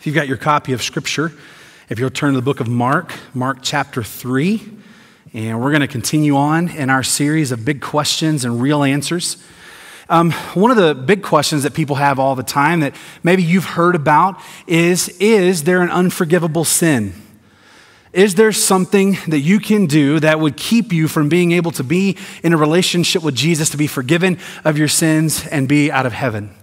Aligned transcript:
If 0.00 0.06
you've 0.06 0.14
got 0.14 0.28
your 0.28 0.38
copy 0.38 0.72
of 0.72 0.82
Scripture, 0.82 1.30
if 1.90 1.98
you'll 1.98 2.08
turn 2.08 2.32
to 2.32 2.38
the 2.38 2.42
book 2.42 2.60
of 2.60 2.68
Mark, 2.68 3.12
Mark 3.34 3.58
chapter 3.60 4.02
3, 4.02 4.66
and 5.34 5.60
we're 5.60 5.72
going 5.72 5.82
to 5.82 5.86
continue 5.86 6.36
on 6.36 6.70
in 6.70 6.88
our 6.88 7.02
series 7.02 7.52
of 7.52 7.66
big 7.66 7.82
questions 7.82 8.42
and 8.46 8.62
real 8.62 8.82
answers. 8.82 9.36
Um, 10.08 10.32
one 10.54 10.70
of 10.70 10.78
the 10.78 10.94
big 10.94 11.22
questions 11.22 11.64
that 11.64 11.74
people 11.74 11.96
have 11.96 12.18
all 12.18 12.34
the 12.34 12.42
time 12.42 12.80
that 12.80 12.94
maybe 13.22 13.42
you've 13.42 13.66
heard 13.66 13.94
about 13.94 14.40
is 14.66 15.10
Is 15.18 15.64
there 15.64 15.82
an 15.82 15.90
unforgivable 15.90 16.64
sin? 16.64 17.12
Is 18.14 18.36
there 18.36 18.52
something 18.52 19.18
that 19.28 19.40
you 19.40 19.60
can 19.60 19.84
do 19.84 20.18
that 20.20 20.40
would 20.40 20.56
keep 20.56 20.94
you 20.94 21.08
from 21.08 21.28
being 21.28 21.52
able 21.52 21.72
to 21.72 21.84
be 21.84 22.16
in 22.42 22.54
a 22.54 22.56
relationship 22.56 23.22
with 23.22 23.34
Jesus, 23.34 23.68
to 23.68 23.76
be 23.76 23.86
forgiven 23.86 24.38
of 24.64 24.78
your 24.78 24.88
sins 24.88 25.46
and 25.48 25.68
be 25.68 25.92
out 25.92 26.06
of 26.06 26.14
heaven? 26.14 26.54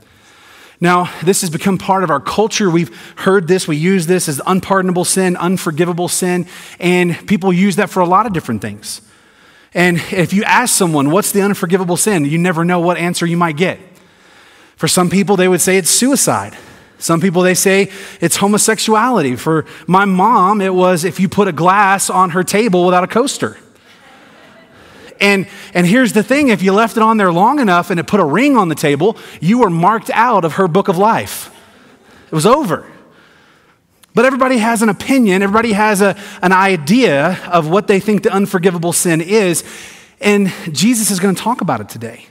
Now, 0.79 1.11
this 1.23 1.41
has 1.41 1.49
become 1.49 1.77
part 1.77 2.03
of 2.03 2.11
our 2.11 2.19
culture. 2.19 2.69
We've 2.69 2.95
heard 3.17 3.47
this, 3.47 3.67
we 3.67 3.77
use 3.77 4.05
this 4.05 4.29
as 4.29 4.39
unpardonable 4.45 5.05
sin, 5.05 5.35
unforgivable 5.35 6.07
sin, 6.07 6.45
and 6.79 7.27
people 7.27 7.51
use 7.51 7.77
that 7.77 7.89
for 7.89 8.01
a 8.01 8.05
lot 8.05 8.27
of 8.27 8.33
different 8.33 8.61
things. 8.61 9.01
And 9.73 9.97
if 10.11 10.33
you 10.33 10.43
ask 10.43 10.75
someone, 10.75 11.09
what's 11.09 11.31
the 11.31 11.41
unforgivable 11.41 11.97
sin, 11.97 12.25
you 12.25 12.37
never 12.37 12.63
know 12.63 12.79
what 12.79 12.97
answer 12.97 13.25
you 13.25 13.37
might 13.37 13.57
get. 13.57 13.79
For 14.75 14.87
some 14.87 15.09
people, 15.09 15.35
they 15.35 15.47
would 15.47 15.61
say 15.61 15.77
it's 15.77 15.89
suicide. 15.89 16.55
Some 16.99 17.21
people, 17.21 17.41
they 17.41 17.55
say 17.55 17.91
it's 18.21 18.37
homosexuality. 18.37 19.35
For 19.35 19.65
my 19.87 20.05
mom, 20.05 20.61
it 20.61 20.73
was 20.73 21.03
if 21.03 21.19
you 21.19 21.27
put 21.27 21.47
a 21.47 21.51
glass 21.51 22.09
on 22.09 22.31
her 22.31 22.43
table 22.43 22.85
without 22.85 23.03
a 23.03 23.07
coaster. 23.07 23.57
And, 25.19 25.47
and 25.73 25.85
here's 25.87 26.13
the 26.13 26.23
thing 26.23 26.49
if 26.49 26.61
you 26.61 26.73
left 26.73 26.97
it 26.97 27.03
on 27.03 27.17
there 27.17 27.31
long 27.31 27.59
enough 27.59 27.89
and 27.89 27.99
it 27.99 28.07
put 28.07 28.19
a 28.19 28.25
ring 28.25 28.57
on 28.57 28.69
the 28.69 28.75
table, 28.75 29.17
you 29.41 29.59
were 29.59 29.69
marked 29.69 30.09
out 30.11 30.45
of 30.45 30.53
her 30.53 30.67
book 30.67 30.87
of 30.87 30.97
life. 30.97 31.53
It 32.27 32.33
was 32.33 32.45
over. 32.45 32.85
But 34.13 34.25
everybody 34.25 34.57
has 34.57 34.81
an 34.81 34.89
opinion, 34.89 35.43
everybody 35.43 35.73
has 35.73 36.01
a, 36.01 36.17
an 36.41 36.51
idea 36.51 37.39
of 37.51 37.69
what 37.69 37.87
they 37.87 37.99
think 37.99 38.23
the 38.23 38.31
unforgivable 38.31 38.91
sin 38.91 39.21
is. 39.21 39.63
And 40.19 40.51
Jesus 40.71 41.11
is 41.11 41.19
going 41.19 41.35
to 41.35 41.41
talk 41.41 41.61
about 41.61 41.81
it 41.81 41.89
today. 41.89 42.25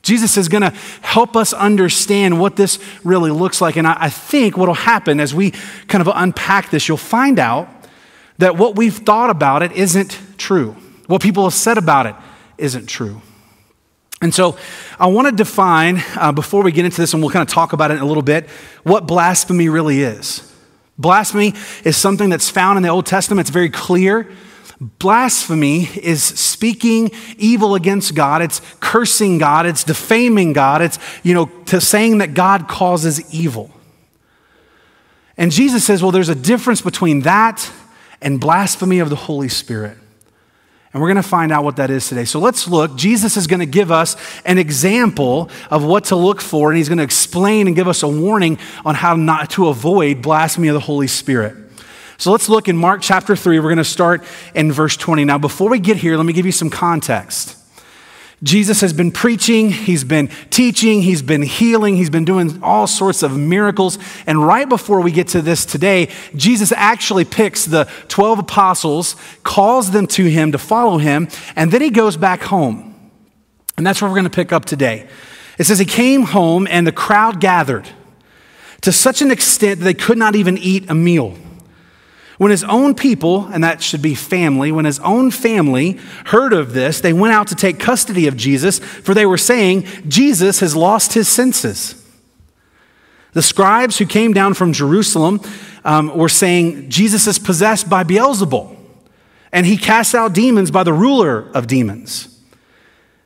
Jesus 0.00 0.36
is 0.36 0.48
going 0.48 0.62
to 0.62 0.70
help 1.02 1.36
us 1.36 1.52
understand 1.52 2.40
what 2.40 2.56
this 2.56 2.78
really 3.04 3.30
looks 3.30 3.60
like. 3.60 3.76
And 3.76 3.86
I, 3.86 3.96
I 4.04 4.08
think 4.08 4.56
what 4.56 4.68
will 4.68 4.74
happen 4.74 5.20
as 5.20 5.34
we 5.34 5.50
kind 5.88 6.00
of 6.00 6.10
unpack 6.14 6.70
this, 6.70 6.88
you'll 6.88 6.96
find 6.96 7.38
out 7.38 7.68
that 8.38 8.56
what 8.56 8.76
we've 8.76 8.96
thought 8.96 9.30
about 9.30 9.62
it 9.62 9.72
isn't 9.72 10.18
true. 10.38 10.76
What 11.06 11.22
people 11.22 11.44
have 11.44 11.54
said 11.54 11.78
about 11.78 12.06
it 12.06 12.14
isn't 12.58 12.86
true. 12.86 13.20
And 14.22 14.34
so 14.34 14.56
I 14.98 15.06
want 15.06 15.28
to 15.28 15.34
define, 15.34 16.02
uh, 16.16 16.32
before 16.32 16.62
we 16.62 16.72
get 16.72 16.84
into 16.84 17.00
this, 17.00 17.12
and 17.12 17.22
we'll 17.22 17.30
kind 17.30 17.46
of 17.46 17.52
talk 17.52 17.72
about 17.72 17.90
it 17.90 17.94
in 17.94 18.00
a 18.00 18.06
little 18.06 18.22
bit, 18.22 18.48
what 18.82 19.06
blasphemy 19.06 19.68
really 19.68 20.00
is. 20.00 20.52
Blasphemy 20.98 21.52
is 21.84 21.96
something 21.96 22.30
that's 22.30 22.48
found 22.48 22.78
in 22.78 22.82
the 22.82 22.88
Old 22.88 23.04
Testament, 23.04 23.40
it's 23.40 23.50
very 23.50 23.68
clear. 23.68 24.30
Blasphemy 24.80 25.84
is 25.84 26.22
speaking 26.22 27.10
evil 27.38 27.74
against 27.74 28.14
God. 28.14 28.42
It's 28.42 28.60
cursing 28.80 29.38
God. 29.38 29.64
It's 29.64 29.84
defaming 29.84 30.52
God. 30.52 30.82
It's, 30.82 30.98
you 31.22 31.32
know, 31.32 31.46
to 31.66 31.80
saying 31.80 32.18
that 32.18 32.34
God 32.34 32.68
causes 32.68 33.34
evil. 33.34 33.70
And 35.38 35.50
Jesus 35.50 35.84
says, 35.84 36.02
well, 36.02 36.12
there's 36.12 36.28
a 36.28 36.34
difference 36.34 36.82
between 36.82 37.20
that 37.20 37.70
and 38.20 38.38
blasphemy 38.38 38.98
of 38.98 39.08
the 39.08 39.16
Holy 39.16 39.48
Spirit. 39.48 39.96
And 40.96 41.02
we're 41.02 41.08
going 41.08 41.22
to 41.22 41.28
find 41.28 41.52
out 41.52 41.62
what 41.62 41.76
that 41.76 41.90
is 41.90 42.08
today. 42.08 42.24
So 42.24 42.40
let's 42.40 42.66
look. 42.66 42.96
Jesus 42.96 43.36
is 43.36 43.46
going 43.46 43.60
to 43.60 43.66
give 43.66 43.92
us 43.92 44.16
an 44.46 44.56
example 44.56 45.50
of 45.70 45.84
what 45.84 46.04
to 46.04 46.16
look 46.16 46.40
for, 46.40 46.70
and 46.70 46.78
he's 46.78 46.88
going 46.88 46.96
to 46.96 47.04
explain 47.04 47.66
and 47.66 47.76
give 47.76 47.86
us 47.86 48.02
a 48.02 48.08
warning 48.08 48.58
on 48.82 48.94
how 48.94 49.14
not 49.14 49.50
to 49.50 49.68
avoid 49.68 50.22
blasphemy 50.22 50.68
of 50.68 50.72
the 50.72 50.80
Holy 50.80 51.06
Spirit. 51.06 51.54
So 52.16 52.32
let's 52.32 52.48
look 52.48 52.66
in 52.66 52.78
Mark 52.78 53.02
chapter 53.02 53.36
3. 53.36 53.58
We're 53.58 53.64
going 53.64 53.76
to 53.76 53.84
start 53.84 54.24
in 54.54 54.72
verse 54.72 54.96
20. 54.96 55.26
Now, 55.26 55.36
before 55.36 55.68
we 55.68 55.80
get 55.80 55.98
here, 55.98 56.16
let 56.16 56.24
me 56.24 56.32
give 56.32 56.46
you 56.46 56.52
some 56.52 56.70
context. 56.70 57.55
Jesus 58.42 58.82
has 58.82 58.92
been 58.92 59.10
preaching, 59.10 59.70
he's 59.70 60.04
been 60.04 60.28
teaching, 60.50 61.00
he's 61.00 61.22
been 61.22 61.40
healing, 61.40 61.96
he's 61.96 62.10
been 62.10 62.26
doing 62.26 62.62
all 62.62 62.86
sorts 62.86 63.22
of 63.22 63.36
miracles. 63.36 63.98
And 64.26 64.46
right 64.46 64.68
before 64.68 65.00
we 65.00 65.10
get 65.10 65.28
to 65.28 65.40
this 65.40 65.64
today, 65.64 66.10
Jesus 66.34 66.70
actually 66.72 67.24
picks 67.24 67.64
the 67.64 67.88
12 68.08 68.40
apostles, 68.40 69.16
calls 69.42 69.90
them 69.90 70.06
to 70.08 70.26
him 70.26 70.52
to 70.52 70.58
follow 70.58 70.98
him, 70.98 71.28
and 71.56 71.72
then 71.72 71.80
he 71.80 71.88
goes 71.88 72.18
back 72.18 72.42
home. 72.42 72.94
And 73.78 73.86
that's 73.86 74.02
where 74.02 74.10
we're 74.10 74.16
going 74.16 74.24
to 74.24 74.30
pick 74.30 74.52
up 74.52 74.66
today. 74.66 75.08
It 75.58 75.64
says 75.64 75.78
he 75.78 75.86
came 75.86 76.22
home 76.22 76.66
and 76.70 76.86
the 76.86 76.92
crowd 76.92 77.40
gathered 77.40 77.88
to 78.82 78.92
such 78.92 79.22
an 79.22 79.30
extent 79.30 79.80
that 79.80 79.84
they 79.84 79.94
could 79.94 80.18
not 80.18 80.36
even 80.36 80.58
eat 80.58 80.90
a 80.90 80.94
meal. 80.94 81.36
When 82.38 82.50
his 82.50 82.64
own 82.64 82.94
people, 82.94 83.46
and 83.46 83.64
that 83.64 83.82
should 83.82 84.02
be 84.02 84.14
family, 84.14 84.70
when 84.70 84.84
his 84.84 84.98
own 85.00 85.30
family 85.30 85.92
heard 86.26 86.52
of 86.52 86.74
this, 86.74 87.00
they 87.00 87.12
went 87.12 87.32
out 87.32 87.46
to 87.48 87.54
take 87.54 87.78
custody 87.78 88.26
of 88.26 88.36
Jesus, 88.36 88.78
for 88.78 89.14
they 89.14 89.24
were 89.24 89.38
saying, 89.38 89.86
Jesus 90.06 90.60
has 90.60 90.76
lost 90.76 91.14
his 91.14 91.28
senses. 91.28 92.02
The 93.32 93.42
scribes 93.42 93.98
who 93.98 94.06
came 94.06 94.32
down 94.32 94.54
from 94.54 94.72
Jerusalem 94.72 95.40
um, 95.84 96.14
were 96.16 96.28
saying, 96.28 96.90
Jesus 96.90 97.26
is 97.26 97.38
possessed 97.38 97.88
by 97.88 98.04
Beelzebul, 98.04 98.76
and 99.52 99.64
he 99.64 99.78
casts 99.78 100.14
out 100.14 100.34
demons 100.34 100.70
by 100.70 100.82
the 100.82 100.92
ruler 100.92 101.50
of 101.54 101.66
demons. 101.66 102.36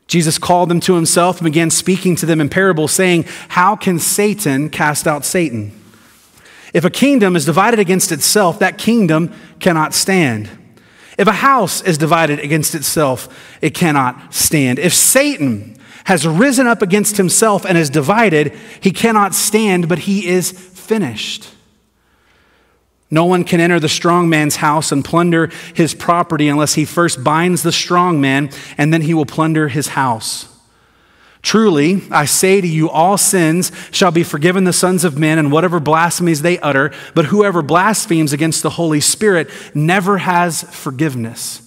Jesus 0.06 0.38
called 0.38 0.68
them 0.68 0.80
to 0.80 0.94
himself 0.94 1.38
and 1.38 1.44
began 1.44 1.70
speaking 1.70 2.16
to 2.16 2.26
them 2.26 2.40
in 2.40 2.48
parables, 2.48 2.92
saying, 2.92 3.24
How 3.48 3.76
can 3.76 3.98
Satan 3.98 4.68
cast 4.68 5.06
out 5.06 5.24
Satan? 5.24 5.79
If 6.72 6.84
a 6.84 6.90
kingdom 6.90 7.36
is 7.36 7.44
divided 7.44 7.80
against 7.80 8.12
itself, 8.12 8.58
that 8.60 8.78
kingdom 8.78 9.32
cannot 9.58 9.94
stand. 9.94 10.48
If 11.18 11.28
a 11.28 11.32
house 11.32 11.82
is 11.82 11.98
divided 11.98 12.38
against 12.40 12.74
itself, 12.74 13.28
it 13.60 13.74
cannot 13.74 14.32
stand. 14.32 14.78
If 14.78 14.94
Satan 14.94 15.76
has 16.04 16.26
risen 16.26 16.66
up 16.66 16.82
against 16.82 17.16
himself 17.16 17.66
and 17.66 17.76
is 17.76 17.90
divided, 17.90 18.52
he 18.80 18.90
cannot 18.90 19.34
stand, 19.34 19.88
but 19.88 20.00
he 20.00 20.26
is 20.26 20.50
finished. 20.50 21.48
No 23.10 23.24
one 23.24 23.44
can 23.44 23.60
enter 23.60 23.80
the 23.80 23.88
strong 23.88 24.28
man's 24.28 24.56
house 24.56 24.92
and 24.92 25.04
plunder 25.04 25.50
his 25.74 25.94
property 25.94 26.48
unless 26.48 26.74
he 26.74 26.84
first 26.84 27.24
binds 27.24 27.62
the 27.62 27.72
strong 27.72 28.20
man, 28.20 28.50
and 28.78 28.92
then 28.92 29.02
he 29.02 29.14
will 29.14 29.26
plunder 29.26 29.68
his 29.68 29.88
house. 29.88 30.49
Truly, 31.42 32.02
I 32.10 32.26
say 32.26 32.60
to 32.60 32.66
you, 32.66 32.90
all 32.90 33.16
sins 33.16 33.72
shall 33.90 34.10
be 34.10 34.22
forgiven 34.22 34.64
the 34.64 34.72
sons 34.72 35.04
of 35.04 35.18
men 35.18 35.38
and 35.38 35.50
whatever 35.50 35.80
blasphemies 35.80 36.42
they 36.42 36.58
utter, 36.58 36.92
but 37.14 37.26
whoever 37.26 37.62
blasphemes 37.62 38.32
against 38.32 38.62
the 38.62 38.70
Holy 38.70 39.00
Spirit 39.00 39.48
never 39.74 40.18
has 40.18 40.62
forgiveness, 40.62 41.62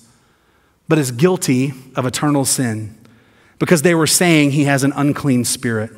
but 0.88 1.00
is 1.00 1.12
guilty 1.12 1.74
of 1.96 2.06
eternal 2.06 2.46
sin, 2.46 2.96
because 3.58 3.82
they 3.82 3.96
were 3.96 4.06
saying 4.06 4.52
he 4.52 4.66
has 4.66 4.84
an 4.84 4.94
unclean 4.96 5.44
spirit. 5.44 5.90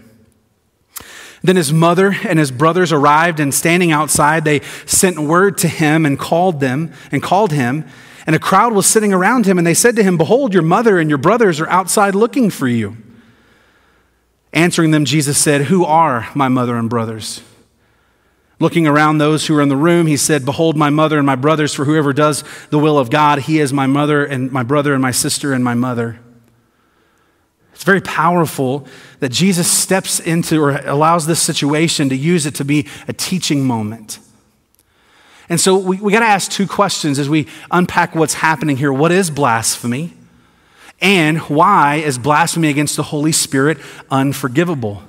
Then 1.43 1.57
his 1.57 1.73
mother 1.73 2.15
and 2.23 2.39
his 2.39 2.51
brothers 2.51 2.93
arrived, 2.93 3.41
and 3.41 3.53
standing 3.53 3.91
outside, 3.91 4.45
they 4.45 4.61
sent 4.85 5.19
word 5.19 5.57
to 5.59 5.67
him 5.67 6.05
and 6.05 6.17
called 6.17 6.61
them 6.61 6.93
and 7.11 7.21
called 7.21 7.51
him. 7.51 7.85
And 8.25 8.35
a 8.35 8.39
crowd 8.39 8.73
was 8.73 8.87
sitting 8.87 9.13
around 9.13 9.45
him, 9.45 9.59
and 9.59 9.67
they 9.67 9.75
said 9.75 9.95
to 9.97 10.03
him, 10.03 10.17
Behold, 10.17 10.53
your 10.53 10.63
mother 10.63 10.97
and 10.97 11.07
your 11.07 11.19
brothers 11.19 11.59
are 11.59 11.69
outside 11.69 12.15
looking 12.15 12.49
for 12.49 12.67
you. 12.67 12.97
Answering 14.55 14.91
them, 14.91 15.03
Jesus 15.03 15.37
said, 15.37 15.63
Who 15.63 15.83
are 15.83 16.29
my 16.33 16.47
mother 16.47 16.77
and 16.77 16.89
brothers? 16.89 17.41
Looking 18.57 18.87
around 18.87 19.17
those 19.17 19.45
who 19.45 19.53
were 19.53 19.61
in 19.61 19.67
the 19.67 19.75
room, 19.75 20.07
he 20.07 20.15
said, 20.15 20.45
Behold, 20.45 20.77
my 20.77 20.89
mother 20.89 21.17
and 21.17 21.25
my 21.25 21.35
brothers, 21.35 21.73
for 21.73 21.83
whoever 21.83 22.13
does 22.13 22.45
the 22.69 22.79
will 22.79 22.97
of 22.97 23.09
God, 23.09 23.39
he 23.39 23.59
is 23.59 23.73
my 23.73 23.85
mother 23.85 24.23
and 24.23 24.49
my 24.49 24.63
brother 24.63 24.93
and 24.93 25.01
my 25.01 25.11
sister 25.11 25.51
and 25.51 25.61
my 25.61 25.73
mother. 25.73 26.19
It's 27.73 27.83
very 27.83 27.99
powerful 27.99 28.87
that 29.19 29.33
Jesus 29.33 29.69
steps 29.69 30.21
into 30.21 30.61
or 30.61 30.77
allows 30.85 31.27
this 31.27 31.41
situation 31.41 32.07
to 32.07 32.15
use 32.15 32.45
it 32.45 32.55
to 32.55 32.63
be 32.63 32.87
a 33.09 33.13
teaching 33.13 33.65
moment. 33.65 34.19
And 35.49 35.59
so 35.59 35.77
we, 35.77 35.97
we 35.97 36.13
got 36.13 36.21
to 36.21 36.25
ask 36.25 36.49
two 36.49 36.65
questions 36.65 37.19
as 37.19 37.27
we 37.27 37.47
unpack 37.69 38.15
what's 38.15 38.35
happening 38.35 38.77
here. 38.77 38.93
What 38.93 39.11
is 39.11 39.29
blasphemy? 39.29 40.13
And 41.05 41.37
why 41.41 41.97
is 41.97 42.17
blasphemy 42.17 42.67
against 42.69 42.95
the 42.95 43.03
Holy 43.03 43.31
Spirit 43.31 43.77
unforgivable? 44.09 45.03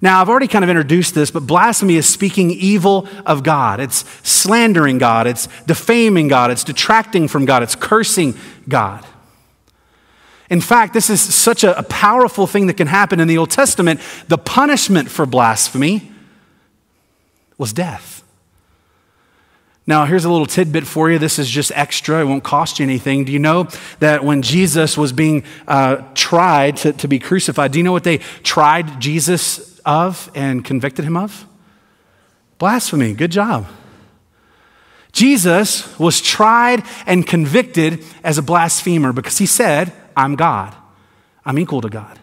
Now, 0.00 0.22
I've 0.22 0.30
already 0.30 0.48
kind 0.48 0.64
of 0.64 0.70
introduced 0.70 1.14
this, 1.14 1.30
but 1.30 1.46
blasphemy 1.46 1.96
is 1.96 2.08
speaking 2.08 2.50
evil 2.50 3.06
of 3.26 3.42
God. 3.42 3.78
It's 3.78 4.06
slandering 4.26 4.96
God. 4.96 5.26
It's 5.26 5.48
defaming 5.66 6.28
God. 6.28 6.50
It's 6.50 6.64
detracting 6.64 7.28
from 7.28 7.44
God. 7.44 7.62
It's 7.62 7.74
cursing 7.74 8.36
God. 8.70 9.04
In 10.48 10.62
fact, 10.62 10.94
this 10.94 11.10
is 11.10 11.20
such 11.20 11.62
a, 11.62 11.82
powerful 11.90 12.46
thing 12.46 12.66
that 12.68 12.78
can 12.78 12.86
happen 12.86 13.20
in 13.20 13.28
the 13.28 13.36
Old 13.36 13.50
Testament. 13.50 14.00
The 14.28 14.38
punishment 14.38 15.10
for 15.10 15.26
blasphemy 15.26 16.10
was 17.58 17.74
death. 17.74 18.15
Now, 19.88 20.04
here's 20.04 20.24
a 20.24 20.30
little 20.30 20.46
tidbit 20.46 20.84
for 20.84 21.10
you. 21.10 21.18
This 21.18 21.38
is 21.38 21.48
just 21.48 21.70
extra, 21.74 22.20
it 22.20 22.24
won't 22.24 22.42
cost 22.42 22.80
you 22.80 22.84
anything. 22.84 23.24
Do 23.24 23.32
you 23.32 23.38
know 23.38 23.68
that 24.00 24.24
when 24.24 24.42
Jesus 24.42 24.98
was 24.98 25.12
being 25.12 25.44
uh, 25.68 26.02
tried 26.14 26.78
to, 26.78 26.92
to 26.94 27.06
be 27.06 27.20
crucified, 27.20 27.70
do 27.70 27.78
you 27.78 27.84
know 27.84 27.92
what 27.92 28.02
they 28.02 28.18
tried 28.42 29.00
Jesus 29.00 29.78
of 29.80 30.30
and 30.34 30.64
convicted 30.64 31.04
him 31.04 31.16
of? 31.16 31.46
Blasphemy. 32.58 33.14
Good 33.14 33.30
job. 33.30 33.66
Jesus 35.12 35.98
was 35.98 36.20
tried 36.20 36.82
and 37.06 37.26
convicted 37.26 38.04
as 38.24 38.38
a 38.38 38.42
blasphemer 38.42 39.12
because 39.12 39.38
he 39.38 39.46
said, 39.46 39.92
I'm 40.16 40.34
God. 40.34 40.74
I'm 41.44 41.58
equal 41.58 41.80
to 41.82 41.88
God. 41.88 42.18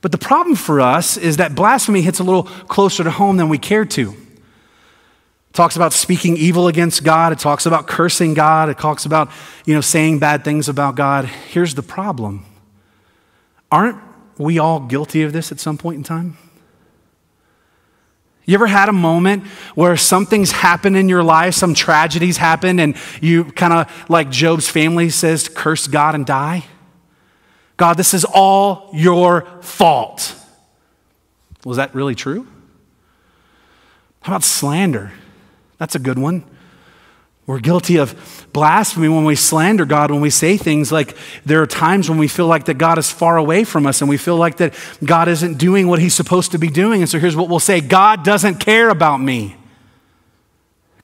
But 0.00 0.12
the 0.12 0.18
problem 0.18 0.56
for 0.56 0.80
us 0.80 1.16
is 1.16 1.36
that 1.36 1.54
blasphemy 1.54 2.00
hits 2.00 2.18
a 2.18 2.24
little 2.24 2.44
closer 2.44 3.04
to 3.04 3.10
home 3.10 3.36
than 3.36 3.48
we 3.48 3.58
care 3.58 3.84
to. 3.84 4.16
It 5.52 5.54
talks 5.54 5.76
about 5.76 5.92
speaking 5.92 6.38
evil 6.38 6.66
against 6.66 7.04
God. 7.04 7.30
It 7.30 7.38
talks 7.38 7.66
about 7.66 7.86
cursing 7.86 8.32
God. 8.32 8.70
It 8.70 8.78
talks 8.78 9.04
about, 9.04 9.30
you 9.66 9.74
know, 9.74 9.82
saying 9.82 10.18
bad 10.18 10.44
things 10.44 10.66
about 10.66 10.94
God. 10.94 11.26
Here's 11.26 11.74
the 11.74 11.82
problem. 11.82 12.46
Aren't 13.70 13.98
we 14.38 14.58
all 14.58 14.80
guilty 14.80 15.20
of 15.20 15.34
this 15.34 15.52
at 15.52 15.60
some 15.60 15.76
point 15.76 15.98
in 15.98 16.04
time? 16.04 16.38
You 18.46 18.54
ever 18.54 18.66
had 18.66 18.88
a 18.88 18.94
moment 18.94 19.46
where 19.74 19.94
something's 19.98 20.52
happened 20.52 20.96
in 20.96 21.10
your 21.10 21.22
life, 21.22 21.52
some 21.52 21.74
tragedies 21.74 22.38
happened, 22.38 22.80
and 22.80 22.96
you 23.20 23.44
kind 23.44 23.74
of, 23.74 24.08
like 24.08 24.30
Job's 24.30 24.70
family 24.70 25.10
says, 25.10 25.50
curse 25.50 25.86
God 25.86 26.14
and 26.14 26.24
die? 26.24 26.64
God, 27.76 27.98
this 27.98 28.14
is 28.14 28.24
all 28.24 28.88
your 28.94 29.46
fault. 29.60 30.34
Was 31.66 31.76
that 31.76 31.94
really 31.94 32.14
true? 32.14 32.46
How 34.22 34.32
about 34.32 34.44
slander? 34.44 35.12
That's 35.82 35.96
a 35.96 35.98
good 35.98 36.16
one. 36.16 36.44
We're 37.44 37.58
guilty 37.58 37.96
of 37.96 38.46
blasphemy 38.52 39.08
when 39.08 39.24
we 39.24 39.34
slander 39.34 39.84
God, 39.84 40.12
when 40.12 40.20
we 40.20 40.30
say 40.30 40.56
things 40.56 40.92
like 40.92 41.16
there 41.44 41.60
are 41.60 41.66
times 41.66 42.08
when 42.08 42.20
we 42.20 42.28
feel 42.28 42.46
like 42.46 42.66
that 42.66 42.78
God 42.78 42.98
is 42.98 43.10
far 43.10 43.36
away 43.36 43.64
from 43.64 43.84
us 43.84 44.00
and 44.00 44.08
we 44.08 44.16
feel 44.16 44.36
like 44.36 44.58
that 44.58 44.74
God 45.02 45.26
isn't 45.26 45.58
doing 45.58 45.88
what 45.88 45.98
he's 45.98 46.14
supposed 46.14 46.52
to 46.52 46.58
be 46.58 46.68
doing. 46.68 47.00
And 47.02 47.10
so 47.10 47.18
here's 47.18 47.34
what 47.34 47.48
we'll 47.48 47.58
say 47.58 47.80
God 47.80 48.22
doesn't 48.22 48.60
care 48.60 48.90
about 48.90 49.16
me. 49.16 49.56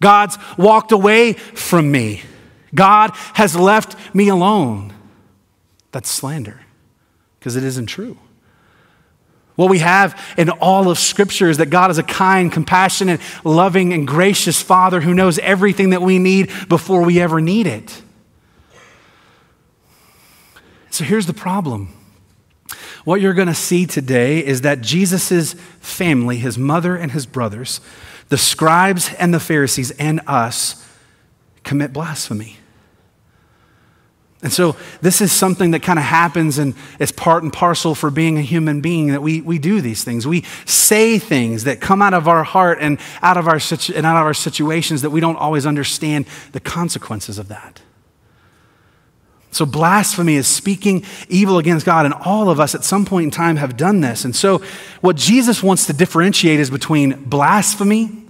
God's 0.00 0.38
walked 0.56 0.92
away 0.92 1.32
from 1.32 1.90
me. 1.90 2.22
God 2.72 3.10
has 3.34 3.56
left 3.56 3.96
me 4.14 4.28
alone. 4.28 4.94
That's 5.90 6.08
slander 6.08 6.60
because 7.40 7.56
it 7.56 7.64
isn't 7.64 7.86
true. 7.86 8.16
What 9.58 9.70
we 9.70 9.80
have 9.80 10.16
in 10.38 10.50
all 10.50 10.88
of 10.88 11.00
Scripture 11.00 11.50
is 11.50 11.56
that 11.56 11.66
God 11.66 11.90
is 11.90 11.98
a 11.98 12.04
kind, 12.04 12.52
compassionate, 12.52 13.20
loving, 13.42 13.92
and 13.92 14.06
gracious 14.06 14.62
Father 14.62 15.00
who 15.00 15.12
knows 15.12 15.40
everything 15.40 15.90
that 15.90 16.00
we 16.00 16.20
need 16.20 16.52
before 16.68 17.04
we 17.04 17.20
ever 17.20 17.40
need 17.40 17.66
it. 17.66 18.00
So 20.90 21.02
here's 21.02 21.26
the 21.26 21.34
problem. 21.34 21.92
What 23.04 23.20
you're 23.20 23.34
going 23.34 23.48
to 23.48 23.54
see 23.54 23.84
today 23.84 24.46
is 24.46 24.60
that 24.60 24.80
Jesus' 24.80 25.54
family, 25.80 26.36
his 26.36 26.56
mother 26.56 26.94
and 26.94 27.10
his 27.10 27.26
brothers, 27.26 27.80
the 28.28 28.38
scribes 28.38 29.12
and 29.14 29.34
the 29.34 29.40
Pharisees, 29.40 29.90
and 29.90 30.20
us 30.28 30.86
commit 31.64 31.92
blasphemy. 31.92 32.58
And 34.40 34.52
so, 34.52 34.76
this 35.00 35.20
is 35.20 35.32
something 35.32 35.72
that 35.72 35.82
kind 35.82 35.98
of 35.98 36.04
happens 36.04 36.58
and 36.58 36.74
it's 37.00 37.10
part 37.10 37.42
and 37.42 37.52
parcel 37.52 37.96
for 37.96 38.08
being 38.08 38.38
a 38.38 38.42
human 38.42 38.80
being 38.80 39.08
that 39.08 39.20
we, 39.20 39.40
we 39.40 39.58
do 39.58 39.80
these 39.80 40.04
things. 40.04 40.28
We 40.28 40.42
say 40.64 41.18
things 41.18 41.64
that 41.64 41.80
come 41.80 42.00
out 42.00 42.14
of 42.14 42.28
our 42.28 42.44
heart 42.44 42.78
and 42.80 43.00
out 43.20 43.36
of 43.36 43.48
our, 43.48 43.58
and 43.94 44.06
out 44.06 44.16
of 44.16 44.26
our 44.26 44.34
situations 44.34 45.02
that 45.02 45.10
we 45.10 45.20
don't 45.20 45.36
always 45.36 45.66
understand 45.66 46.26
the 46.52 46.60
consequences 46.60 47.38
of 47.38 47.48
that. 47.48 47.80
So, 49.50 49.66
blasphemy 49.66 50.36
is 50.36 50.46
speaking 50.46 51.04
evil 51.28 51.58
against 51.58 51.84
God, 51.84 52.04
and 52.04 52.14
all 52.14 52.48
of 52.48 52.60
us 52.60 52.76
at 52.76 52.84
some 52.84 53.04
point 53.04 53.24
in 53.24 53.30
time 53.32 53.56
have 53.56 53.76
done 53.76 54.02
this. 54.02 54.24
And 54.24 54.36
so, 54.36 54.62
what 55.00 55.16
Jesus 55.16 55.64
wants 55.64 55.86
to 55.86 55.92
differentiate 55.92 56.60
is 56.60 56.70
between 56.70 57.24
blasphemy, 57.24 58.24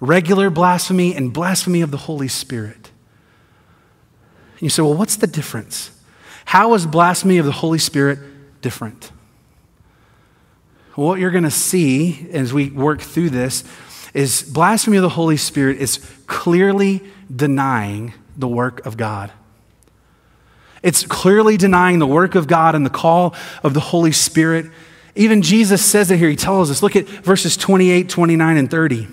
regular 0.00 0.50
blasphemy, 0.50 1.14
and 1.14 1.32
blasphemy 1.32 1.80
of 1.82 1.92
the 1.92 1.96
Holy 1.96 2.26
Spirit. 2.26 2.87
You 4.60 4.68
say, 4.68 4.82
well, 4.82 4.94
what's 4.94 5.16
the 5.16 5.26
difference? 5.26 5.90
How 6.46 6.74
is 6.74 6.86
blasphemy 6.86 7.38
of 7.38 7.46
the 7.46 7.52
Holy 7.52 7.78
Spirit 7.78 8.18
different? 8.60 9.12
Well, 10.96 11.08
what 11.08 11.20
you're 11.20 11.30
going 11.30 11.44
to 11.44 11.50
see 11.50 12.28
as 12.32 12.52
we 12.52 12.70
work 12.70 13.00
through 13.00 13.30
this 13.30 13.62
is 14.14 14.42
blasphemy 14.42 14.96
of 14.96 15.02
the 15.02 15.10
Holy 15.10 15.36
Spirit 15.36 15.78
is 15.78 15.98
clearly 16.26 17.02
denying 17.34 18.14
the 18.36 18.48
work 18.48 18.84
of 18.84 18.96
God. 18.96 19.30
It's 20.82 21.04
clearly 21.04 21.56
denying 21.56 21.98
the 21.98 22.06
work 22.06 22.34
of 22.34 22.46
God 22.46 22.74
and 22.74 22.86
the 22.86 22.90
call 22.90 23.34
of 23.62 23.74
the 23.74 23.80
Holy 23.80 24.12
Spirit. 24.12 24.70
Even 25.14 25.42
Jesus 25.42 25.84
says 25.84 26.10
it 26.10 26.18
here. 26.18 26.30
He 26.30 26.36
tells 26.36 26.70
us, 26.70 26.82
look 26.82 26.96
at 26.96 27.06
verses 27.06 27.56
28, 27.56 28.08
29, 28.08 28.56
and 28.56 28.70
30. 28.70 29.08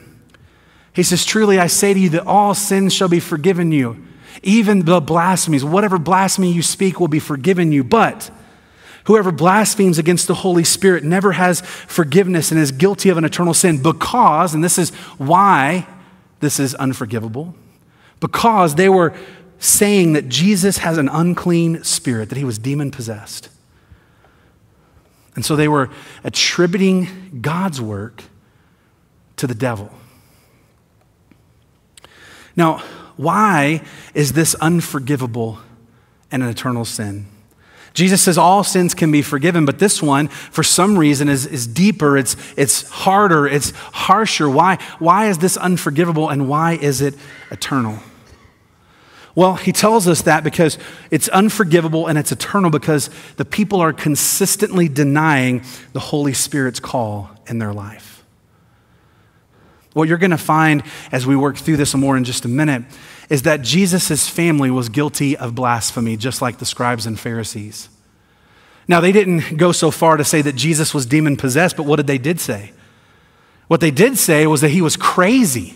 He 0.94 1.04
says, 1.04 1.26
Truly 1.26 1.60
I 1.60 1.68
say 1.68 1.94
to 1.94 2.00
you 2.00 2.10
that 2.10 2.26
all 2.26 2.54
sins 2.54 2.94
shall 2.94 3.10
be 3.10 3.20
forgiven 3.20 3.72
you 3.72 4.06
even 4.44 4.86
the 4.86 5.02
blasphemies, 5.02 5.64
whatever 5.64 5.98
blasphemy 5.98 6.52
you 6.52 6.62
speak 6.62 7.00
will 7.00 7.08
be 7.08 7.20
forgiven 7.20 7.72
you. 7.72 7.84
But 7.84 8.30
whoever 9.06 9.32
blasphemes 9.32 9.98
against 9.98 10.28
the 10.28 10.36
Holy 10.36 10.64
Spirit 10.64 11.04
never 11.04 11.34
has 11.34 11.62
forgiveness 11.62 12.52
and 12.52 12.60
is 12.60 12.72
guilty 12.72 13.10
of 13.10 13.18
an 13.18 13.26
eternal 13.26 13.54
sin 13.54 13.82
because, 13.82 14.54
and 14.54 14.64
this 14.64 14.78
is 14.78 14.90
why 15.18 15.88
this 16.40 16.60
is 16.60 16.76
unforgivable, 16.76 17.56
because 18.20 18.76
they 18.76 18.90
were 18.90 19.14
saying 19.60 20.14
that 20.14 20.28
Jesus 20.28 20.80
has 20.80 20.98
an 20.98 21.10
unclean 21.10 21.84
spirit, 21.84 22.30
that 22.30 22.38
he 22.38 22.44
was 22.44 22.58
demon 22.58 22.92
possessed. 22.92 23.50
And 25.36 25.44
so 25.44 25.56
they 25.56 25.68
were 25.68 25.90
attributing 26.24 27.40
God's 27.42 27.82
work 27.82 28.24
to 29.38 29.48
the 29.48 29.56
devil. 29.56 29.92
Now, 32.56 32.82
why 33.18 33.82
is 34.14 34.34
this 34.34 34.56
unforgivable 34.56 35.60
and 36.32 36.44
an 36.44 36.50
eternal 36.50 36.86
sin? 36.86 37.28
Jesus 37.96 38.22
says 38.22 38.38
all 38.38 38.64
sins 38.64 38.94
can 38.94 39.10
be 39.10 39.22
forgiven, 39.22 39.66
but 39.66 39.80
this 39.80 40.04
one, 40.04 40.28
for 40.28 40.64
some 40.64 41.00
reason, 41.00 41.30
is, 41.30 41.46
is 41.46 41.66
deeper, 41.66 42.18
it's, 42.18 42.36
it's 42.58 42.90
harder, 42.90 43.48
it's 43.48 43.72
harsher. 43.72 44.50
Why, 44.50 44.78
why 45.00 45.28
is 45.28 45.38
this 45.38 45.56
unforgivable 45.56 46.30
and 46.30 46.50
why 46.50 46.74
is 46.74 47.00
it 47.00 47.16
eternal? 47.52 48.00
Well, 49.34 49.56
he 49.56 49.72
tells 49.72 50.08
us 50.10 50.24
that 50.24 50.44
because 50.44 50.78
it's 51.10 51.30
unforgivable 51.30 52.08
and 52.08 52.18
it's 52.18 52.34
eternal 52.34 52.70
because 52.70 53.10
the 53.38 53.46
people 53.46 53.80
are 53.80 53.94
consistently 53.94 54.90
denying 54.90 55.64
the 55.94 56.00
Holy 56.00 56.34
Spirit's 56.34 56.82
call 56.82 57.30
in 57.48 57.60
their 57.60 57.74
life. 57.74 58.15
What 59.96 60.10
you're 60.10 60.18
going 60.18 60.32
to 60.32 60.38
find 60.38 60.84
as 61.10 61.26
we 61.26 61.38
work 61.38 61.56
through 61.56 61.78
this 61.78 61.96
more 61.96 62.18
in 62.18 62.26
just 62.26 62.44
a 62.44 62.50
minute 62.50 62.84
is 63.30 63.44
that 63.44 63.62
Jesus' 63.62 64.28
family 64.28 64.70
was 64.70 64.90
guilty 64.90 65.38
of 65.38 65.56
blasphemy, 65.56 66.18
just 66.18 66.42
like 66.42 66.58
the 66.58 66.66
scribes 66.66 67.06
and 67.06 67.18
Pharisees. 67.18 67.88
Now, 68.90 69.00
they 69.00 69.14
didn't 69.14 69.56
go 69.56 69.72
so 69.72 69.92
far 69.92 70.18
to 70.18 70.26
say 70.26 70.42
that 70.42 70.58
Jesus 70.58 70.94
was 70.94 71.06
demon 71.06 71.38
possessed, 71.38 71.78
but 71.78 71.86
what 71.86 71.96
did 71.96 72.08
they 72.08 72.18
did 72.18 72.42
say? 72.42 72.74
What 73.70 73.80
they 73.80 73.90
did 73.90 74.18
say 74.18 74.46
was 74.48 74.60
that 74.60 74.70
he 74.72 74.82
was 74.82 74.98
crazy. 74.98 75.76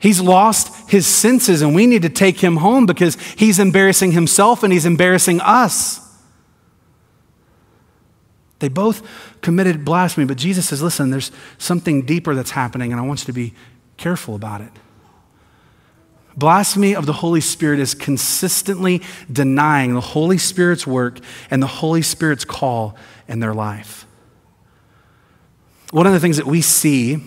He's 0.00 0.20
lost 0.20 0.90
his 0.90 1.06
senses, 1.06 1.62
and 1.62 1.72
we 1.72 1.86
need 1.86 2.02
to 2.02 2.08
take 2.08 2.40
him 2.40 2.56
home 2.56 2.84
because 2.84 3.14
he's 3.36 3.60
embarrassing 3.60 4.10
himself 4.10 4.64
and 4.64 4.72
he's 4.72 4.86
embarrassing 4.86 5.40
us. 5.40 6.03
They 8.64 8.70
both 8.70 9.06
committed 9.42 9.84
blasphemy, 9.84 10.24
but 10.24 10.38
Jesus 10.38 10.66
says, 10.70 10.80
listen, 10.80 11.10
there's 11.10 11.30
something 11.58 12.06
deeper 12.06 12.34
that's 12.34 12.52
happening, 12.52 12.92
and 12.92 12.98
I 12.98 13.04
want 13.04 13.20
you 13.20 13.26
to 13.26 13.32
be 13.34 13.52
careful 13.98 14.34
about 14.34 14.62
it. 14.62 14.72
Blasphemy 16.34 16.96
of 16.96 17.04
the 17.04 17.12
Holy 17.12 17.42
Spirit 17.42 17.78
is 17.78 17.94
consistently 17.94 19.02
denying 19.30 19.92
the 19.92 20.00
Holy 20.00 20.38
Spirit's 20.38 20.86
work 20.86 21.18
and 21.50 21.62
the 21.62 21.66
Holy 21.66 22.00
Spirit's 22.00 22.46
call 22.46 22.96
in 23.28 23.40
their 23.40 23.52
life. 23.52 24.06
One 25.90 26.06
of 26.06 26.14
the 26.14 26.20
things 26.20 26.38
that 26.38 26.46
we 26.46 26.62
see 26.62 27.22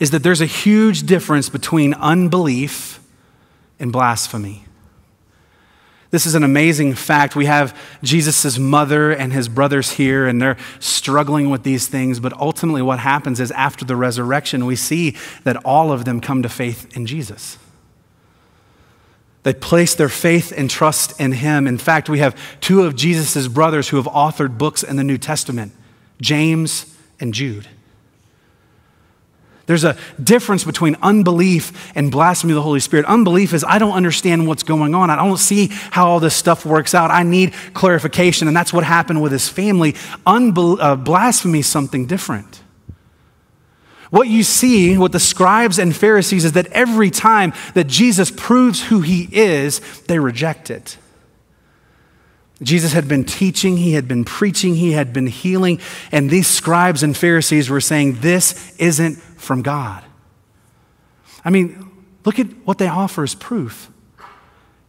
is 0.00 0.10
that 0.10 0.24
there's 0.24 0.40
a 0.40 0.46
huge 0.46 1.04
difference 1.04 1.48
between 1.48 1.94
unbelief 1.94 2.98
and 3.78 3.92
blasphemy. 3.92 4.64
This 6.10 6.24
is 6.24 6.34
an 6.34 6.42
amazing 6.42 6.94
fact. 6.94 7.36
We 7.36 7.46
have 7.46 7.78
Jesus' 8.02 8.58
mother 8.58 9.10
and 9.10 9.32
his 9.32 9.48
brothers 9.48 9.92
here, 9.92 10.26
and 10.26 10.40
they're 10.40 10.56
struggling 10.80 11.50
with 11.50 11.64
these 11.64 11.86
things. 11.86 12.18
But 12.18 12.32
ultimately, 12.34 12.80
what 12.80 12.98
happens 12.98 13.40
is 13.40 13.50
after 13.50 13.84
the 13.84 13.96
resurrection, 13.96 14.64
we 14.64 14.76
see 14.76 15.16
that 15.44 15.56
all 15.66 15.92
of 15.92 16.06
them 16.06 16.20
come 16.20 16.42
to 16.42 16.48
faith 16.48 16.96
in 16.96 17.04
Jesus. 17.04 17.58
They 19.42 19.52
place 19.52 19.94
their 19.94 20.08
faith 20.08 20.52
and 20.56 20.70
trust 20.70 21.18
in 21.20 21.32
him. 21.32 21.66
In 21.66 21.78
fact, 21.78 22.08
we 22.08 22.18
have 22.20 22.38
two 22.60 22.82
of 22.82 22.96
Jesus' 22.96 23.46
brothers 23.46 23.88
who 23.88 23.98
have 23.98 24.06
authored 24.06 24.58
books 24.58 24.82
in 24.82 24.96
the 24.96 25.04
New 25.04 25.18
Testament 25.18 25.72
James 26.20 26.94
and 27.20 27.34
Jude. 27.34 27.68
There's 29.68 29.84
a 29.84 29.98
difference 30.20 30.64
between 30.64 30.96
unbelief 31.02 31.92
and 31.94 32.10
blasphemy 32.10 32.52
of 32.52 32.56
the 32.56 32.62
Holy 32.62 32.80
Spirit. 32.80 33.04
Unbelief 33.04 33.52
is, 33.52 33.62
I 33.68 33.78
don't 33.78 33.92
understand 33.92 34.48
what's 34.48 34.62
going 34.62 34.94
on. 34.94 35.10
I 35.10 35.16
don't 35.16 35.36
see 35.36 35.68
how 35.90 36.08
all 36.08 36.20
this 36.20 36.34
stuff 36.34 36.64
works 36.64 36.94
out. 36.94 37.10
I 37.10 37.22
need 37.22 37.52
clarification. 37.74 38.48
And 38.48 38.56
that's 38.56 38.72
what 38.72 38.82
happened 38.82 39.20
with 39.20 39.30
his 39.30 39.46
family. 39.46 39.92
Unbel- 40.26 40.78
uh, 40.80 40.96
blasphemy 40.96 41.58
is 41.58 41.66
something 41.66 42.06
different. 42.06 42.62
What 44.08 44.28
you 44.28 44.42
see 44.42 44.96
with 44.96 45.12
the 45.12 45.20
scribes 45.20 45.78
and 45.78 45.94
Pharisees 45.94 46.46
is 46.46 46.52
that 46.52 46.68
every 46.68 47.10
time 47.10 47.52
that 47.74 47.88
Jesus 47.88 48.30
proves 48.30 48.84
who 48.84 49.02
he 49.02 49.28
is, 49.30 49.80
they 50.06 50.18
reject 50.18 50.70
it. 50.70 50.96
Jesus 52.62 52.92
had 52.92 53.06
been 53.06 53.24
teaching, 53.24 53.76
he 53.76 53.92
had 53.92 54.08
been 54.08 54.24
preaching, 54.24 54.74
he 54.74 54.92
had 54.92 55.12
been 55.12 55.28
healing, 55.28 55.80
and 56.10 56.28
these 56.28 56.48
scribes 56.48 57.02
and 57.02 57.16
Pharisees 57.16 57.70
were 57.70 57.80
saying, 57.80 58.20
This 58.20 58.76
isn't 58.78 59.16
from 59.16 59.62
God. 59.62 60.02
I 61.44 61.50
mean, 61.50 61.90
look 62.24 62.38
at 62.38 62.46
what 62.64 62.78
they 62.78 62.88
offer 62.88 63.22
as 63.22 63.34
proof. 63.34 63.90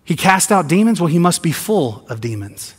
He 0.03 0.15
cast 0.15 0.51
out 0.51 0.67
demons, 0.67 0.99
well, 0.99 1.07
he 1.07 1.19
must 1.19 1.43
be 1.43 1.51
full 1.51 2.05
of 2.09 2.21
demons. 2.21 2.73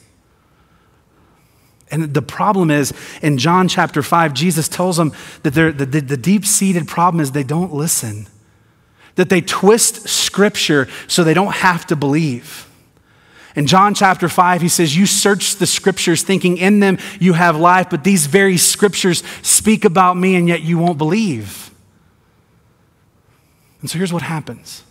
And 1.90 2.14
the 2.14 2.22
problem 2.22 2.70
is, 2.70 2.92
in 3.22 3.38
John 3.38 3.68
chapter 3.68 4.02
5, 4.02 4.34
Jesus 4.34 4.68
tells 4.68 4.96
them 4.96 5.12
that 5.42 5.54
the, 5.54 5.72
the, 5.72 6.00
the 6.00 6.16
deep 6.16 6.46
seated 6.46 6.86
problem 6.86 7.20
is 7.20 7.32
they 7.32 7.42
don't 7.44 7.72
listen, 7.72 8.26
that 9.16 9.28
they 9.28 9.40
twist 9.40 10.08
scripture 10.08 10.88
so 11.08 11.24
they 11.24 11.34
don't 11.34 11.54
have 11.54 11.86
to 11.86 11.96
believe. 11.96 12.69
In 13.56 13.66
John 13.66 13.94
chapter 13.94 14.28
5, 14.28 14.62
he 14.62 14.68
says, 14.68 14.96
You 14.96 15.06
search 15.06 15.56
the 15.56 15.66
scriptures 15.66 16.22
thinking 16.22 16.56
in 16.56 16.80
them 16.80 16.98
you 17.18 17.32
have 17.32 17.56
life, 17.56 17.88
but 17.90 18.04
these 18.04 18.26
very 18.26 18.56
scriptures 18.56 19.22
speak 19.42 19.84
about 19.84 20.16
me, 20.16 20.36
and 20.36 20.46
yet 20.46 20.62
you 20.62 20.78
won't 20.78 20.98
believe. 20.98 21.70
And 23.80 23.90
so 23.90 23.98
here's 23.98 24.12
what 24.12 24.22
happens 24.22 24.84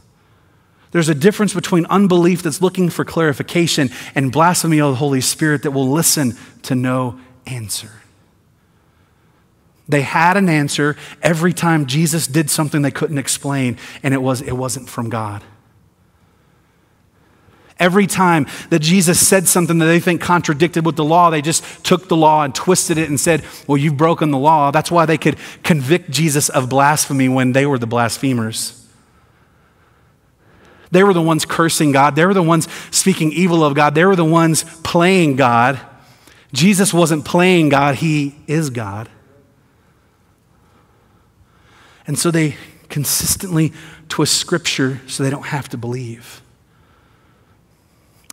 there's 0.91 1.09
a 1.09 1.15
difference 1.15 1.53
between 1.53 1.85
unbelief 1.85 2.41
that's 2.41 2.61
looking 2.61 2.89
for 2.89 3.05
clarification 3.05 3.89
and 4.15 4.31
blasphemy 4.31 4.81
of 4.81 4.91
the 4.91 4.95
Holy 4.95 5.21
Spirit 5.21 5.63
that 5.63 5.71
will 5.71 5.89
listen 5.89 6.35
to 6.63 6.73
no 6.73 7.19
answer. 7.45 7.91
They 9.87 10.01
had 10.01 10.37
an 10.37 10.49
answer 10.49 10.95
every 11.21 11.53
time 11.53 11.85
Jesus 11.85 12.27
did 12.27 12.49
something 12.49 12.81
they 12.81 12.91
couldn't 12.91 13.17
explain, 13.17 13.77
and 14.03 14.13
it, 14.13 14.21
was, 14.21 14.41
it 14.41 14.53
wasn't 14.53 14.89
from 14.89 15.09
God. 15.09 15.43
Every 17.79 18.07
time 18.07 18.45
that 18.71 18.79
Jesus 18.79 19.25
said 19.25 19.47
something 19.47 19.77
that 19.77 19.85
they 19.85 20.01
think 20.01 20.19
contradicted 20.19 20.85
with 20.85 20.97
the 20.97 21.05
law, 21.05 21.29
they 21.29 21.41
just 21.41 21.85
took 21.85 22.09
the 22.09 22.17
law 22.17 22.43
and 22.43 22.53
twisted 22.53 22.97
it 22.97 23.07
and 23.07 23.17
said, 23.17 23.43
Well, 23.67 23.77
you've 23.77 23.95
broken 23.95 24.31
the 24.31 24.37
law. 24.37 24.69
That's 24.71 24.91
why 24.91 25.05
they 25.05 25.17
could 25.17 25.37
convict 25.63 26.11
Jesus 26.11 26.49
of 26.49 26.69
blasphemy 26.69 27.29
when 27.29 27.53
they 27.53 27.65
were 27.65 27.79
the 27.79 27.87
blasphemers. 27.87 28.75
They 30.91 31.03
were 31.03 31.13
the 31.13 31.21
ones 31.21 31.45
cursing 31.45 31.91
God. 31.91 32.15
They 32.15 32.25
were 32.25 32.33
the 32.33 32.43
ones 32.43 32.67
speaking 32.91 33.31
evil 33.31 33.63
of 33.63 33.75
God. 33.75 33.95
They 33.95 34.05
were 34.05 34.15
the 34.15 34.25
ones 34.25 34.65
playing 34.83 35.35
God. 35.37 35.79
Jesus 36.51 36.93
wasn't 36.93 37.25
playing 37.25 37.69
God, 37.69 37.95
He 37.95 38.35
is 38.47 38.69
God. 38.69 39.07
And 42.07 42.17
so 42.17 42.31
they 42.31 42.55
consistently 42.89 43.71
twist 44.09 44.37
Scripture 44.37 44.99
so 45.07 45.23
they 45.23 45.29
don't 45.29 45.45
have 45.45 45.69
to 45.69 45.77
believe. 45.77 46.41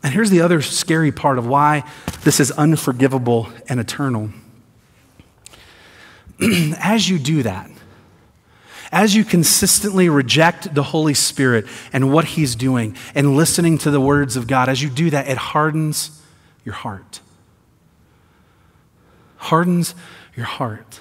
And 0.07 0.15
here's 0.15 0.31
the 0.31 0.43
other 0.43 0.63
scary 0.63 1.11
part 1.11 1.37
of 1.37 1.49
why 1.49 1.83
this 2.23 2.39
is 2.39 2.53
unforgivable 2.53 3.49
and 3.69 3.81
eternal. 3.81 4.31
As 6.41 7.11
you 7.11 7.19
do 7.19 7.43
that, 7.43 7.69
as 8.93 9.17
you 9.17 9.25
consistently 9.25 10.09
reject 10.09 10.73
the 10.73 10.85
Holy 10.85 11.13
Spirit 11.13 11.67
and 11.93 12.13
what 12.13 12.25
He's 12.25 12.55
doing 12.55 12.97
and 13.17 13.35
listening 13.35 13.79
to 13.79 13.91
the 13.91 14.01
words 14.01 14.37
of 14.37 14.47
God, 14.47 14.69
as 14.69 14.81
you 14.81 14.89
do 14.89 15.11
that, 15.11 15.27
it 15.27 15.37
hardens 15.37 16.23
your 16.65 16.77
heart. 16.77 17.19
Hardens 19.39 19.97
your 20.37 20.47
heart. 20.47 21.01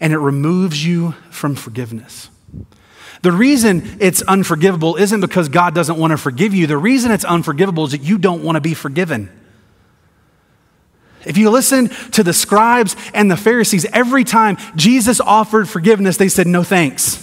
And 0.00 0.12
it 0.12 0.18
removes 0.18 0.86
you 0.86 1.16
from 1.28 1.56
forgiveness. 1.56 2.30
The 3.22 3.32
reason 3.32 3.98
it's 4.00 4.22
unforgivable 4.22 4.96
isn't 4.96 5.20
because 5.20 5.48
God 5.48 5.74
doesn't 5.74 5.98
want 5.98 6.12
to 6.12 6.16
forgive 6.16 6.54
you. 6.54 6.66
The 6.66 6.76
reason 6.76 7.10
it's 7.10 7.24
unforgivable 7.24 7.84
is 7.84 7.92
that 7.92 8.02
you 8.02 8.18
don't 8.18 8.42
want 8.42 8.56
to 8.56 8.60
be 8.60 8.74
forgiven. 8.74 9.30
If 11.24 11.36
you 11.36 11.50
listen 11.50 11.88
to 12.12 12.22
the 12.22 12.32
scribes 12.32 12.94
and 13.12 13.30
the 13.30 13.36
Pharisees, 13.36 13.84
every 13.92 14.22
time 14.22 14.56
Jesus 14.76 15.20
offered 15.20 15.68
forgiveness, 15.68 16.16
they 16.16 16.28
said, 16.28 16.46
No 16.46 16.62
thanks. 16.62 17.22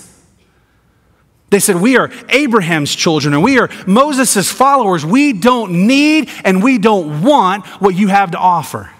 They 1.50 1.60
said, 1.60 1.78
We 1.78 1.98
are 1.98 2.12
Abraham's 2.30 2.94
children 2.94 3.34
and 3.34 3.44
we 3.44 3.60
are 3.60 3.70
Moses' 3.88 4.52
followers. 4.52 5.06
We 5.06 5.34
don't 5.34 5.88
need 5.88 6.30
and 6.44 6.62
we 6.62 6.80
don't 6.80 7.22
want 7.22 7.66
what 7.80 7.96
you 7.96 8.08
have 8.10 8.32
to 8.32 8.38
offer. 8.38 8.92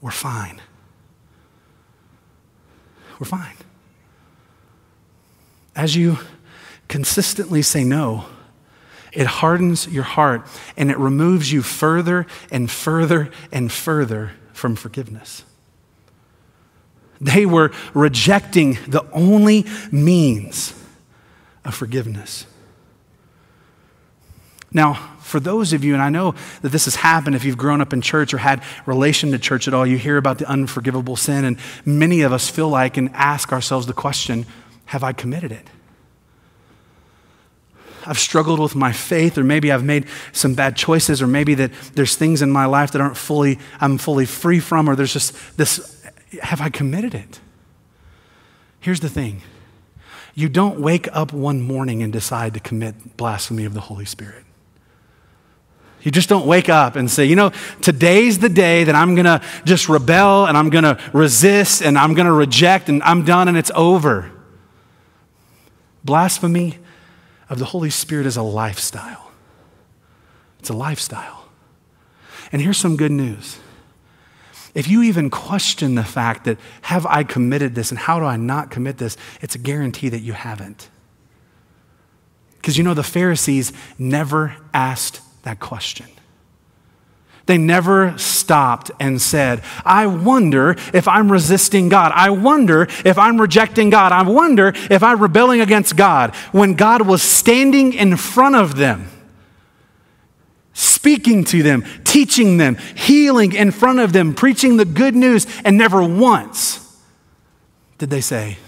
We're 0.00 0.12
fine. 0.12 0.60
We're 3.18 3.26
fine. 3.26 3.56
As 5.74 5.96
you 5.96 6.18
consistently 6.88 7.62
say 7.62 7.84
no, 7.84 8.26
it 9.12 9.26
hardens 9.26 9.88
your 9.88 10.04
heart 10.04 10.46
and 10.76 10.90
it 10.90 10.98
removes 10.98 11.50
you 11.52 11.62
further 11.62 12.26
and 12.50 12.70
further 12.70 13.30
and 13.52 13.70
further 13.70 14.32
from 14.52 14.76
forgiveness. 14.76 15.44
They 17.20 17.44
were 17.44 17.72
rejecting 17.92 18.78
the 18.86 19.04
only 19.12 19.66
means 19.90 20.74
of 21.64 21.74
forgiveness. 21.74 22.46
Now, 24.72 24.94
for 25.20 25.40
those 25.40 25.72
of 25.72 25.84
you, 25.84 25.94
and 25.94 26.02
I 26.02 26.08
know 26.08 26.34
that 26.62 26.70
this 26.70 26.86
has 26.86 26.96
happened 26.96 27.36
if 27.36 27.44
you've 27.44 27.58
grown 27.58 27.80
up 27.80 27.92
in 27.92 28.00
church 28.00 28.32
or 28.32 28.38
had 28.38 28.62
relation 28.86 29.32
to 29.32 29.38
church 29.38 29.68
at 29.68 29.74
all, 29.74 29.86
you 29.86 29.98
hear 29.98 30.16
about 30.16 30.38
the 30.38 30.48
unforgivable 30.48 31.16
sin, 31.16 31.44
and 31.44 31.58
many 31.84 32.22
of 32.22 32.32
us 32.32 32.48
feel 32.48 32.68
like 32.68 32.96
and 32.96 33.10
ask 33.12 33.52
ourselves 33.52 33.86
the 33.86 33.92
question 33.92 34.46
have 34.90 35.04
I 35.04 35.12
committed 35.12 35.52
it? 35.52 35.70
I've 38.04 38.18
struggled 38.18 38.58
with 38.58 38.74
my 38.74 38.90
faith, 38.90 39.38
or 39.38 39.44
maybe 39.44 39.70
I've 39.70 39.84
made 39.84 40.06
some 40.32 40.54
bad 40.54 40.74
choices, 40.74 41.22
or 41.22 41.28
maybe 41.28 41.54
that 41.54 41.70
there's 41.94 42.16
things 42.16 42.42
in 42.42 42.50
my 42.50 42.66
life 42.66 42.90
that 42.90 43.00
aren't 43.00 43.16
fully, 43.16 43.60
I'm 43.80 43.98
fully 43.98 44.26
free 44.26 44.58
from, 44.58 44.90
or 44.90 44.96
there's 44.96 45.12
just 45.12 45.56
this, 45.56 46.04
have 46.42 46.60
I 46.60 46.70
committed 46.70 47.14
it? 47.14 47.38
Here's 48.80 48.98
the 48.98 49.08
thing 49.08 49.42
you 50.34 50.48
don't 50.48 50.80
wake 50.80 51.08
up 51.12 51.32
one 51.32 51.60
morning 51.60 52.02
and 52.02 52.12
decide 52.12 52.54
to 52.54 52.60
commit 52.60 53.16
blasphemy 53.16 53.66
of 53.66 53.74
the 53.74 53.82
Holy 53.82 54.04
Spirit. 54.04 54.44
You 56.02 56.10
just 56.10 56.28
don't 56.28 56.46
wake 56.46 56.68
up 56.68 56.96
and 56.96 57.08
say, 57.08 57.26
you 57.26 57.36
know, 57.36 57.52
today's 57.80 58.40
the 58.40 58.48
day 58.48 58.82
that 58.82 58.96
I'm 58.96 59.14
going 59.14 59.26
to 59.26 59.40
just 59.64 59.88
rebel 59.88 60.46
and 60.46 60.58
I'm 60.58 60.68
going 60.68 60.82
to 60.82 60.98
resist 61.12 61.80
and 61.80 61.96
I'm 61.96 62.14
going 62.14 62.26
to 62.26 62.32
reject 62.32 62.88
and 62.88 63.04
I'm 63.04 63.24
done 63.24 63.46
and 63.46 63.56
it's 63.56 63.70
over. 63.76 64.32
Blasphemy 66.04 66.78
of 67.48 67.58
the 67.58 67.66
Holy 67.66 67.90
Spirit 67.90 68.26
is 68.26 68.36
a 68.36 68.42
lifestyle. 68.42 69.30
It's 70.58 70.70
a 70.70 70.74
lifestyle. 70.74 71.48
And 72.52 72.62
here's 72.62 72.78
some 72.78 72.96
good 72.96 73.12
news. 73.12 73.58
If 74.74 74.88
you 74.88 75.02
even 75.02 75.30
question 75.30 75.94
the 75.96 76.04
fact 76.04 76.44
that, 76.44 76.58
have 76.82 77.06
I 77.06 77.24
committed 77.24 77.74
this 77.74 77.90
and 77.90 77.98
how 77.98 78.20
do 78.20 78.24
I 78.24 78.36
not 78.36 78.70
commit 78.70 78.98
this, 78.98 79.16
it's 79.40 79.54
a 79.54 79.58
guarantee 79.58 80.08
that 80.10 80.20
you 80.20 80.32
haven't. 80.32 80.88
Because 82.56 82.76
you 82.76 82.84
know, 82.84 82.94
the 82.94 83.02
Pharisees 83.02 83.72
never 83.98 84.56
asked 84.72 85.22
that 85.42 85.58
question. 85.58 86.06
They 87.50 87.58
never 87.58 88.16
stopped 88.16 88.92
and 89.00 89.20
said, 89.20 89.64
I 89.84 90.06
wonder 90.06 90.76
if 90.94 91.08
I'm 91.08 91.32
resisting 91.32 91.88
God. 91.88 92.12
I 92.14 92.30
wonder 92.30 92.86
if 93.04 93.18
I'm 93.18 93.40
rejecting 93.40 93.90
God. 93.90 94.12
I 94.12 94.22
wonder 94.22 94.72
if 94.88 95.02
I'm 95.02 95.20
rebelling 95.20 95.60
against 95.60 95.96
God. 95.96 96.32
When 96.52 96.74
God 96.74 97.08
was 97.08 97.22
standing 97.22 97.92
in 97.92 98.16
front 98.16 98.54
of 98.54 98.76
them, 98.76 99.08
speaking 100.74 101.42
to 101.46 101.64
them, 101.64 101.84
teaching 102.04 102.58
them, 102.58 102.76
healing 102.94 103.52
in 103.52 103.72
front 103.72 103.98
of 103.98 104.12
them, 104.12 104.32
preaching 104.32 104.76
the 104.76 104.84
good 104.84 105.16
news, 105.16 105.44
and 105.64 105.76
never 105.76 106.04
once 106.04 107.00
did 107.98 108.10
they 108.10 108.20
say, 108.20 108.58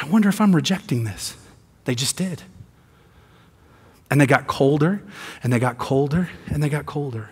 I 0.00 0.06
wonder 0.06 0.28
if 0.28 0.40
I'm 0.40 0.54
rejecting 0.54 1.02
this. 1.02 1.36
They 1.86 1.96
just 1.96 2.16
did. 2.16 2.40
And 4.12 4.20
they 4.20 4.26
got 4.26 4.46
colder, 4.46 5.02
and 5.42 5.52
they 5.52 5.58
got 5.58 5.76
colder, 5.76 6.30
and 6.46 6.62
they 6.62 6.68
got 6.68 6.86
colder. 6.86 7.30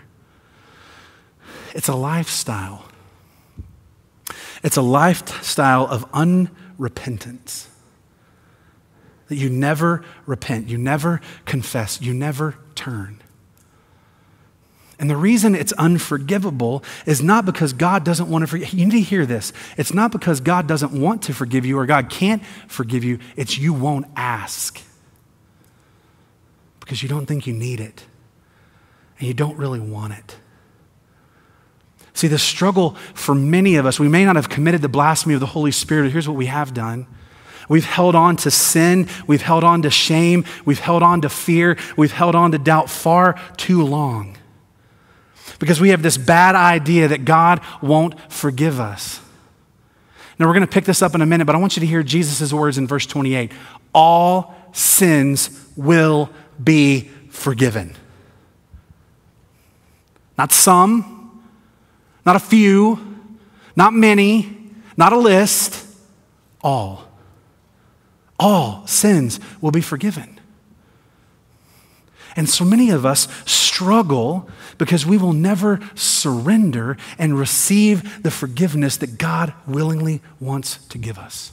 It's 1.76 1.88
a 1.88 1.94
lifestyle. 1.94 2.86
It's 4.62 4.78
a 4.78 4.82
lifestyle 4.82 5.86
of 5.86 6.10
unrepentance. 6.12 7.66
That 9.28 9.36
you 9.36 9.50
never 9.50 10.02
repent, 10.24 10.68
you 10.68 10.78
never 10.78 11.20
confess, 11.44 12.00
you 12.00 12.14
never 12.14 12.56
turn. 12.74 13.20
And 14.98 15.10
the 15.10 15.18
reason 15.18 15.54
it's 15.54 15.72
unforgivable 15.72 16.82
is 17.04 17.22
not 17.22 17.44
because 17.44 17.74
God 17.74 18.04
doesn't 18.04 18.30
want 18.30 18.44
to 18.44 18.46
forgive. 18.46 18.72
You 18.72 18.78
You 18.80 18.86
need 18.86 18.92
to 18.92 19.00
hear 19.02 19.26
this. 19.26 19.52
It's 19.76 19.92
not 19.92 20.12
because 20.12 20.40
God 20.40 20.66
doesn't 20.66 20.98
want 20.98 21.20
to 21.24 21.34
forgive 21.34 21.66
you 21.66 21.78
or 21.78 21.84
God 21.84 22.08
can't 22.08 22.42
forgive 22.68 23.04
you. 23.04 23.18
It's 23.36 23.58
you 23.58 23.74
won't 23.74 24.06
ask 24.16 24.80
because 26.80 27.02
you 27.02 27.10
don't 27.10 27.26
think 27.26 27.46
you 27.46 27.52
need 27.52 27.80
it 27.80 28.06
and 29.18 29.28
you 29.28 29.34
don't 29.34 29.58
really 29.58 29.80
want 29.80 30.14
it. 30.14 30.38
See, 32.16 32.28
the 32.28 32.38
struggle 32.38 32.92
for 33.12 33.34
many 33.34 33.76
of 33.76 33.84
us, 33.84 34.00
we 34.00 34.08
may 34.08 34.24
not 34.24 34.36
have 34.36 34.48
committed 34.48 34.80
the 34.80 34.88
blasphemy 34.88 35.34
of 35.34 35.40
the 35.40 35.46
Holy 35.46 35.70
Spirit. 35.70 36.10
Here's 36.12 36.26
what 36.26 36.38
we 36.38 36.46
have 36.46 36.72
done. 36.72 37.06
We've 37.68 37.84
held 37.84 38.14
on 38.14 38.36
to 38.38 38.50
sin. 38.50 39.06
We've 39.26 39.42
held 39.42 39.64
on 39.64 39.82
to 39.82 39.90
shame. 39.90 40.46
We've 40.64 40.78
held 40.78 41.02
on 41.02 41.20
to 41.20 41.28
fear. 41.28 41.76
We've 41.94 42.12
held 42.12 42.34
on 42.34 42.52
to 42.52 42.58
doubt 42.58 42.88
far 42.88 43.38
too 43.58 43.84
long. 43.84 44.38
Because 45.58 45.78
we 45.78 45.90
have 45.90 46.00
this 46.00 46.16
bad 46.16 46.54
idea 46.54 47.08
that 47.08 47.26
God 47.26 47.60
won't 47.82 48.18
forgive 48.32 48.80
us. 48.80 49.20
Now, 50.38 50.46
we're 50.46 50.54
going 50.54 50.66
to 50.66 50.72
pick 50.72 50.86
this 50.86 51.02
up 51.02 51.14
in 51.14 51.20
a 51.20 51.26
minute, 51.26 51.44
but 51.44 51.54
I 51.54 51.58
want 51.58 51.76
you 51.76 51.80
to 51.80 51.86
hear 51.86 52.02
Jesus' 52.02 52.50
words 52.50 52.78
in 52.78 52.86
verse 52.86 53.04
28 53.04 53.52
All 53.92 54.54
sins 54.72 55.68
will 55.76 56.30
be 56.64 57.10
forgiven. 57.28 57.94
Not 60.38 60.50
some, 60.50 61.15
not 62.26 62.34
a 62.34 62.40
few, 62.40 62.98
not 63.76 63.94
many, 63.94 64.58
not 64.96 65.12
a 65.12 65.16
list, 65.16 65.86
all. 66.60 67.04
All 68.38 68.86
sins 68.86 69.38
will 69.60 69.70
be 69.70 69.80
forgiven. 69.80 70.40
And 72.34 72.50
so 72.50 72.64
many 72.64 72.90
of 72.90 73.06
us 73.06 73.28
struggle 73.46 74.48
because 74.76 75.06
we 75.06 75.16
will 75.16 75.32
never 75.32 75.80
surrender 75.94 76.98
and 77.18 77.38
receive 77.38 78.22
the 78.22 78.30
forgiveness 78.30 78.98
that 78.98 79.16
God 79.16 79.54
willingly 79.66 80.20
wants 80.38 80.84
to 80.88 80.98
give 80.98 81.18
us. 81.18 81.52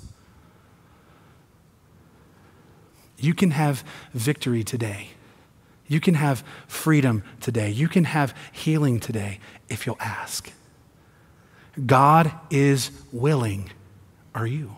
You 3.17 3.33
can 3.33 3.51
have 3.51 3.85
victory 4.13 4.65
today. 4.65 5.11
You 5.87 6.01
can 6.01 6.15
have 6.15 6.43
freedom 6.67 7.23
today. 7.39 7.69
You 7.69 7.87
can 7.87 8.03
have 8.05 8.35
healing 8.51 8.99
today 8.99 9.39
if 9.69 9.85
you'll 9.85 10.01
ask. 10.01 10.51
God 11.85 12.31
is 12.49 12.91
willing. 13.11 13.71
Are 14.35 14.47
you? 14.47 14.75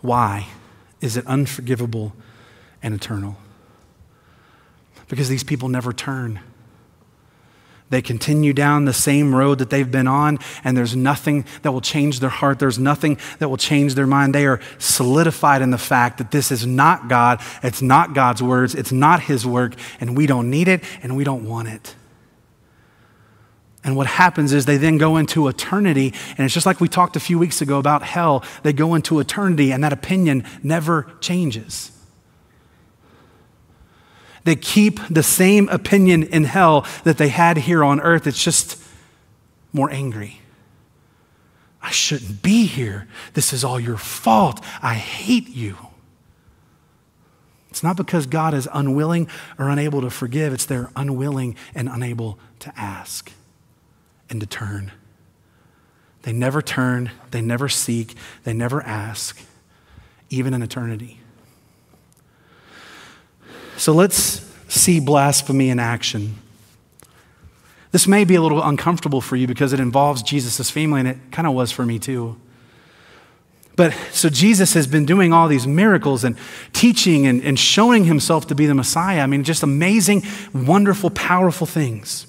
Why 0.00 0.46
is 1.00 1.16
it 1.16 1.26
unforgivable 1.26 2.14
and 2.82 2.94
eternal? 2.94 3.36
Because 5.08 5.28
these 5.28 5.44
people 5.44 5.68
never 5.68 5.92
turn. 5.92 6.40
They 7.90 8.00
continue 8.00 8.52
down 8.52 8.84
the 8.84 8.92
same 8.92 9.34
road 9.34 9.58
that 9.58 9.68
they've 9.68 9.90
been 9.90 10.06
on, 10.06 10.38
and 10.62 10.76
there's 10.76 10.94
nothing 10.94 11.44
that 11.62 11.72
will 11.72 11.80
change 11.80 12.20
their 12.20 12.30
heart. 12.30 12.60
There's 12.60 12.78
nothing 12.78 13.18
that 13.40 13.48
will 13.48 13.56
change 13.56 13.96
their 13.96 14.06
mind. 14.06 14.32
They 14.32 14.46
are 14.46 14.60
solidified 14.78 15.60
in 15.60 15.70
the 15.70 15.78
fact 15.78 16.18
that 16.18 16.30
this 16.30 16.52
is 16.52 16.64
not 16.64 17.08
God. 17.08 17.40
It's 17.64 17.82
not 17.82 18.14
God's 18.14 18.42
words. 18.42 18.76
It's 18.76 18.92
not 18.92 19.22
His 19.22 19.44
work, 19.44 19.74
and 20.00 20.16
we 20.16 20.26
don't 20.26 20.50
need 20.50 20.68
it, 20.68 20.84
and 21.02 21.16
we 21.16 21.24
don't 21.24 21.44
want 21.44 21.66
it. 21.66 21.96
And 23.82 23.96
what 23.96 24.06
happens 24.06 24.52
is 24.52 24.66
they 24.66 24.76
then 24.76 24.96
go 24.96 25.16
into 25.16 25.48
eternity, 25.48 26.14
and 26.38 26.44
it's 26.44 26.54
just 26.54 26.66
like 26.66 26.80
we 26.80 26.88
talked 26.88 27.16
a 27.16 27.20
few 27.20 27.40
weeks 27.40 27.60
ago 27.60 27.78
about 27.78 28.02
hell. 28.02 28.44
They 28.62 28.72
go 28.72 28.94
into 28.94 29.18
eternity, 29.18 29.72
and 29.72 29.82
that 29.82 29.92
opinion 29.92 30.44
never 30.62 31.10
changes. 31.20 31.90
They 34.44 34.56
keep 34.56 35.00
the 35.08 35.22
same 35.22 35.68
opinion 35.68 36.22
in 36.22 36.44
hell 36.44 36.86
that 37.04 37.18
they 37.18 37.28
had 37.28 37.58
here 37.58 37.84
on 37.84 38.00
earth. 38.00 38.26
It's 38.26 38.42
just 38.42 38.82
more 39.72 39.90
angry. 39.90 40.40
I 41.82 41.90
shouldn't 41.90 42.42
be 42.42 42.66
here. 42.66 43.06
This 43.34 43.52
is 43.52 43.64
all 43.64 43.80
your 43.80 43.96
fault. 43.96 44.62
I 44.82 44.94
hate 44.94 45.48
you. 45.48 45.76
It's 47.70 47.82
not 47.82 47.96
because 47.96 48.26
God 48.26 48.52
is 48.52 48.68
unwilling 48.72 49.28
or 49.58 49.68
unable 49.68 50.00
to 50.02 50.10
forgive, 50.10 50.52
it's 50.52 50.66
they're 50.66 50.90
unwilling 50.96 51.56
and 51.74 51.88
unable 51.88 52.38
to 52.60 52.72
ask 52.76 53.32
and 54.28 54.40
to 54.40 54.46
turn. 54.46 54.90
They 56.22 56.32
never 56.32 56.60
turn, 56.60 57.12
they 57.30 57.40
never 57.40 57.68
seek, 57.68 58.16
they 58.42 58.52
never 58.52 58.82
ask, 58.82 59.40
even 60.28 60.52
in 60.52 60.62
eternity. 60.62 61.19
So 63.80 63.94
let's 63.94 64.46
see 64.68 65.00
blasphemy 65.00 65.70
in 65.70 65.78
action. 65.78 66.34
This 67.92 68.06
may 68.06 68.24
be 68.24 68.34
a 68.34 68.42
little 68.42 68.62
uncomfortable 68.62 69.22
for 69.22 69.36
you 69.36 69.46
because 69.46 69.72
it 69.72 69.80
involves 69.80 70.22
Jesus' 70.22 70.68
family, 70.68 71.00
and 71.00 71.08
it 71.08 71.16
kind 71.32 71.48
of 71.48 71.54
was 71.54 71.72
for 71.72 71.86
me 71.86 71.98
too. 71.98 72.36
But 73.76 73.94
so 74.12 74.28
Jesus 74.28 74.74
has 74.74 74.86
been 74.86 75.06
doing 75.06 75.32
all 75.32 75.48
these 75.48 75.66
miracles 75.66 76.24
and 76.24 76.36
teaching 76.74 77.26
and, 77.26 77.42
and 77.42 77.58
showing 77.58 78.04
himself 78.04 78.46
to 78.48 78.54
be 78.54 78.66
the 78.66 78.74
Messiah. 78.74 79.22
I 79.22 79.26
mean, 79.26 79.44
just 79.44 79.62
amazing, 79.62 80.24
wonderful, 80.52 81.08
powerful 81.08 81.66
things. 81.66 82.26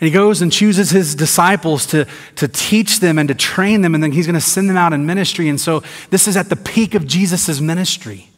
And 0.00 0.08
he 0.08 0.10
goes 0.10 0.40
and 0.40 0.50
chooses 0.50 0.88
his 0.88 1.14
disciples 1.14 1.84
to, 1.88 2.06
to 2.36 2.48
teach 2.48 3.00
them 3.00 3.18
and 3.18 3.28
to 3.28 3.34
train 3.34 3.82
them, 3.82 3.94
and 3.94 4.02
then 4.02 4.12
he's 4.12 4.26
going 4.26 4.34
to 4.34 4.40
send 4.40 4.70
them 4.70 4.78
out 4.78 4.94
in 4.94 5.04
ministry. 5.04 5.50
And 5.50 5.60
so 5.60 5.82
this 6.08 6.26
is 6.26 6.34
at 6.34 6.48
the 6.48 6.56
peak 6.56 6.94
of 6.94 7.06
Jesus' 7.06 7.60
ministry. 7.60 8.30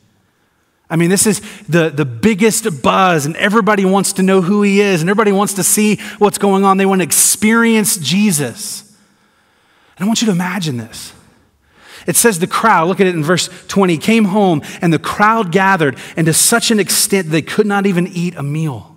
I 0.91 0.97
mean, 0.97 1.09
this 1.11 1.27
is 1.27 1.41
the, 1.67 1.89
the 1.89 2.05
biggest 2.05 2.83
buzz, 2.83 3.27
and 3.27 3.37
everybody 3.37 3.85
wants 3.85 4.15
to 4.15 4.23
know 4.23 4.43
who 4.43 4.63
he 4.63 4.81
is, 4.81 5.01
and 5.01 5.09
everybody 5.09 5.33
wants 5.33 5.55
to 5.55 5.65
see 5.65 5.97
what's 6.19 6.39
going 6.39 6.65
on. 6.65 6.77
They 6.77 6.87
want 6.87 7.01
to 7.01 7.05
experience 7.05 7.97
Jesus. 7.97 8.83
And 9.97 10.05
I 10.05 10.07
want 10.07 10.21
you 10.21 10.27
to 10.27 10.33
imagine 10.33 10.77
this. 10.77 11.13
It 12.07 12.17
says 12.17 12.39
the 12.39 12.47
crowd, 12.47 12.89
look 12.89 13.01
at 13.01 13.07
it 13.07 13.15
in 13.15 13.25
verse 13.25 13.49
20, 13.69 13.97
came 13.99 14.27
home, 14.27 14.63
and 14.83 14.93
the 14.93 14.99
crowd 14.99 15.53
gathered, 15.53 15.99
and 16.17 16.27
to 16.27 16.35
such 16.35 16.71
an 16.71 16.79
extent 16.79 17.31
they 17.31 17.43
could 17.43 17.67
not 17.67 17.87
even 17.87 18.07
eat 18.07 18.35
a 18.35 18.43
meal. 18.43 18.94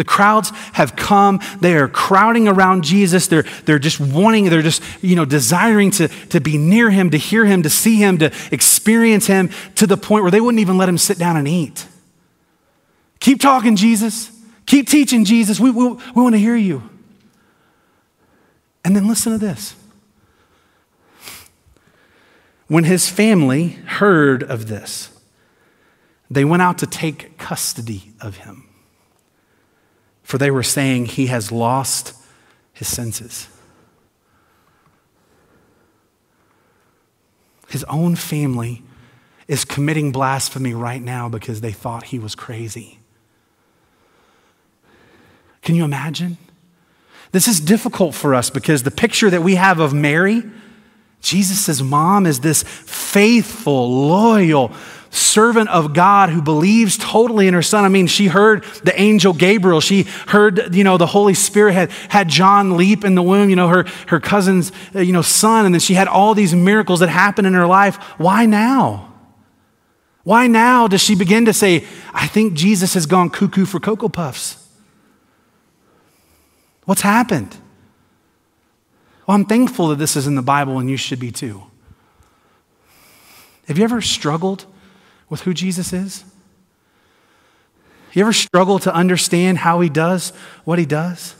The 0.00 0.04
crowds 0.04 0.48
have 0.72 0.96
come. 0.96 1.40
They 1.60 1.76
are 1.76 1.86
crowding 1.86 2.48
around 2.48 2.84
Jesus. 2.84 3.26
They're, 3.26 3.42
they're 3.66 3.78
just 3.78 4.00
wanting, 4.00 4.46
they're 4.46 4.62
just, 4.62 4.82
you 5.02 5.14
know, 5.14 5.26
desiring 5.26 5.90
to, 5.90 6.08
to 6.08 6.40
be 6.40 6.56
near 6.56 6.88
him, 6.88 7.10
to 7.10 7.18
hear 7.18 7.44
him, 7.44 7.62
to 7.64 7.68
see 7.68 7.96
him, 7.96 8.16
to 8.16 8.32
experience 8.50 9.26
him 9.26 9.50
to 9.74 9.86
the 9.86 9.98
point 9.98 10.22
where 10.22 10.30
they 10.30 10.40
wouldn't 10.40 10.58
even 10.58 10.78
let 10.78 10.88
him 10.88 10.96
sit 10.96 11.18
down 11.18 11.36
and 11.36 11.46
eat. 11.46 11.86
Keep 13.18 13.42
talking, 13.42 13.76
Jesus. 13.76 14.30
Keep 14.64 14.88
teaching, 14.88 15.26
Jesus. 15.26 15.60
We, 15.60 15.70
we, 15.70 15.88
we 15.88 16.22
want 16.22 16.34
to 16.34 16.40
hear 16.40 16.56
you. 16.56 16.82
And 18.82 18.96
then 18.96 19.06
listen 19.06 19.32
to 19.32 19.38
this. 19.38 19.74
When 22.68 22.84
his 22.84 23.06
family 23.10 23.68
heard 23.84 24.44
of 24.44 24.66
this, 24.66 25.10
they 26.30 26.46
went 26.46 26.62
out 26.62 26.78
to 26.78 26.86
take 26.86 27.36
custody 27.36 28.14
of 28.18 28.38
him 28.38 28.69
for 30.30 30.38
they 30.38 30.52
were 30.52 30.62
saying 30.62 31.06
he 31.06 31.26
has 31.26 31.50
lost 31.50 32.14
his 32.72 32.86
senses. 32.86 33.48
His 37.68 37.82
own 37.88 38.14
family 38.14 38.84
is 39.48 39.64
committing 39.64 40.12
blasphemy 40.12 40.72
right 40.72 41.02
now 41.02 41.28
because 41.28 41.62
they 41.62 41.72
thought 41.72 42.04
he 42.04 42.20
was 42.20 42.36
crazy. 42.36 43.00
Can 45.62 45.74
you 45.74 45.82
imagine? 45.82 46.38
This 47.32 47.48
is 47.48 47.58
difficult 47.58 48.14
for 48.14 48.32
us 48.32 48.50
because 48.50 48.84
the 48.84 48.92
picture 48.92 49.30
that 49.30 49.42
we 49.42 49.56
have 49.56 49.80
of 49.80 49.92
Mary, 49.92 50.44
Jesus' 51.20 51.82
mom, 51.82 52.24
is 52.24 52.38
this 52.38 52.62
faithful, 52.62 54.06
loyal, 54.06 54.68
servant 55.10 55.68
of 55.68 55.92
God 55.92 56.30
who 56.30 56.40
believes 56.40 56.96
totally 56.96 57.48
in 57.48 57.54
her 57.54 57.62
son. 57.62 57.84
I 57.84 57.88
mean, 57.88 58.06
she 58.06 58.28
heard 58.28 58.64
the 58.84 58.98
angel 58.98 59.32
Gabriel. 59.32 59.80
She 59.80 60.04
heard, 60.28 60.74
you 60.74 60.84
know, 60.84 60.96
the 60.96 61.06
Holy 61.06 61.34
Spirit 61.34 61.74
had, 61.74 61.90
had 62.08 62.28
John 62.28 62.76
leap 62.76 63.04
in 63.04 63.16
the 63.16 63.22
womb, 63.22 63.50
you 63.50 63.56
know, 63.56 63.68
her, 63.68 63.84
her 64.06 64.20
cousin's, 64.20 64.70
uh, 64.94 65.00
you 65.00 65.12
know, 65.12 65.22
son. 65.22 65.66
And 65.66 65.74
then 65.74 65.80
she 65.80 65.94
had 65.94 66.08
all 66.08 66.34
these 66.34 66.54
miracles 66.54 67.00
that 67.00 67.08
happened 67.08 67.46
in 67.46 67.54
her 67.54 67.66
life. 67.66 67.96
Why 68.18 68.46
now? 68.46 69.12
Why 70.22 70.46
now 70.46 70.86
does 70.86 71.00
she 71.00 71.14
begin 71.14 71.44
to 71.46 71.52
say, 71.52 71.84
I 72.12 72.26
think 72.26 72.54
Jesus 72.54 72.94
has 72.94 73.06
gone 73.06 73.30
cuckoo 73.30 73.64
for 73.64 73.80
Cocoa 73.80 74.08
Puffs? 74.08 74.68
What's 76.84 77.02
happened? 77.02 77.56
Well, 79.26 79.36
I'm 79.36 79.44
thankful 79.44 79.88
that 79.88 79.96
this 79.96 80.16
is 80.16 80.26
in 80.26 80.34
the 80.34 80.42
Bible 80.42 80.78
and 80.78 80.90
you 80.90 80.96
should 80.96 81.20
be 81.20 81.30
too. 81.30 81.62
Have 83.66 83.78
you 83.78 83.84
ever 83.84 84.00
struggled 84.00 84.66
with 85.30 85.42
who 85.42 85.54
Jesus 85.54 85.94
is? 85.94 86.24
You 88.12 88.22
ever 88.22 88.32
struggle 88.32 88.78
to 88.80 88.94
understand 88.94 89.58
how 89.58 89.80
he 89.80 89.88
does 89.88 90.32
what 90.64 90.78
he 90.78 90.84
does? 90.84 91.36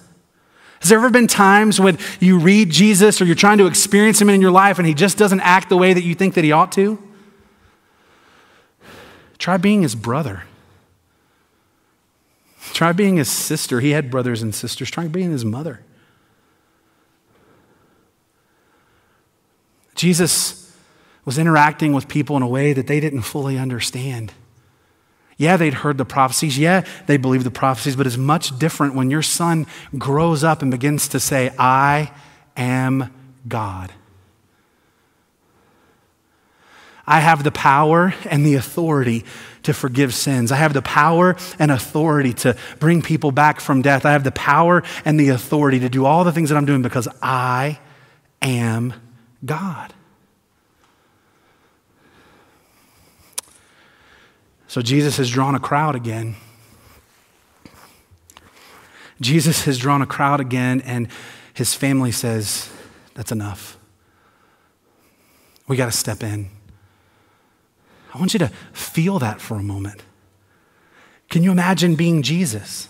Has 0.81 0.88
there 0.88 0.98
ever 0.98 1.11
been 1.11 1.26
times 1.26 1.79
when 1.79 1.98
you 2.20 2.38
read 2.38 2.70
Jesus 2.70 3.20
or 3.20 3.26
you're 3.26 3.35
trying 3.35 3.59
to 3.59 3.66
experience 3.66 4.20
him 4.20 4.31
in 4.31 4.40
your 4.40 4.50
life 4.50 4.79
and 4.79 4.87
he 4.87 4.94
just 4.94 5.18
doesn't 5.18 5.40
act 5.40 5.68
the 5.68 5.76
way 5.76 5.92
that 5.92 6.05
you 6.05 6.14
think 6.14 6.35
that 6.35 6.44
he 6.44 6.53
ought 6.53 6.72
to? 6.72 6.98
Try 9.37 9.59
being 9.59 9.83
his 9.83 9.94
brother. 9.94 10.44
Try 12.72 12.92
being 12.92 13.16
his 13.16 13.31
sister. 13.31 13.81
He 13.81 13.90
had 13.90 14.11
brothers 14.11 14.40
and 14.42 14.55
sisters. 14.55 14.90
Try 14.90 15.09
being 15.09 15.33
his 15.33 15.44
mother. 15.44 15.81
Jesus 19.94 20.60
was 21.24 21.38
interacting 21.38 21.92
with 21.92 22.09
people 22.09 22.37
in 22.37 22.42
a 22.42 22.48
way 22.48 22.72
that 22.72 22.87
they 22.87 23.00
didn't 23.00 23.22
fully 23.22 23.59
understand. 23.59 24.33
Yeah, 25.37 25.56
they'd 25.56 25.74
heard 25.74 25.96
the 25.96 26.04
prophecies. 26.04 26.59
Yeah, 26.59 26.85
they 27.06 27.16
believed 27.16 27.46
the 27.46 27.50
prophecies, 27.50 27.96
but 27.96 28.06
it's 28.06 28.18
much 28.18 28.59
different 28.59 28.94
when 28.94 29.11
your 29.11 29.22
son 29.22 29.66
grows 29.96 30.44
up 30.44 30.61
and 30.61 30.70
begins 30.70 31.09
to 31.09 31.20
say, 31.20 31.50
I 31.59 32.12
am 32.56 33.11
God. 33.48 33.92
I 37.06 37.20
have 37.20 37.42
the 37.42 37.50
power 37.50 38.14
and 38.26 38.44
the 38.46 38.54
authority 38.54 39.24
to 39.62 39.72
forgive 39.72 40.14
sins. 40.14 40.52
I 40.52 40.56
have 40.56 40.74
the 40.74 40.83
power 40.83 41.37
and 41.59 41.70
authority 41.70 42.33
to 42.35 42.56
bring 42.78 43.02
people 43.02 43.33
back 43.33 43.61
from 43.61 43.83
death. 43.83 44.06
I 44.06 44.12
have 44.12 44.24
the 44.24 44.33
power 44.33 44.83
and 45.04 45.18
the 45.18 45.30
authority 45.30 45.80
to 45.80 45.88
do 45.88 46.04
all 46.04 46.22
the 46.22 46.33
things 46.33 46.50
that 46.50 46.56
I'm 46.56 46.66
doing 46.66 46.83
because 46.83 47.09
I 47.22 47.78
am 48.42 48.94
God. 49.44 49.92
So 54.70 54.80
Jesus 54.80 55.16
has 55.16 55.28
drawn 55.28 55.56
a 55.56 55.59
crowd 55.59 55.96
again. 55.96 56.37
Jesus 59.20 59.64
has 59.64 59.76
drawn 59.78 60.00
a 60.00 60.06
crowd 60.06 60.38
again, 60.38 60.80
and 60.83 61.09
his 61.52 61.74
family 61.74 62.12
says, 62.12 62.70
That's 63.14 63.33
enough. 63.33 63.76
We 65.66 65.76
got 65.76 65.87
to 65.87 65.90
step 65.90 66.22
in. 66.22 66.50
I 68.14 68.18
want 68.18 68.33
you 68.33 68.38
to 68.38 68.52
feel 68.72 69.18
that 69.18 69.40
for 69.40 69.56
a 69.56 69.62
moment. 69.62 70.04
Can 71.30 71.42
you 71.42 71.50
imagine 71.50 71.96
being 71.96 72.22
Jesus? 72.22 72.87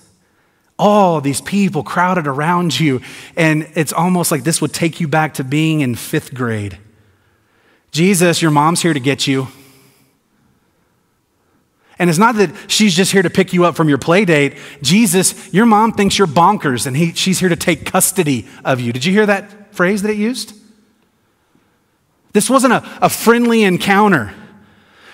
All 0.78 1.22
these 1.22 1.40
people 1.40 1.82
crowded 1.82 2.26
around 2.26 2.78
you, 2.78 3.00
and 3.36 3.66
it's 3.74 3.94
almost 3.94 4.30
like 4.30 4.44
this 4.44 4.60
would 4.60 4.74
take 4.74 5.00
you 5.00 5.08
back 5.08 5.32
to 5.32 5.44
being 5.44 5.80
in 5.80 5.94
fifth 5.94 6.34
grade. 6.34 6.76
Jesus, 7.90 8.42
your 8.42 8.50
mom's 8.50 8.82
here 8.82 8.92
to 8.92 9.00
get 9.00 9.26
you. 9.26 9.48
And 12.00 12.08
it's 12.08 12.18
not 12.18 12.36
that 12.36 12.50
she's 12.66 12.96
just 12.96 13.12
here 13.12 13.20
to 13.20 13.28
pick 13.28 13.52
you 13.52 13.66
up 13.66 13.76
from 13.76 13.90
your 13.90 13.98
play 13.98 14.24
date. 14.24 14.56
Jesus, 14.80 15.52
your 15.52 15.66
mom 15.66 15.92
thinks 15.92 16.16
you're 16.16 16.26
bonkers, 16.26 16.86
and 16.86 16.96
he, 16.96 17.12
she's 17.12 17.38
here 17.38 17.50
to 17.50 17.56
take 17.56 17.84
custody 17.84 18.48
of 18.64 18.80
you. 18.80 18.90
Did 18.90 19.04
you 19.04 19.12
hear 19.12 19.26
that 19.26 19.74
phrase 19.74 20.00
that 20.00 20.10
it 20.10 20.16
used? 20.16 20.54
This 22.32 22.48
wasn't 22.48 22.72
a, 22.72 22.82
a 23.02 23.10
friendly 23.10 23.64
encounter. 23.64 24.32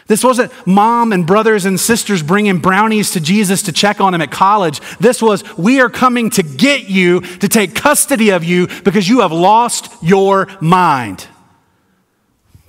This 0.06 0.22
wasn't 0.22 0.52
mom 0.64 1.12
and 1.12 1.26
brothers 1.26 1.64
and 1.64 1.80
sisters 1.80 2.22
bringing 2.22 2.58
brownies 2.58 3.10
to 3.10 3.20
Jesus 3.20 3.62
to 3.62 3.72
check 3.72 4.00
on 4.00 4.14
him 4.14 4.20
at 4.20 4.30
college. 4.30 4.80
This 5.00 5.20
was, 5.20 5.42
we 5.58 5.80
are 5.80 5.90
coming 5.90 6.30
to 6.30 6.44
get 6.44 6.88
you, 6.88 7.20
to 7.20 7.48
take 7.48 7.74
custody 7.74 8.30
of 8.30 8.44
you 8.44 8.68
because 8.84 9.08
you 9.08 9.22
have 9.22 9.32
lost 9.32 9.92
your 10.04 10.46
mind. 10.60 11.26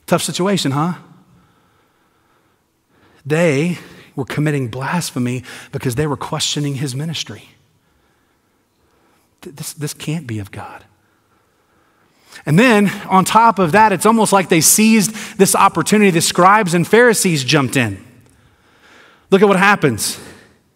Tough 0.08 0.24
situation, 0.24 0.72
huh? 0.72 0.96
They 3.24 3.78
were 4.18 4.26
committing 4.26 4.68
blasphemy 4.68 5.44
because 5.72 5.96
they 5.96 6.08
were 6.08 6.18
questioning 6.18 6.76
his 6.76 6.94
ministry. 6.94 7.52
This, 9.42 9.72
this 9.72 9.94
can't 9.94 10.28
be 10.28 10.40
of 10.40 10.52
God. 10.52 10.84
And 12.46 12.60
then 12.60 12.90
on 13.08 13.24
top 13.24 13.60
of 13.60 13.72
that, 13.72 13.94
it's 13.94 14.06
almost 14.06 14.34
like 14.34 14.50
they 14.50 14.62
seized 14.62 15.38
this 15.38 15.56
opportunity. 15.56 16.12
The 16.12 16.22
scribes 16.22 16.74
and 16.74 16.86
Pharisees 16.86 17.44
jumped 17.44 17.78
in. 17.78 18.04
Look 19.32 19.42
at 19.42 19.48
what 19.48 19.58
happens. 19.58 20.20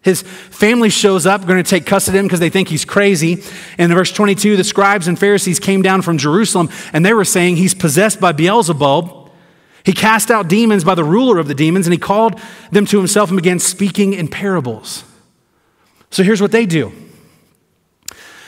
His 0.02 0.22
family 0.22 0.90
shows 0.90 1.26
up, 1.26 1.46
going 1.46 1.64
to 1.64 1.70
take 1.70 1.86
custody 1.86 2.18
of 2.18 2.22
him 2.22 2.28
because 2.28 2.40
they 2.40 2.50
think 2.50 2.68
he's 2.68 2.86
crazy. 2.86 3.44
And 3.78 3.92
in 3.92 3.98
verse 3.98 4.12
22, 4.12 4.58
the 4.58 4.64
scribes 4.64 5.08
and 5.08 5.18
Pharisees 5.18 5.60
came 5.60 5.82
down 5.82 6.02
from 6.02 6.18
Jerusalem 6.18 6.70
and 6.92 7.06
they 7.06 7.14
were 7.14 7.26
saying 7.26 7.58
he's 7.58 7.76
possessed 7.76 8.20
by 8.20 8.32
Beelzebub. 8.32 9.21
He 9.84 9.94
cast 9.94 10.30
out 10.30 10.48
demons 10.48 10.84
by 10.84 10.96
the 10.96 11.04
ruler 11.04 11.40
of 11.40 11.48
the 11.48 11.56
demons 11.56 11.88
and 11.88 11.94
he 11.94 12.00
called 12.00 12.40
them 12.72 12.86
to 12.86 12.98
himself 12.98 13.30
and 13.30 13.38
began 13.38 13.60
speaking 13.60 14.14
in 14.14 14.28
parables. 14.28 15.04
So 16.12 16.24
here's 16.24 16.42
what 16.42 16.52
they 16.52 16.66
do 16.66 16.92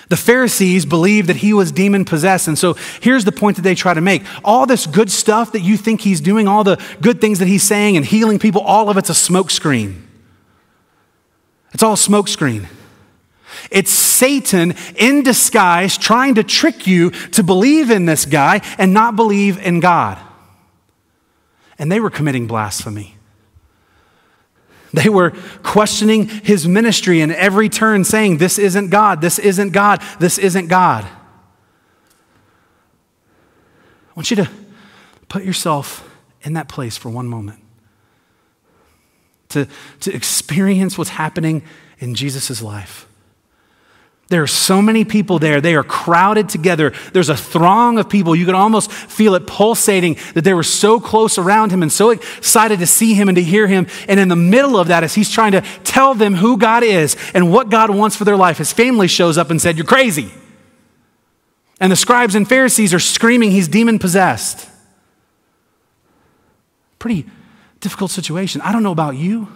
the 0.09 0.17
Pharisees 0.17 0.85
believed 0.85 1.29
that 1.29 1.37
he 1.37 1.53
was 1.53 1.71
demon 1.71 2.05
possessed. 2.05 2.47
And 2.47 2.55
so 2.55 2.75
here's 3.01 3.25
the 3.25 3.31
point 3.31 3.55
that 3.55 3.63
they 3.63 3.73
try 3.73 3.95
to 3.95 4.01
make. 4.01 4.23
All 4.43 4.67
this 4.67 4.85
good 4.85 5.09
stuff 5.09 5.53
that 5.53 5.61
you 5.61 5.75
think 5.75 6.01
he's 6.01 6.21
doing, 6.21 6.47
all 6.47 6.63
the 6.63 6.79
good 7.01 7.19
things 7.19 7.39
that 7.39 7.47
he's 7.47 7.63
saying 7.63 7.97
and 7.97 8.05
healing 8.05 8.37
people, 8.37 8.61
all 8.61 8.89
of 8.89 8.97
it's 8.97 9.09
a 9.09 9.13
smokescreen. 9.13 10.01
It's 11.73 11.81
all 11.81 11.93
a 11.93 11.95
smokescreen. 11.95 12.67
It's 13.71 13.89
Satan 13.89 14.75
in 14.97 15.23
disguise 15.23 15.97
trying 15.97 16.35
to 16.35 16.43
trick 16.43 16.85
you 16.85 17.09
to 17.31 17.41
believe 17.41 17.89
in 17.89 18.05
this 18.05 18.25
guy 18.25 18.61
and 18.77 18.93
not 18.93 19.15
believe 19.15 19.57
in 19.65 19.79
God. 19.79 20.19
And 21.79 21.91
they 21.91 21.99
were 21.99 22.09
committing 22.09 22.47
blasphemy. 22.47 23.17
They 24.93 25.09
were 25.09 25.31
questioning 25.63 26.27
his 26.27 26.67
ministry 26.67 27.21
in 27.21 27.31
every 27.31 27.67
turn, 27.67 28.03
saying, 28.03 28.37
This 28.37 28.59
isn't 28.59 28.89
God, 28.89 29.21
this 29.21 29.39
isn't 29.39 29.71
God, 29.71 30.03
this 30.19 30.37
isn't 30.37 30.67
God. 30.67 31.03
I 34.09 34.13
want 34.15 34.29
you 34.29 34.35
to 34.37 34.49
put 35.29 35.43
yourself 35.43 36.07
in 36.43 36.53
that 36.53 36.69
place 36.69 36.95
for 36.95 37.09
one 37.09 37.27
moment. 37.27 37.59
To, 39.49 39.67
to 40.01 40.13
experience 40.13 40.95
what's 40.97 41.11
happening 41.11 41.63
in 41.97 42.13
Jesus' 42.13 42.61
life. 42.61 43.07
There 44.33 44.41
are 44.41 44.47
so 44.47 44.81
many 44.81 45.05
people 45.05 45.37
there. 45.37 45.61
They 45.61 45.75
are 45.75 45.83
crowded 45.83 46.49
together. 46.49 46.91
There's 47.11 47.29
a 47.29 47.37
throng 47.37 47.99
of 47.99 48.09
people. 48.09 48.35
You 48.35 48.47
can 48.47 48.55
almost 48.55 48.91
feel 48.91 49.35
it 49.35 49.45
pulsating 49.45 50.17
that 50.33 50.43
they 50.43 50.55
were 50.55 50.63
so 50.63 50.99
close 50.99 51.37
around 51.37 51.71
him 51.71 51.83
and 51.83 51.91
so 51.91 52.09
excited 52.09 52.79
to 52.79 52.87
see 52.87 53.13
him 53.13 53.29
and 53.29 53.35
to 53.35 53.43
hear 53.43 53.67
him. 53.67 53.85
And 54.07 54.19
in 54.19 54.29
the 54.29 54.35
middle 54.35 54.75
of 54.75 54.87
that, 54.87 55.03
as 55.03 55.13
he's 55.13 55.29
trying 55.29 55.51
to 55.51 55.61
tell 55.83 56.15
them 56.15 56.33
who 56.33 56.57
God 56.57 56.81
is 56.81 57.15
and 57.35 57.51
what 57.51 57.69
God 57.69 57.91
wants 57.91 58.15
for 58.15 58.25
their 58.25 58.35
life, 58.35 58.57
his 58.57 58.73
family 58.73 59.07
shows 59.07 59.37
up 59.37 59.51
and 59.51 59.61
said, 59.61 59.77
You're 59.77 59.85
crazy. 59.85 60.31
And 61.79 61.91
the 61.91 61.95
scribes 61.95 62.33
and 62.33 62.49
Pharisees 62.49 62.91
are 62.91 62.99
screaming, 62.99 63.51
He's 63.51 63.67
demon 63.67 63.99
possessed. 63.99 64.67
Pretty 66.97 67.27
difficult 67.81 68.09
situation. 68.09 68.61
I 68.61 68.71
don't 68.71 68.81
know 68.81 68.91
about 68.93 69.15
you. 69.15 69.47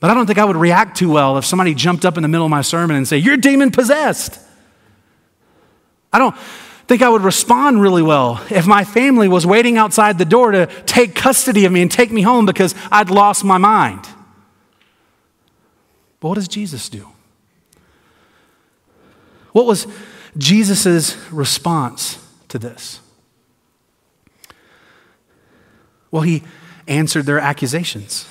But 0.00 0.10
I 0.10 0.14
don't 0.14 0.26
think 0.26 0.38
I 0.38 0.44
would 0.44 0.56
react 0.56 0.96
too 0.96 1.10
well 1.10 1.36
if 1.36 1.44
somebody 1.44 1.74
jumped 1.74 2.06
up 2.06 2.16
in 2.16 2.22
the 2.22 2.28
middle 2.28 2.46
of 2.46 2.50
my 2.50 2.62
sermon 2.62 2.96
and 2.96 3.06
say, 3.06 3.18
You're 3.18 3.36
demon 3.36 3.70
possessed. 3.70 4.40
I 6.12 6.18
don't 6.18 6.34
think 6.88 7.02
I 7.02 7.08
would 7.08 7.22
respond 7.22 7.80
really 7.80 8.02
well 8.02 8.42
if 8.50 8.66
my 8.66 8.82
family 8.82 9.28
was 9.28 9.46
waiting 9.46 9.76
outside 9.78 10.18
the 10.18 10.24
door 10.24 10.50
to 10.50 10.66
take 10.86 11.14
custody 11.14 11.64
of 11.64 11.70
me 11.70 11.82
and 11.82 11.90
take 11.90 12.10
me 12.10 12.22
home 12.22 12.46
because 12.46 12.74
I'd 12.90 13.10
lost 13.10 13.44
my 13.44 13.58
mind. 13.58 14.08
But 16.18 16.28
what 16.28 16.34
does 16.34 16.48
Jesus 16.48 16.88
do? 16.88 17.08
What 19.52 19.66
was 19.66 19.86
Jesus' 20.36 21.16
response 21.30 22.18
to 22.48 22.58
this? 22.58 23.00
Well, 26.10 26.22
he 26.22 26.42
answered 26.86 27.26
their 27.26 27.38
accusations. 27.38 28.29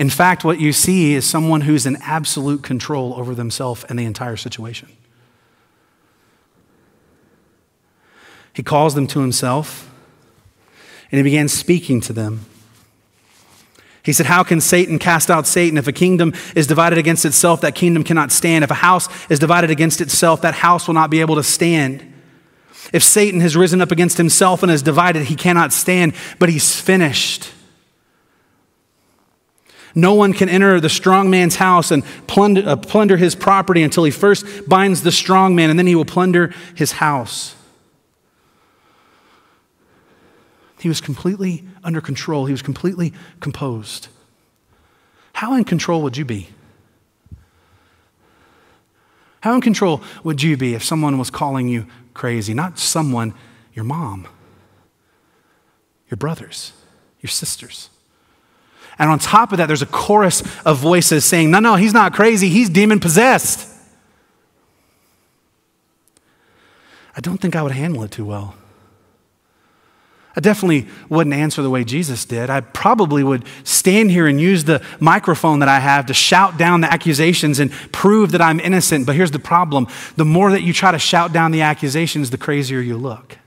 In 0.00 0.08
fact, 0.08 0.44
what 0.44 0.58
you 0.58 0.72
see 0.72 1.12
is 1.12 1.28
someone 1.28 1.60
who's 1.60 1.84
in 1.84 1.96
absolute 1.96 2.62
control 2.62 3.12
over 3.18 3.34
themselves 3.34 3.84
and 3.84 3.98
the 3.98 4.06
entire 4.06 4.38
situation. 4.38 4.88
He 8.54 8.62
calls 8.62 8.94
them 8.94 9.06
to 9.08 9.20
himself 9.20 9.92
and 11.12 11.18
he 11.18 11.22
began 11.22 11.48
speaking 11.48 12.00
to 12.00 12.14
them. 12.14 12.46
He 14.02 14.14
said, 14.14 14.24
How 14.24 14.42
can 14.42 14.62
Satan 14.62 14.98
cast 14.98 15.30
out 15.30 15.46
Satan? 15.46 15.76
If 15.76 15.86
a 15.86 15.92
kingdom 15.92 16.32
is 16.56 16.66
divided 16.66 16.98
against 16.98 17.26
itself, 17.26 17.60
that 17.60 17.74
kingdom 17.74 18.02
cannot 18.02 18.32
stand. 18.32 18.64
If 18.64 18.70
a 18.70 18.74
house 18.74 19.06
is 19.28 19.38
divided 19.38 19.70
against 19.70 20.00
itself, 20.00 20.40
that 20.40 20.54
house 20.54 20.86
will 20.86 20.94
not 20.94 21.10
be 21.10 21.20
able 21.20 21.36
to 21.36 21.42
stand. 21.42 22.10
If 22.94 23.02
Satan 23.02 23.40
has 23.40 23.54
risen 23.54 23.82
up 23.82 23.90
against 23.90 24.16
himself 24.16 24.62
and 24.62 24.72
is 24.72 24.82
divided, 24.82 25.24
he 25.24 25.36
cannot 25.36 25.74
stand, 25.74 26.14
but 26.38 26.48
he's 26.48 26.80
finished. 26.80 27.52
No 29.94 30.14
one 30.14 30.32
can 30.32 30.48
enter 30.48 30.80
the 30.80 30.88
strong 30.88 31.30
man's 31.30 31.56
house 31.56 31.90
and 31.90 32.04
plunder, 32.26 32.62
uh, 32.64 32.76
plunder, 32.76 33.16
his 33.16 33.34
property 33.34 33.82
until 33.82 34.04
he 34.04 34.10
first 34.10 34.68
binds 34.68 35.02
the 35.02 35.12
strong 35.12 35.54
man, 35.56 35.70
and 35.70 35.78
then 35.78 35.86
he 35.86 35.94
will 35.94 36.04
plunder 36.04 36.54
his 36.74 36.92
house. 36.92 37.54
He 40.78 40.88
was 40.88 41.00
completely 41.00 41.64
under 41.84 42.00
control, 42.00 42.46
he 42.46 42.52
was 42.52 42.62
completely 42.62 43.12
composed. 43.40 44.08
How 45.34 45.54
in 45.54 45.64
control 45.64 46.02
would 46.02 46.16
you 46.16 46.24
be? 46.24 46.48
How 49.40 49.54
in 49.54 49.60
control 49.60 50.02
would 50.22 50.42
you 50.42 50.56
be 50.56 50.74
if 50.74 50.84
someone 50.84 51.18
was 51.18 51.30
calling 51.30 51.68
you 51.68 51.86
crazy? 52.12 52.52
Not 52.54 52.78
someone, 52.78 53.34
your 53.72 53.84
mom, 53.84 54.28
your 56.10 56.16
brothers, 56.16 56.72
your 57.20 57.28
sisters. 57.28 57.88
And 59.00 59.08
on 59.08 59.18
top 59.18 59.50
of 59.50 59.58
that, 59.58 59.66
there's 59.66 59.80
a 59.80 59.86
chorus 59.86 60.42
of 60.66 60.78
voices 60.78 61.24
saying, 61.24 61.50
No, 61.50 61.58
no, 61.58 61.76
he's 61.76 61.94
not 61.94 62.12
crazy, 62.12 62.50
he's 62.50 62.68
demon 62.68 63.00
possessed. 63.00 63.66
I 67.16 67.20
don't 67.20 67.38
think 67.38 67.56
I 67.56 67.62
would 67.62 67.72
handle 67.72 68.02
it 68.04 68.10
too 68.10 68.26
well. 68.26 68.54
I 70.36 70.40
definitely 70.40 70.86
wouldn't 71.08 71.34
answer 71.34 71.62
the 71.62 71.70
way 71.70 71.82
Jesus 71.82 72.24
did. 72.26 72.50
I 72.50 72.60
probably 72.60 73.24
would 73.24 73.44
stand 73.64 74.10
here 74.10 74.26
and 74.26 74.38
use 74.38 74.64
the 74.64 74.84
microphone 75.00 75.58
that 75.60 75.68
I 75.68 75.80
have 75.80 76.06
to 76.06 76.14
shout 76.14 76.58
down 76.58 76.82
the 76.82 76.92
accusations 76.92 77.58
and 77.58 77.72
prove 77.92 78.32
that 78.32 78.42
I'm 78.42 78.60
innocent. 78.60 79.06
But 79.06 79.16
here's 79.16 79.32
the 79.32 79.38
problem 79.38 79.88
the 80.16 80.26
more 80.26 80.50
that 80.50 80.62
you 80.62 80.74
try 80.74 80.92
to 80.92 80.98
shout 80.98 81.32
down 81.32 81.52
the 81.52 81.62
accusations, 81.62 82.28
the 82.28 82.38
crazier 82.38 82.80
you 82.80 82.98
look. 82.98 83.38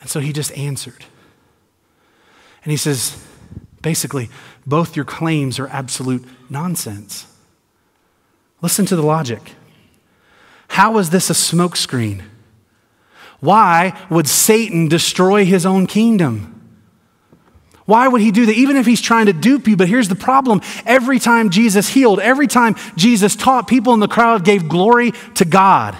And 0.00 0.10
so 0.10 0.18
he 0.18 0.32
just 0.32 0.50
answered. 0.58 1.04
And 2.68 2.72
he 2.72 2.76
says, 2.76 3.16
basically, 3.80 4.28
both 4.66 4.94
your 4.94 5.06
claims 5.06 5.58
are 5.58 5.68
absolute 5.68 6.22
nonsense. 6.50 7.26
Listen 8.60 8.84
to 8.84 8.94
the 8.94 9.00
logic. 9.00 9.54
How 10.68 10.98
is 10.98 11.08
this 11.08 11.30
a 11.30 11.32
smokescreen? 11.32 12.24
Why 13.40 13.98
would 14.10 14.28
Satan 14.28 14.86
destroy 14.86 15.46
his 15.46 15.64
own 15.64 15.86
kingdom? 15.86 16.60
Why 17.86 18.06
would 18.06 18.20
he 18.20 18.30
do 18.30 18.44
that? 18.44 18.54
Even 18.54 18.76
if 18.76 18.84
he's 18.84 19.00
trying 19.00 19.24
to 19.24 19.32
dupe 19.32 19.66
you. 19.66 19.78
But 19.78 19.88
here's 19.88 20.10
the 20.10 20.14
problem 20.14 20.60
every 20.84 21.18
time 21.18 21.48
Jesus 21.48 21.88
healed, 21.88 22.20
every 22.20 22.48
time 22.48 22.76
Jesus 22.96 23.34
taught, 23.34 23.66
people 23.66 23.94
in 23.94 24.00
the 24.00 24.08
crowd 24.08 24.44
gave 24.44 24.68
glory 24.68 25.12
to 25.36 25.46
God 25.46 25.96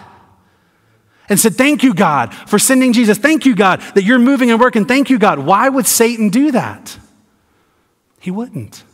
and 1.29 1.39
said, 1.39 1.55
Thank 1.55 1.83
you, 1.83 1.95
God, 1.95 2.35
for 2.35 2.59
sending 2.59 2.93
Jesus. 2.93 3.19
Thank 3.19 3.47
you, 3.47 3.55
God, 3.55 3.81
that 3.95 4.05
you're 4.05 4.19
moving 4.19 4.51
and 4.51 4.61
working. 4.61 4.85
Thank 4.85 5.11
you, 5.11 5.19
God. 5.19 5.41
Why 5.41 5.69
would 5.69 5.87
Satan 5.87 6.31
do 6.31 6.53
that? 6.53 6.99
He 8.21 8.31
wouldn't. 8.31 8.85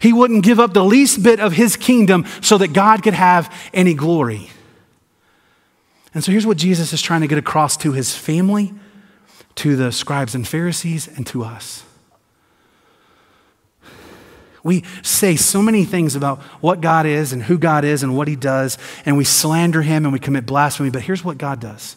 He 0.00 0.12
wouldn't 0.12 0.44
give 0.44 0.58
up 0.58 0.72
the 0.72 0.84
least 0.84 1.22
bit 1.22 1.40
of 1.40 1.52
his 1.52 1.76
kingdom 1.76 2.24
so 2.40 2.56
that 2.58 2.72
God 2.72 3.02
could 3.02 3.14
have 3.14 3.54
any 3.74 3.92
glory. 3.92 4.50
And 6.14 6.24
so 6.24 6.32
here's 6.32 6.46
what 6.46 6.56
Jesus 6.56 6.92
is 6.92 7.02
trying 7.02 7.20
to 7.20 7.26
get 7.26 7.38
across 7.38 7.76
to 7.78 7.92
his 7.92 8.16
family, 8.16 8.72
to 9.56 9.76
the 9.76 9.92
scribes 9.92 10.34
and 10.34 10.48
Pharisees, 10.48 11.06
and 11.06 11.26
to 11.28 11.44
us. 11.44 11.84
We 14.62 14.84
say 15.02 15.36
so 15.36 15.62
many 15.62 15.84
things 15.84 16.14
about 16.14 16.40
what 16.60 16.80
God 16.80 17.06
is 17.06 17.32
and 17.32 17.42
who 17.42 17.58
God 17.58 17.84
is 17.84 18.02
and 18.02 18.16
what 18.16 18.28
he 18.28 18.36
does, 18.36 18.78
and 19.04 19.16
we 19.16 19.24
slander 19.24 19.82
him 19.82 20.04
and 20.04 20.12
we 20.12 20.18
commit 20.18 20.46
blasphemy, 20.46 20.90
but 20.90 21.02
here's 21.02 21.24
what 21.24 21.38
God 21.38 21.60
does. 21.60 21.96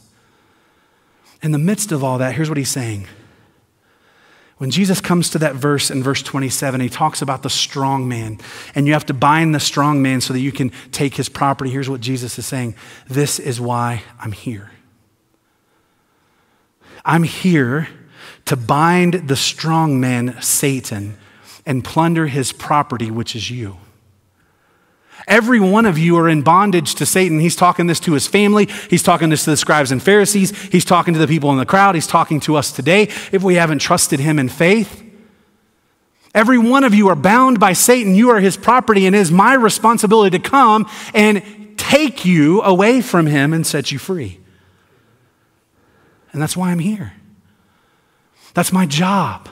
In 1.41 1.51
the 1.51 1.57
midst 1.57 1.91
of 1.91 2.03
all 2.03 2.17
that, 2.19 2.35
here's 2.35 2.49
what 2.49 2.57
he's 2.57 2.69
saying 2.69 3.07
when 4.63 4.71
Jesus 4.71 5.01
comes 5.01 5.29
to 5.31 5.39
that 5.39 5.55
verse 5.55 5.91
in 5.91 6.01
verse 6.01 6.21
27, 6.21 6.79
he 6.79 6.87
talks 6.87 7.21
about 7.21 7.43
the 7.43 7.49
strong 7.49 8.07
man, 8.07 8.39
and 8.75 8.87
you 8.87 8.93
have 8.93 9.05
to 9.07 9.13
bind 9.13 9.53
the 9.53 9.59
strong 9.59 10.01
man 10.01 10.21
so 10.21 10.31
that 10.31 10.39
you 10.39 10.53
can 10.53 10.71
take 10.91 11.15
his 11.15 11.27
property. 11.27 11.69
Here's 11.69 11.89
what 11.89 11.99
Jesus 11.99 12.39
is 12.39 12.45
saying 12.45 12.75
This 13.09 13.39
is 13.39 13.59
why 13.59 14.03
I'm 14.19 14.31
here. 14.31 14.71
I'm 17.03 17.23
here 17.23 17.89
to 18.45 18.55
bind 18.55 19.27
the 19.27 19.35
strong 19.35 19.99
man, 19.99 20.41
Satan, 20.41 21.17
and 21.65 21.83
plunder 21.83 22.27
his 22.27 22.51
property, 22.51 23.09
which 23.09 23.35
is 23.35 23.49
you. 23.49 23.77
Every 25.27 25.59
one 25.59 25.85
of 25.85 25.97
you 25.97 26.17
are 26.17 26.27
in 26.27 26.41
bondage 26.41 26.95
to 26.95 27.05
Satan. 27.05 27.39
He's 27.39 27.55
talking 27.55 27.87
this 27.87 27.99
to 28.01 28.13
his 28.13 28.27
family. 28.27 28.65
He's 28.89 29.03
talking 29.03 29.29
this 29.29 29.45
to 29.45 29.51
the 29.51 29.57
scribes 29.57 29.91
and 29.91 30.03
Pharisees. 30.03 30.51
He's 30.63 30.83
talking 30.83 31.13
to 31.13 31.19
the 31.19 31.27
people 31.27 31.51
in 31.51 31.57
the 31.57 31.65
crowd. 31.65 31.95
He's 31.95 32.07
talking 32.07 32.39
to 32.41 32.55
us 32.55 32.71
today 32.71 33.03
if 33.31 33.41
we 33.43 33.55
haven't 33.55 33.79
trusted 33.79 34.19
him 34.19 34.39
in 34.39 34.49
faith. 34.49 35.01
Every 36.33 36.57
one 36.57 36.83
of 36.83 36.93
you 36.93 37.09
are 37.09 37.15
bound 37.15 37.59
by 37.59 37.73
Satan. 37.73 38.15
You 38.15 38.31
are 38.31 38.39
his 38.39 38.57
property, 38.57 39.05
and 39.05 39.15
it 39.15 39.19
is 39.19 39.31
my 39.31 39.53
responsibility 39.53 40.37
to 40.37 40.43
come 40.43 40.89
and 41.13 41.77
take 41.77 42.25
you 42.25 42.61
away 42.63 43.01
from 43.01 43.27
him 43.27 43.53
and 43.53 43.65
set 43.65 43.91
you 43.91 43.99
free. 43.99 44.39
And 46.31 46.41
that's 46.41 46.57
why 46.57 46.71
I'm 46.71 46.79
here. 46.79 47.13
That's 48.55 48.73
my 48.73 48.87
job. 48.87 49.47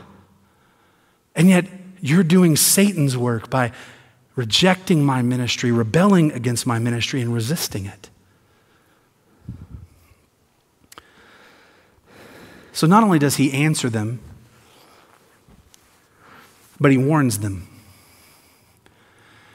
And 1.35 1.47
yet, 1.49 1.65
you're 2.01 2.23
doing 2.23 2.55
Satan's 2.55 3.15
work 3.15 3.49
by 3.49 3.71
rejecting 4.35 5.05
my 5.05 5.21
ministry, 5.21 5.71
rebelling 5.71 6.31
against 6.31 6.65
my 6.65 6.79
ministry, 6.79 7.21
and 7.21 7.33
resisting 7.33 7.85
it. 7.85 8.09
So 12.73 12.87
not 12.87 13.03
only 13.03 13.19
does 13.19 13.35
he 13.35 13.53
answer 13.53 13.89
them, 13.89 14.19
but 16.79 16.91
he 16.91 16.97
warns 16.97 17.39
them. 17.39 17.67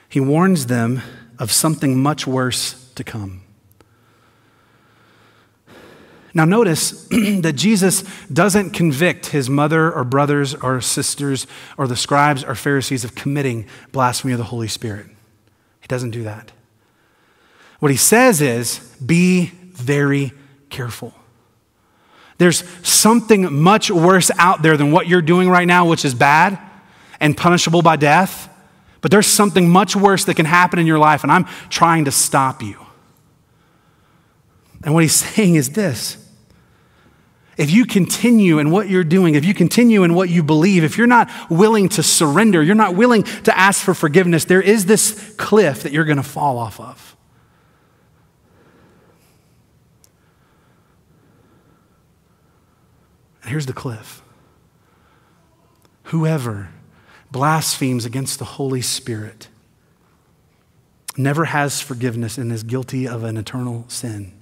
He 0.09 0.21
warns 0.21 0.67
them 0.67 1.03
of 1.39 1.51
something 1.51 2.01
much 2.01 2.27
worse 2.27 2.93
to 2.95 3.03
come. 3.03 3.43
Now, 6.37 6.45
notice 6.45 6.91
that 7.11 7.55
Jesus 7.57 8.05
doesn't 8.31 8.73
convict 8.73 9.29
his 9.29 9.49
mother 9.49 9.91
or 9.91 10.05
brothers 10.05 10.55
or 10.55 10.83
sisters 10.83 11.47
or 11.79 11.89
the 11.89 11.97
scribes 11.97 12.45
or 12.45 12.55
Pharisees 12.55 13.05
of 13.05 13.15
committing 13.15 13.65
blasphemy 13.91 14.35
of 14.35 14.39
the 14.39 14.45
Holy 14.45 14.69
Spirit. 14.69 15.07
He 15.81 15.87
doesn't 15.87 16.11
do 16.11 16.25
that. 16.25 16.53
What 17.79 17.91
he 17.91 17.97
says 17.97 18.43
is 18.43 18.81
be 19.05 19.47
very 19.47 20.33
careful. 20.69 21.15
There's 22.37 22.65
something 22.87 23.63
much 23.63 23.91
worse 23.91 24.31
out 24.37 24.61
there 24.61 24.77
than 24.77 24.93
what 24.93 25.09
you're 25.09 25.23
doing 25.23 25.49
right 25.49 25.67
now, 25.67 25.89
which 25.89 26.05
is 26.05 26.13
bad 26.15 26.59
and 27.19 27.35
punishable 27.35 27.81
by 27.81 27.97
death. 27.97 28.53
But 29.01 29.11
there's 29.11 29.27
something 29.27 29.71
much 29.71 29.97
worse 29.97 30.27
that 30.27 30.35
can 30.35 30.45
happen 30.45 30.79
in 30.79 30.87
your 30.87 30.99
life, 30.99 31.23
and 31.23 31.33
I'm 31.33 31.47
trying 31.71 32.05
to 32.05 32.11
stop 32.11 32.63
you. 32.63 32.77
And 34.85 34.93
what 34.93 35.03
he's 35.03 35.15
saying 35.35 35.55
is 35.55 35.71
this 35.71 36.26
if 37.57 37.71
you 37.71 37.87
continue 37.87 38.59
in 38.59 38.71
what 38.71 38.89
you're 38.89 39.05
doing, 39.05 39.35
if 39.35 39.45
you 39.45 39.55
continue 39.55 40.03
in 40.03 40.15
what 40.15 40.29
you 40.29 40.43
believe, 40.43 40.85
if 40.85 40.99
you're 40.99 41.07
not 41.07 41.31
willing 41.49 41.89
to 41.91 42.03
surrender, 42.03 42.63
you're 42.63 42.75
not 42.75 42.95
willing 42.95 43.23
to 43.23 43.59
ask 43.59 43.83
for 43.83 43.95
forgiveness, 43.95 44.45
there 44.45 44.61
is 44.61 44.87
this 44.87 45.35
cliff 45.37 45.83
that 45.83 45.93
you're 45.93 46.05
going 46.05 46.19
to 46.19 46.23
fall 46.23 46.59
off 46.59 46.79
of. 46.79 47.17
And 53.43 53.51
here's 53.51 53.67
the 53.67 53.73
cliff 53.73 54.23
whoever 56.05 56.69
blasphemes 57.31 58.05
against 58.05 58.39
the 58.39 58.45
Holy 58.45 58.83
Spirit 58.83 59.49
never 61.17 61.47
has 61.47 61.81
forgiveness 61.81 62.39
and 62.39 62.53
is 62.53 62.63
guilty 62.63 63.09
of 63.09 63.25
an 63.25 63.37
eternal 63.37 63.85
sin. 63.89 64.33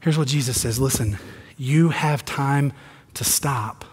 Here's 0.00 0.18
what 0.18 0.28
Jesus 0.28 0.60
says 0.60 0.78
listen, 0.78 1.18
you 1.58 1.90
have 1.90 2.24
time 2.24 2.72
to 3.14 3.24
stop. 3.24 3.84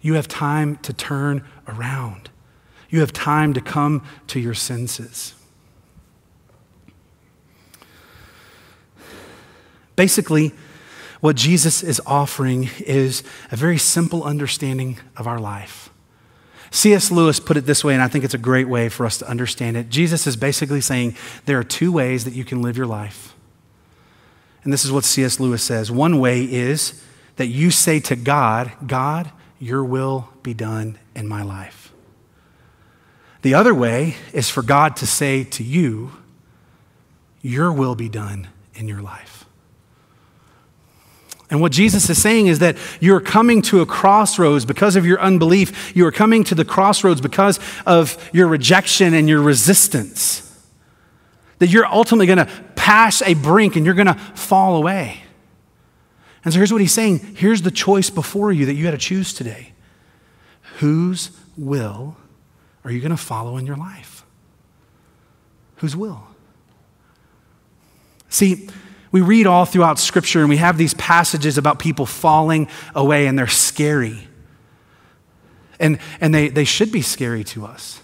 You 0.00 0.14
have 0.14 0.28
time 0.28 0.76
to 0.76 0.92
turn 0.92 1.44
around. 1.66 2.30
You 2.90 3.00
have 3.00 3.12
time 3.12 3.54
to 3.54 3.60
come 3.60 4.04
to 4.28 4.38
your 4.38 4.54
senses. 4.54 5.34
Basically, 9.96 10.52
what 11.20 11.36
Jesus 11.36 11.82
is 11.82 12.00
offering 12.06 12.70
is 12.80 13.22
a 13.50 13.56
very 13.56 13.78
simple 13.78 14.24
understanding 14.24 14.98
of 15.16 15.26
our 15.26 15.38
life. 15.38 15.90
C.S. 16.70 17.10
Lewis 17.10 17.40
put 17.40 17.56
it 17.56 17.66
this 17.66 17.84
way, 17.84 17.94
and 17.94 18.02
I 18.02 18.08
think 18.08 18.24
it's 18.24 18.34
a 18.34 18.38
great 18.38 18.68
way 18.68 18.88
for 18.88 19.04
us 19.04 19.18
to 19.18 19.28
understand 19.28 19.76
it. 19.76 19.90
Jesus 19.90 20.26
is 20.26 20.36
basically 20.36 20.80
saying 20.80 21.16
there 21.44 21.58
are 21.58 21.64
two 21.64 21.92
ways 21.92 22.24
that 22.24 22.32
you 22.32 22.44
can 22.44 22.62
live 22.62 22.76
your 22.76 22.86
life. 22.86 23.29
And 24.62 24.72
this 24.72 24.84
is 24.84 24.92
what 24.92 25.04
C.S. 25.04 25.40
Lewis 25.40 25.62
says 25.62 25.90
one 25.90 26.18
way 26.18 26.42
is 26.44 27.02
that 27.36 27.46
you 27.46 27.70
say 27.70 28.00
to 28.00 28.16
God, 28.16 28.72
God, 28.86 29.30
your 29.58 29.84
will 29.84 30.28
be 30.42 30.54
done 30.54 30.98
in 31.14 31.26
my 31.26 31.42
life. 31.42 31.92
The 33.42 33.54
other 33.54 33.74
way 33.74 34.16
is 34.32 34.50
for 34.50 34.62
God 34.62 34.96
to 34.96 35.06
say 35.06 35.44
to 35.44 35.64
you, 35.64 36.12
Your 37.40 37.72
will 37.72 37.94
be 37.94 38.08
done 38.08 38.48
in 38.74 38.88
your 38.88 39.00
life. 39.00 39.40
And 41.50 41.60
what 41.60 41.72
Jesus 41.72 42.08
is 42.08 42.22
saying 42.22 42.46
is 42.46 42.60
that 42.60 42.76
you're 43.00 43.20
coming 43.20 43.60
to 43.62 43.80
a 43.80 43.86
crossroads 43.86 44.64
because 44.64 44.94
of 44.94 45.04
your 45.04 45.20
unbelief. 45.20 45.94
You 45.96 46.06
are 46.06 46.12
coming 46.12 46.44
to 46.44 46.54
the 46.54 46.64
crossroads 46.64 47.20
because 47.20 47.58
of 47.86 48.30
your 48.32 48.46
rejection 48.46 49.14
and 49.14 49.28
your 49.28 49.42
resistance. 49.42 50.46
That 51.58 51.68
you're 51.68 51.86
ultimately 51.86 52.26
going 52.26 52.38
to 52.38 52.48
pass 52.80 53.20
a 53.20 53.34
brink 53.34 53.76
and 53.76 53.84
you're 53.84 53.94
going 53.94 54.06
to 54.06 54.14
fall 54.14 54.76
away. 54.76 55.22
And 56.42 56.54
so 56.54 56.58
here's 56.58 56.72
what 56.72 56.80
he's 56.80 56.94
saying 56.94 57.18
here's 57.36 57.60
the 57.60 57.70
choice 57.70 58.08
before 58.08 58.52
you 58.52 58.64
that 58.66 58.74
you 58.74 58.82
got 58.82 58.92
to 58.92 58.98
choose 58.98 59.34
today. 59.34 59.74
Whose 60.78 61.30
will 61.58 62.16
are 62.82 62.90
you 62.90 63.00
going 63.00 63.10
to 63.10 63.18
follow 63.18 63.58
in 63.58 63.66
your 63.66 63.76
life? 63.76 64.24
Whose 65.76 65.94
will? 65.94 66.26
See, 68.30 68.70
we 69.12 69.20
read 69.20 69.46
all 69.46 69.66
throughout 69.66 69.98
Scripture 69.98 70.40
and 70.40 70.48
we 70.48 70.56
have 70.56 70.78
these 70.78 70.94
passages 70.94 71.58
about 71.58 71.78
people 71.78 72.06
falling 72.06 72.66
away 72.94 73.26
and 73.26 73.38
they're 73.38 73.46
scary. 73.46 74.26
And, 75.78 75.98
and 76.18 76.34
they, 76.34 76.48
they 76.48 76.64
should 76.64 76.92
be 76.92 77.02
scary 77.02 77.44
to 77.44 77.66
us. 77.66 78.00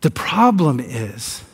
The 0.00 0.10
problem 0.10 0.80
is 0.80 1.44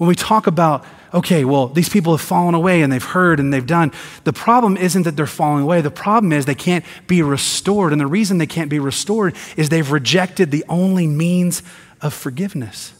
When 0.00 0.08
we 0.08 0.14
talk 0.14 0.46
about, 0.46 0.86
okay, 1.12 1.44
well, 1.44 1.66
these 1.66 1.90
people 1.90 2.16
have 2.16 2.26
fallen 2.26 2.54
away 2.54 2.80
and 2.80 2.90
they've 2.90 3.04
heard 3.04 3.38
and 3.38 3.52
they've 3.52 3.66
done, 3.66 3.92
the 4.24 4.32
problem 4.32 4.78
isn't 4.78 5.02
that 5.02 5.14
they're 5.14 5.26
falling 5.26 5.62
away. 5.62 5.82
The 5.82 5.90
problem 5.90 6.32
is 6.32 6.46
they 6.46 6.54
can't 6.54 6.86
be 7.06 7.20
restored. 7.20 7.92
And 7.92 8.00
the 8.00 8.06
reason 8.06 8.38
they 8.38 8.46
can't 8.46 8.70
be 8.70 8.78
restored 8.78 9.36
is 9.58 9.68
they've 9.68 9.92
rejected 9.92 10.52
the 10.52 10.64
only 10.70 11.06
means 11.06 11.62
of 12.00 12.14
forgiveness. 12.14 12.94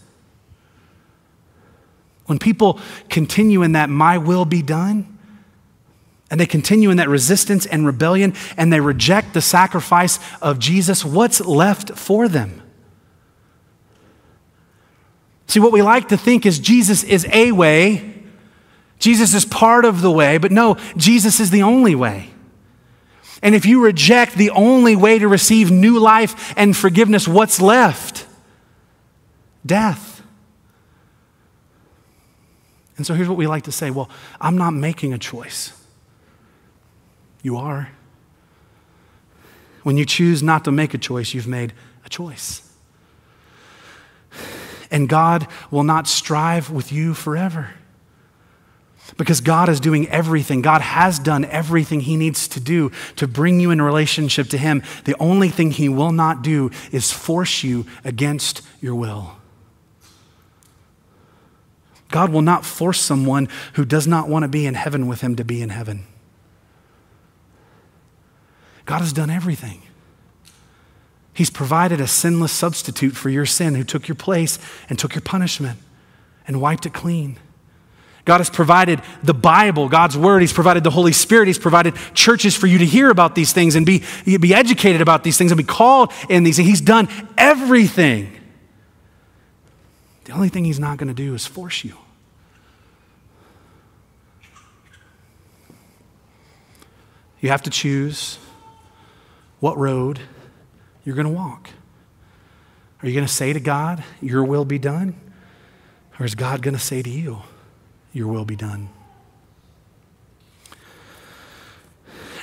When 2.26 2.38
people 2.38 2.78
continue 3.08 3.62
in 3.62 3.72
that, 3.72 3.88
my 3.88 4.18
will 4.18 4.44
be 4.44 4.60
done, 4.60 5.18
and 6.30 6.38
they 6.38 6.44
continue 6.44 6.90
in 6.90 6.98
that 6.98 7.08
resistance 7.08 7.64
and 7.64 7.86
rebellion, 7.86 8.34
and 8.58 8.70
they 8.70 8.80
reject 8.80 9.32
the 9.32 9.40
sacrifice 9.40 10.18
of 10.42 10.58
Jesus, 10.58 11.02
what's 11.02 11.40
left 11.40 11.92
for 11.92 12.28
them? 12.28 12.60
See, 15.50 15.58
what 15.58 15.72
we 15.72 15.82
like 15.82 16.10
to 16.10 16.16
think 16.16 16.46
is 16.46 16.60
Jesus 16.60 17.02
is 17.02 17.26
a 17.32 17.50
way, 17.50 18.22
Jesus 19.00 19.34
is 19.34 19.44
part 19.44 19.84
of 19.84 20.00
the 20.00 20.10
way, 20.10 20.38
but 20.38 20.52
no, 20.52 20.76
Jesus 20.96 21.40
is 21.40 21.50
the 21.50 21.64
only 21.64 21.96
way. 21.96 22.30
And 23.42 23.52
if 23.52 23.66
you 23.66 23.82
reject 23.82 24.36
the 24.36 24.50
only 24.50 24.94
way 24.94 25.18
to 25.18 25.26
receive 25.26 25.72
new 25.72 25.98
life 25.98 26.54
and 26.56 26.76
forgiveness, 26.76 27.26
what's 27.26 27.60
left? 27.60 28.28
Death. 29.66 30.22
And 32.96 33.04
so 33.04 33.14
here's 33.14 33.28
what 33.28 33.36
we 33.36 33.48
like 33.48 33.64
to 33.64 33.72
say 33.72 33.90
well, 33.90 34.08
I'm 34.40 34.56
not 34.56 34.70
making 34.70 35.12
a 35.12 35.18
choice. 35.18 35.72
You 37.42 37.56
are. 37.56 37.90
When 39.82 39.96
you 39.96 40.04
choose 40.04 40.44
not 40.44 40.64
to 40.66 40.70
make 40.70 40.94
a 40.94 40.98
choice, 40.98 41.34
you've 41.34 41.48
made 41.48 41.72
a 42.06 42.08
choice. 42.08 42.69
And 44.90 45.08
God 45.08 45.46
will 45.70 45.84
not 45.84 46.08
strive 46.08 46.70
with 46.70 46.92
you 46.92 47.14
forever. 47.14 47.70
Because 49.16 49.40
God 49.40 49.68
is 49.68 49.80
doing 49.80 50.08
everything. 50.08 50.62
God 50.62 50.80
has 50.80 51.18
done 51.18 51.44
everything 51.44 52.00
He 52.00 52.16
needs 52.16 52.46
to 52.48 52.60
do 52.60 52.90
to 53.16 53.26
bring 53.26 53.60
you 53.60 53.70
in 53.70 53.82
relationship 53.82 54.48
to 54.48 54.58
Him. 54.58 54.82
The 55.04 55.16
only 55.18 55.48
thing 55.48 55.72
He 55.72 55.88
will 55.88 56.12
not 56.12 56.42
do 56.42 56.70
is 56.92 57.12
force 57.12 57.64
you 57.64 57.86
against 58.04 58.62
your 58.80 58.94
will. 58.94 59.32
God 62.08 62.30
will 62.30 62.42
not 62.42 62.64
force 62.64 63.00
someone 63.00 63.48
who 63.74 63.84
does 63.84 64.06
not 64.06 64.28
want 64.28 64.42
to 64.42 64.48
be 64.48 64.66
in 64.66 64.74
heaven 64.74 65.06
with 65.06 65.20
Him 65.20 65.36
to 65.36 65.44
be 65.44 65.62
in 65.62 65.70
heaven. 65.70 66.06
God 68.84 69.00
has 69.00 69.12
done 69.12 69.30
everything. 69.30 69.82
He's 71.40 71.48
provided 71.48 72.02
a 72.02 72.06
sinless 72.06 72.52
substitute 72.52 73.16
for 73.16 73.30
your 73.30 73.46
sin 73.46 73.74
who 73.74 73.82
took 73.82 74.08
your 74.08 74.14
place 74.14 74.58
and 74.90 74.98
took 74.98 75.14
your 75.14 75.22
punishment 75.22 75.78
and 76.46 76.60
wiped 76.60 76.84
it 76.84 76.92
clean. 76.92 77.38
God 78.26 78.40
has 78.40 78.50
provided 78.50 79.00
the 79.22 79.32
Bible, 79.32 79.88
God's 79.88 80.18
Word. 80.18 80.40
He's 80.42 80.52
provided 80.52 80.84
the 80.84 80.90
Holy 80.90 81.12
Spirit. 81.12 81.46
He's 81.46 81.58
provided 81.58 81.94
churches 82.12 82.54
for 82.54 82.66
you 82.66 82.76
to 82.76 82.84
hear 82.84 83.08
about 83.08 83.34
these 83.34 83.54
things 83.54 83.74
and 83.74 83.86
be, 83.86 84.04
be 84.26 84.52
educated 84.52 85.00
about 85.00 85.24
these 85.24 85.38
things 85.38 85.50
and 85.50 85.56
be 85.56 85.64
called 85.64 86.12
in 86.28 86.42
these. 86.42 86.58
He's 86.58 86.82
done 86.82 87.08
everything. 87.38 88.38
The 90.24 90.32
only 90.32 90.50
thing 90.50 90.66
He's 90.66 90.78
not 90.78 90.98
going 90.98 91.08
to 91.08 91.14
do 91.14 91.34
is 91.34 91.46
force 91.46 91.84
you. 91.84 91.96
You 97.40 97.48
have 97.48 97.62
to 97.62 97.70
choose 97.70 98.38
what 99.60 99.78
road 99.78 100.20
you're 101.10 101.16
going 101.16 101.26
to 101.26 101.40
walk. 101.40 101.70
Are 103.02 103.08
you 103.08 103.14
going 103.14 103.26
to 103.26 103.32
say 103.32 103.52
to 103.52 103.58
God, 103.58 104.04
Your 104.20 104.44
will 104.44 104.64
be 104.64 104.78
done? 104.78 105.20
Or 106.20 106.24
is 106.24 106.36
God 106.36 106.62
going 106.62 106.74
to 106.74 106.80
say 106.80 107.02
to 107.02 107.10
you, 107.10 107.42
Your 108.12 108.28
will 108.28 108.44
be 108.44 108.54
done? 108.54 108.90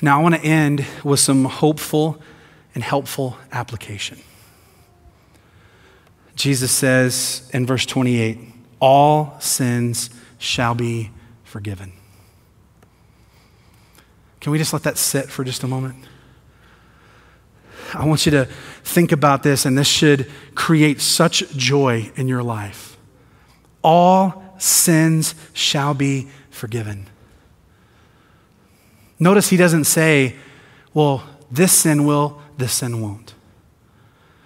Now, 0.02 0.20
I 0.20 0.22
want 0.22 0.36
to 0.36 0.42
end 0.42 0.86
with 1.02 1.22
some 1.22 1.46
hopeful 1.46 2.22
and 2.76 2.84
helpful 2.84 3.38
application. 3.54 4.20
Jesus 6.36 6.70
says 6.70 7.50
in 7.54 7.66
verse 7.66 7.86
28 7.86 8.38
All 8.82 9.40
sins 9.40 10.10
shall 10.40 10.76
be 10.76 11.12
forgiven. 11.46 11.94
Can 14.42 14.52
we 14.52 14.58
just 14.58 14.74
let 14.74 14.84
that 14.84 14.98
sit 14.98 15.30
for 15.30 15.46
just 15.46 15.64
a 15.64 15.70
moment? 15.70 16.04
I 17.94 18.06
want 18.06 18.26
you 18.26 18.32
to 18.34 18.46
think 18.84 19.12
about 19.12 19.44
this, 19.44 19.66
and 19.66 19.78
this 19.78 19.88
should 19.88 20.30
create 20.56 21.02
such 21.02 21.50
joy 21.52 22.12
in 22.16 22.28
your 22.28 22.44
life. 22.44 22.98
All 23.84 24.44
sins 24.58 25.36
shall 25.54 25.94
be 25.94 26.28
forgiven. 26.50 27.08
Notice 29.20 29.50
he 29.50 29.58
doesn't 29.58 29.86
say, 29.86 30.36
well, 30.94 31.24
this 31.52 31.72
sin 31.72 32.06
will, 32.06 32.42
this 32.58 32.74
sin 32.74 33.02
won't. 33.02 33.34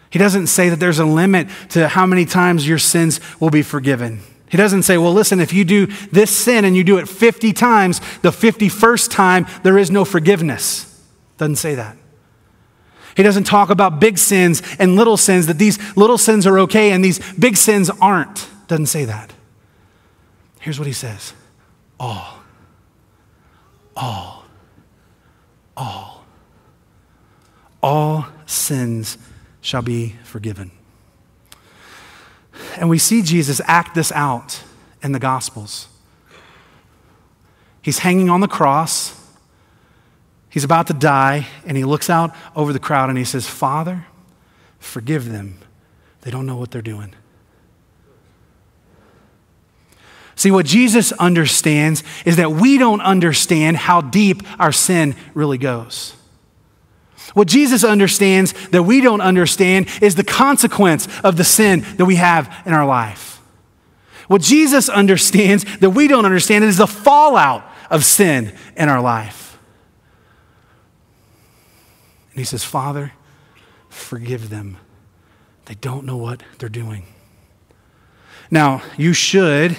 He 0.09 0.19
doesn't 0.19 0.47
say 0.47 0.69
that 0.69 0.79
there's 0.79 0.99
a 0.99 1.05
limit 1.05 1.47
to 1.69 1.87
how 1.87 2.05
many 2.05 2.25
times 2.25 2.67
your 2.67 2.77
sins 2.77 3.19
will 3.39 3.49
be 3.49 3.61
forgiven. 3.61 4.21
He 4.49 4.57
doesn't 4.57 4.83
say, 4.83 4.97
well, 4.97 5.13
listen, 5.13 5.39
if 5.39 5.53
you 5.53 5.63
do 5.63 5.87
this 6.11 6.29
sin 6.29 6.65
and 6.65 6.75
you 6.75 6.83
do 6.83 6.97
it 6.97 7.07
50 7.07 7.53
times, 7.53 7.99
the 8.21 8.31
51st 8.31 9.09
time, 9.09 9.47
there 9.63 9.77
is 9.77 9.89
no 9.89 10.03
forgiveness. 10.03 11.01
Doesn't 11.37 11.55
say 11.55 11.75
that. 11.75 11.95
He 13.15 13.23
doesn't 13.23 13.43
talk 13.43 13.69
about 13.69 13.99
big 13.99 14.17
sins 14.17 14.61
and 14.79 14.95
little 14.95 15.17
sins, 15.17 15.47
that 15.47 15.57
these 15.57 15.77
little 15.97 16.17
sins 16.17 16.47
are 16.47 16.59
okay 16.59 16.91
and 16.91 17.03
these 17.03 17.19
big 17.33 17.57
sins 17.57 17.89
aren't. 18.01 18.47
Doesn't 18.67 18.87
say 18.87 19.05
that. 19.05 19.33
Here's 20.59 20.79
what 20.79 20.87
he 20.87 20.93
says 20.93 21.33
all. 21.99 22.39
All. 23.95 24.45
All. 25.75 26.25
All 27.83 28.27
sins 28.45 29.17
shall 29.61 29.81
be 29.81 30.15
forgiven. 30.23 30.71
And 32.77 32.89
we 32.89 32.97
see 32.97 33.21
Jesus 33.21 33.61
act 33.65 33.95
this 33.95 34.11
out 34.11 34.63
in 35.03 35.11
the 35.11 35.19
Gospels. 35.19 35.87
He's 37.81 37.99
hanging 37.99 38.29
on 38.29 38.41
the 38.41 38.47
cross. 38.47 39.20
He's 40.51 40.65
about 40.65 40.87
to 40.87 40.93
die, 40.93 41.47
and 41.65 41.77
he 41.77 41.85
looks 41.85 42.09
out 42.09 42.35
over 42.57 42.73
the 42.73 42.79
crowd 42.79 43.09
and 43.09 43.17
he 43.17 43.23
says, 43.23 43.47
Father, 43.47 44.05
forgive 44.79 45.31
them. 45.31 45.59
They 46.21 46.29
don't 46.29 46.45
know 46.45 46.57
what 46.57 46.71
they're 46.71 46.81
doing. 46.81 47.15
See, 50.35 50.51
what 50.51 50.65
Jesus 50.65 51.13
understands 51.13 52.03
is 52.25 52.35
that 52.35 52.51
we 52.51 52.77
don't 52.77 52.99
understand 52.99 53.77
how 53.77 54.01
deep 54.01 54.43
our 54.59 54.73
sin 54.73 55.15
really 55.33 55.57
goes. 55.57 56.15
What 57.33 57.47
Jesus 57.47 57.85
understands 57.85 58.53
that 58.69 58.83
we 58.83 58.99
don't 58.99 59.21
understand 59.21 59.87
is 60.01 60.15
the 60.15 60.23
consequence 60.23 61.07
of 61.23 61.37
the 61.37 61.43
sin 61.45 61.85
that 61.95 62.05
we 62.05 62.15
have 62.15 62.53
in 62.65 62.73
our 62.73 62.85
life. 62.85 63.39
What 64.27 64.41
Jesus 64.41 64.89
understands 65.01 65.63
that 65.77 65.91
we 65.91 66.09
don't 66.09 66.25
understand 66.25 66.65
is 66.65 66.77
the 66.77 66.87
fallout 66.87 67.63
of 67.89 68.03
sin 68.03 68.53
in 68.75 68.89
our 68.89 69.01
life. 69.01 69.50
And 72.31 72.39
he 72.39 72.43
says, 72.43 72.63
Father, 72.63 73.13
forgive 73.89 74.49
them. 74.49 74.77
They 75.65 75.75
don't 75.75 76.05
know 76.05 76.17
what 76.17 76.43
they're 76.57 76.69
doing. 76.69 77.05
Now, 78.49 78.81
you 78.97 79.13
should 79.13 79.77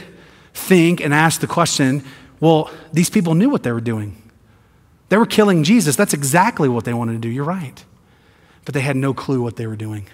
think 0.54 1.00
and 1.00 1.12
ask 1.12 1.40
the 1.40 1.46
question 1.46 2.04
well, 2.40 2.72
these 2.92 3.08
people 3.08 3.34
knew 3.34 3.48
what 3.48 3.62
they 3.62 3.70
were 3.70 3.80
doing. 3.80 4.20
They 5.10 5.16
were 5.16 5.26
killing 5.26 5.62
Jesus. 5.62 5.94
That's 5.94 6.12
exactly 6.12 6.68
what 6.68 6.84
they 6.84 6.92
wanted 6.92 7.12
to 7.12 7.18
do. 7.18 7.28
You're 7.28 7.44
right. 7.44 7.84
But 8.64 8.74
they 8.74 8.80
had 8.80 8.96
no 8.96 9.14
clue 9.14 9.40
what 9.40 9.54
they 9.54 9.68
were 9.68 9.76
doing. 9.76 10.06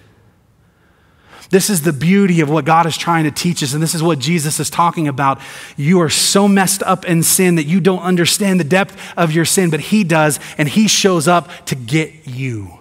This 1.49 1.71
is 1.71 1.81
the 1.81 1.93
beauty 1.93 2.41
of 2.41 2.49
what 2.49 2.65
God 2.65 2.85
is 2.85 2.95
trying 2.95 3.23
to 3.23 3.31
teach 3.31 3.63
us, 3.63 3.73
and 3.73 3.81
this 3.81 3.95
is 3.95 4.03
what 4.03 4.19
Jesus 4.19 4.59
is 4.59 4.69
talking 4.69 5.07
about. 5.07 5.41
You 5.77 5.99
are 6.01 6.09
so 6.09 6.47
messed 6.47 6.83
up 6.83 7.05
in 7.05 7.23
sin 7.23 7.55
that 7.55 7.65
you 7.65 7.79
don't 7.79 8.01
understand 8.01 8.59
the 8.59 8.65
depth 8.65 8.95
of 9.17 9.31
your 9.31 9.45
sin, 9.45 9.71
but 9.71 9.79
He 9.79 10.03
does, 10.03 10.39
and 10.59 10.69
He 10.69 10.87
shows 10.87 11.27
up 11.27 11.49
to 11.65 11.75
get 11.75 12.27
you. 12.27 12.77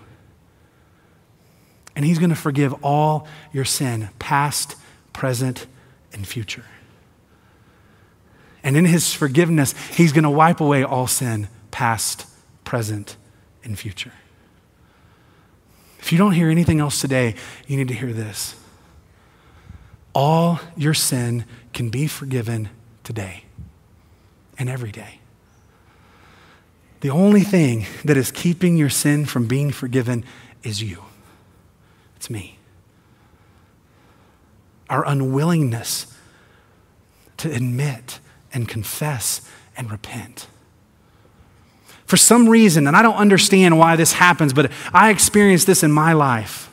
And 1.97 2.05
He's 2.05 2.19
going 2.19 2.31
to 2.31 2.37
forgive 2.37 2.75
all 2.85 3.27
your 3.55 3.65
sin, 3.65 4.11
past, 4.19 4.77
present, 5.15 5.67
and 6.13 6.27
future. 6.27 6.65
And 8.63 8.77
in 8.77 8.85
His 8.85 9.15
forgiveness, 9.15 9.75
He's 9.97 10.13
going 10.13 10.25
to 10.25 10.31
wipe 10.31 10.61
away 10.61 10.85
all 10.85 11.07
sin, 11.07 11.49
past, 11.71 12.27
present, 12.65 13.17
and 13.65 13.79
future. 13.79 14.13
If 16.01 16.13
you 16.13 16.19
don't 16.19 16.33
hear 16.33 16.51
anything 16.51 16.81
else 16.81 17.01
today, 17.01 17.35
you 17.67 17.79
need 17.79 17.89
to 17.89 17.95
hear 17.95 18.13
this. 18.13 18.55
All 20.19 20.59
your 20.77 20.95
sin 20.95 21.45
can 21.73 21.91
be 21.91 22.09
forgiven 22.09 22.71
today 23.05 23.45
and 24.59 24.69
every 24.69 24.91
day. 24.91 25.21
The 27.03 27.11
only 27.11 27.43
thing 27.43 27.87
that 28.05 28.17
is 28.17 28.33
keeping 28.33 28.77
your 28.77 28.91
sin 28.91 29.27
from 29.27 29.47
being 29.47 29.71
forgiven 29.71 30.25
is 30.65 30.83
you. 30.83 31.05
It's 32.17 32.29
me. 32.29 32.59
Our 34.91 35.07
unwillingness 35.07 36.13
to 37.37 37.53
admit 37.53 38.19
and 38.53 38.67
confess 38.67 39.49
and 39.77 39.89
repent. 39.89 40.49
For 42.07 42.17
some 42.17 42.49
reason, 42.49 42.89
and 42.89 42.97
I 42.97 43.03
don't 43.03 43.15
understand 43.15 43.79
why 43.79 43.95
this 43.95 44.15
happens, 44.15 44.53
but 44.53 44.73
I 44.93 45.11
experienced 45.11 45.69
this 45.69 45.85
in 45.85 45.93
my 45.93 46.13
life. 46.13 46.68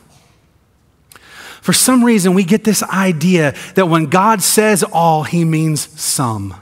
For 1.66 1.72
some 1.72 2.04
reason, 2.04 2.34
we 2.34 2.44
get 2.44 2.62
this 2.62 2.84
idea 2.84 3.52
that 3.74 3.86
when 3.86 4.06
God 4.06 4.40
says 4.40 4.84
all, 4.84 5.24
he 5.24 5.44
means 5.44 5.80
some. 6.00 6.54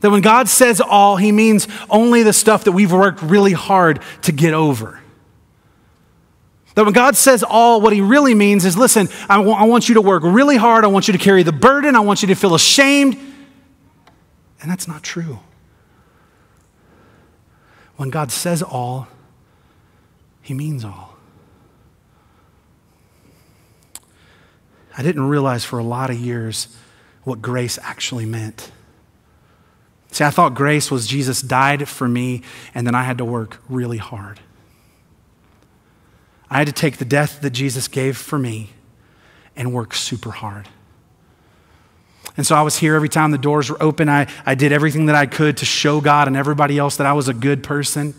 That 0.00 0.10
when 0.10 0.20
God 0.20 0.48
says 0.48 0.80
all, 0.80 1.14
he 1.14 1.30
means 1.30 1.68
only 1.88 2.24
the 2.24 2.32
stuff 2.32 2.64
that 2.64 2.72
we've 2.72 2.90
worked 2.90 3.22
really 3.22 3.52
hard 3.52 4.02
to 4.22 4.32
get 4.32 4.52
over. 4.52 4.98
That 6.74 6.86
when 6.86 6.92
God 6.92 7.16
says 7.16 7.44
all, 7.44 7.80
what 7.80 7.92
he 7.92 8.00
really 8.00 8.34
means 8.34 8.64
is 8.64 8.76
listen, 8.76 9.08
I, 9.28 9.36
w- 9.36 9.54
I 9.54 9.62
want 9.62 9.88
you 9.88 9.94
to 9.94 10.00
work 10.00 10.24
really 10.24 10.56
hard. 10.56 10.84
I 10.84 10.88
want 10.88 11.06
you 11.06 11.12
to 11.12 11.20
carry 11.20 11.44
the 11.44 11.52
burden. 11.52 11.94
I 11.94 12.00
want 12.00 12.20
you 12.20 12.26
to 12.26 12.34
feel 12.34 12.56
ashamed. 12.56 13.16
And 14.60 14.68
that's 14.68 14.88
not 14.88 15.04
true. 15.04 15.38
When 17.94 18.10
God 18.10 18.32
says 18.32 18.60
all, 18.60 19.06
he 20.40 20.52
means 20.52 20.84
all. 20.84 21.11
I 24.96 25.02
didn't 25.02 25.28
realize 25.28 25.64
for 25.64 25.78
a 25.78 25.84
lot 25.84 26.10
of 26.10 26.16
years 26.16 26.68
what 27.24 27.40
grace 27.40 27.78
actually 27.82 28.26
meant. 28.26 28.70
See, 30.10 30.24
I 30.24 30.30
thought 30.30 30.54
grace 30.54 30.90
was 30.90 31.06
Jesus 31.06 31.40
died 31.40 31.88
for 31.88 32.06
me, 32.06 32.42
and 32.74 32.86
then 32.86 32.94
I 32.94 33.04
had 33.04 33.18
to 33.18 33.24
work 33.24 33.62
really 33.68 33.96
hard. 33.96 34.40
I 36.50 36.58
had 36.58 36.66
to 36.66 36.72
take 36.72 36.98
the 36.98 37.06
death 37.06 37.40
that 37.40 37.50
Jesus 37.50 37.88
gave 37.88 38.18
for 38.18 38.38
me 38.38 38.70
and 39.56 39.72
work 39.72 39.94
super 39.94 40.30
hard. 40.30 40.68
And 42.36 42.46
so 42.46 42.54
I 42.54 42.62
was 42.62 42.78
here 42.78 42.94
every 42.94 43.08
time 43.08 43.30
the 43.30 43.38
doors 43.38 43.70
were 43.70 43.82
open. 43.82 44.08
I, 44.08 44.26
I 44.44 44.54
did 44.54 44.72
everything 44.72 45.06
that 45.06 45.16
I 45.16 45.26
could 45.26 45.58
to 45.58 45.64
show 45.64 46.00
God 46.00 46.28
and 46.28 46.36
everybody 46.36 46.78
else 46.78 46.96
that 46.96 47.06
I 47.06 47.14
was 47.14 47.28
a 47.28 47.34
good 47.34 47.62
person. 47.62 48.14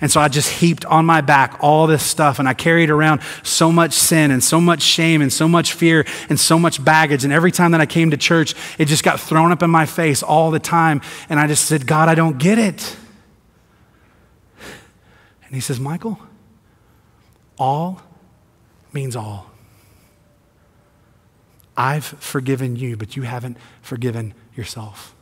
And 0.00 0.10
so 0.10 0.20
I 0.20 0.28
just 0.28 0.50
heaped 0.50 0.84
on 0.84 1.04
my 1.04 1.20
back 1.20 1.58
all 1.60 1.86
this 1.86 2.02
stuff, 2.02 2.38
and 2.38 2.48
I 2.48 2.54
carried 2.54 2.90
around 2.90 3.20
so 3.42 3.70
much 3.70 3.92
sin 3.92 4.30
and 4.30 4.42
so 4.42 4.60
much 4.60 4.82
shame 4.82 5.20
and 5.20 5.32
so 5.32 5.48
much 5.48 5.74
fear 5.74 6.06
and 6.28 6.38
so 6.38 6.58
much 6.58 6.82
baggage. 6.82 7.24
And 7.24 7.32
every 7.32 7.52
time 7.52 7.72
that 7.72 7.80
I 7.80 7.86
came 7.86 8.10
to 8.12 8.16
church, 8.16 8.54
it 8.78 8.86
just 8.86 9.02
got 9.02 9.20
thrown 9.20 9.52
up 9.52 9.62
in 9.62 9.70
my 9.70 9.86
face 9.86 10.22
all 10.22 10.50
the 10.50 10.60
time. 10.60 11.02
And 11.28 11.38
I 11.38 11.46
just 11.46 11.66
said, 11.66 11.86
God, 11.86 12.08
I 12.08 12.14
don't 12.14 12.38
get 12.38 12.58
it. 12.58 12.96
And 15.44 15.54
He 15.54 15.60
says, 15.60 15.80
Michael, 15.80 16.18
all 17.58 18.00
means 18.92 19.16
all. 19.16 19.50
I've 21.76 22.04
forgiven 22.04 22.76
you, 22.76 22.96
but 22.96 23.16
you 23.16 23.22
haven't 23.22 23.56
forgiven 23.82 24.34
yourself. 24.54 25.14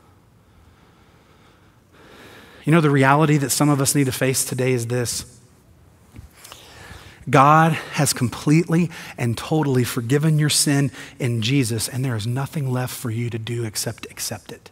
You 2.69 2.73
know, 2.73 2.83
the 2.83 2.91
reality 2.91 3.39
that 3.39 3.49
some 3.49 3.71
of 3.71 3.81
us 3.81 3.95
need 3.95 4.05
to 4.05 4.13
face 4.13 4.45
today 4.45 4.73
is 4.73 4.89
this 4.89 5.41
God 7.31 7.73
has 7.73 8.13
completely 8.13 8.91
and 9.17 9.39
totally 9.39 9.85
forgiven 9.85 10.39
your 10.39 10.51
sin 10.51 10.91
in 11.19 11.41
Jesus, 11.41 11.89
and 11.89 12.05
there 12.05 12.15
is 12.15 12.27
nothing 12.27 12.71
left 12.71 12.95
for 12.95 13.11
you 13.11 13.31
to 13.31 13.39
do 13.39 13.65
except 13.65 14.05
accept 14.11 14.53
it. 14.53 14.71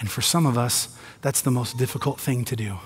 And 0.00 0.10
for 0.10 0.20
some 0.20 0.44
of 0.44 0.58
us, 0.58 0.98
that's 1.20 1.42
the 1.42 1.52
most 1.52 1.78
difficult 1.78 2.18
thing 2.18 2.44
to 2.46 2.56
do. 2.56 2.78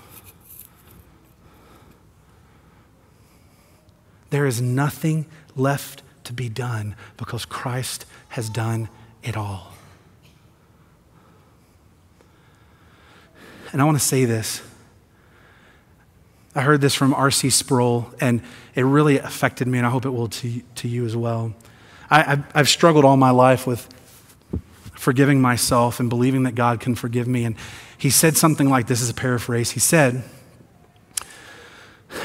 There 4.28 4.44
is 4.44 4.60
nothing 4.60 5.24
left 5.54 6.02
to 6.24 6.34
be 6.34 6.50
done 6.50 6.94
because 7.16 7.46
Christ 7.46 8.04
has 8.28 8.50
done 8.50 8.90
it 9.22 9.34
all. 9.34 9.75
And 13.72 13.82
I 13.82 13.84
want 13.84 13.98
to 13.98 14.04
say 14.04 14.24
this. 14.24 14.62
I 16.54 16.62
heard 16.62 16.80
this 16.80 16.94
from 16.94 17.12
R.C. 17.12 17.50
Sproul, 17.50 18.10
and 18.18 18.40
it 18.74 18.82
really 18.82 19.18
affected 19.18 19.68
me, 19.68 19.78
and 19.78 19.86
I 19.86 19.90
hope 19.90 20.06
it 20.06 20.10
will 20.10 20.28
to, 20.28 20.62
to 20.76 20.88
you 20.88 21.04
as 21.04 21.14
well. 21.14 21.54
I, 22.10 22.42
have 22.54 22.68
struggled 22.68 23.04
all 23.04 23.16
my 23.16 23.30
life 23.30 23.66
with 23.66 23.88
forgiving 24.94 25.40
myself 25.40 26.00
and 26.00 26.08
believing 26.08 26.44
that 26.44 26.54
God 26.54 26.80
can 26.80 26.94
forgive 26.94 27.28
me. 27.28 27.44
And 27.44 27.56
he 27.98 28.10
said 28.10 28.36
something 28.36 28.68
like 28.68 28.86
this 28.86 29.02
as 29.02 29.10
a 29.10 29.14
paraphrase. 29.14 29.72
He 29.72 29.80
said, 29.80 30.22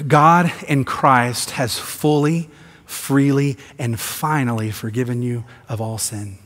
God 0.08 0.52
in 0.68 0.86
Christ 0.86 1.52
has 1.52 1.78
fully, 1.78 2.50
freely, 2.86 3.58
and 3.78 4.00
finally 4.00 4.72
forgiven 4.72 5.22
you 5.22 5.44
of 5.68 5.82
all 5.82 5.98
sin. 5.98 6.38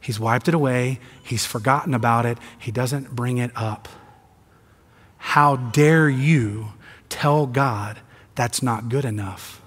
He's 0.00 0.20
wiped 0.20 0.48
it 0.48 0.54
away. 0.54 1.00
He's 1.22 1.44
forgotten 1.44 1.94
about 1.94 2.24
it. 2.26 2.38
He 2.58 2.70
doesn't 2.70 3.14
bring 3.14 3.38
it 3.38 3.50
up. 3.54 3.88
How 5.18 5.56
dare 5.56 6.08
you 6.08 6.72
tell 7.08 7.46
God 7.46 7.98
that's 8.34 8.62
not 8.62 8.88
good 8.88 9.04
enough? 9.04 9.60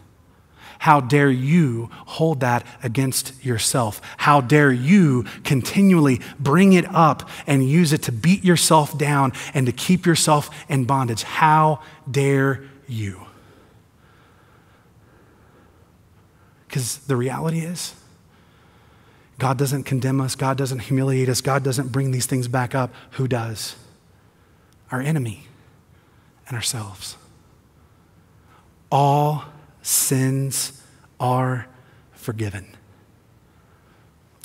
How 0.79 0.99
dare 0.99 1.29
you 1.29 1.91
hold 2.07 2.39
that 2.39 2.65
against 2.81 3.45
yourself? 3.45 4.01
How 4.17 4.41
dare 4.41 4.71
you 4.71 5.25
continually 5.43 6.21
bring 6.39 6.73
it 6.73 6.85
up 6.87 7.29
and 7.45 7.69
use 7.69 7.93
it 7.93 8.01
to 8.03 8.11
beat 8.11 8.43
yourself 8.43 8.97
down 8.97 9.33
and 9.53 9.67
to 9.67 9.71
keep 9.71 10.07
yourself 10.07 10.49
in 10.67 10.85
bondage? 10.85 11.21
How 11.21 11.81
dare 12.09 12.63
you? 12.87 13.21
Because 16.67 16.97
the 16.99 17.15
reality 17.15 17.59
is, 17.59 17.93
God 19.41 19.57
doesn't 19.57 19.85
condemn 19.85 20.21
us, 20.21 20.35
God 20.35 20.55
doesn't 20.55 20.77
humiliate 20.77 21.27
us, 21.27 21.41
God 21.41 21.63
doesn't 21.63 21.91
bring 21.91 22.11
these 22.11 22.27
things 22.27 22.47
back 22.47 22.75
up. 22.75 22.93
Who 23.13 23.27
does? 23.27 23.75
Our 24.91 25.01
enemy 25.01 25.47
and 26.47 26.55
ourselves. 26.55 27.17
All 28.91 29.45
sins 29.81 30.83
are 31.19 31.65
forgiven. 32.11 32.67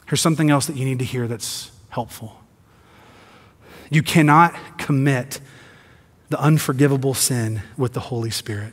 Here's 0.07 0.23
something 0.23 0.49
else 0.49 0.65
that 0.65 0.77
you 0.77 0.87
need 0.87 1.01
to 1.01 1.05
hear 1.05 1.29
that's 1.29 1.73
helpful. 1.91 2.41
You 3.91 4.03
cannot 4.03 4.79
commit 4.79 5.41
the 6.31 6.41
unforgivable 6.41 7.13
sin 7.13 7.61
with 7.77 7.93
the 7.93 8.01
Holy 8.01 8.31
Spirit. 8.31 8.73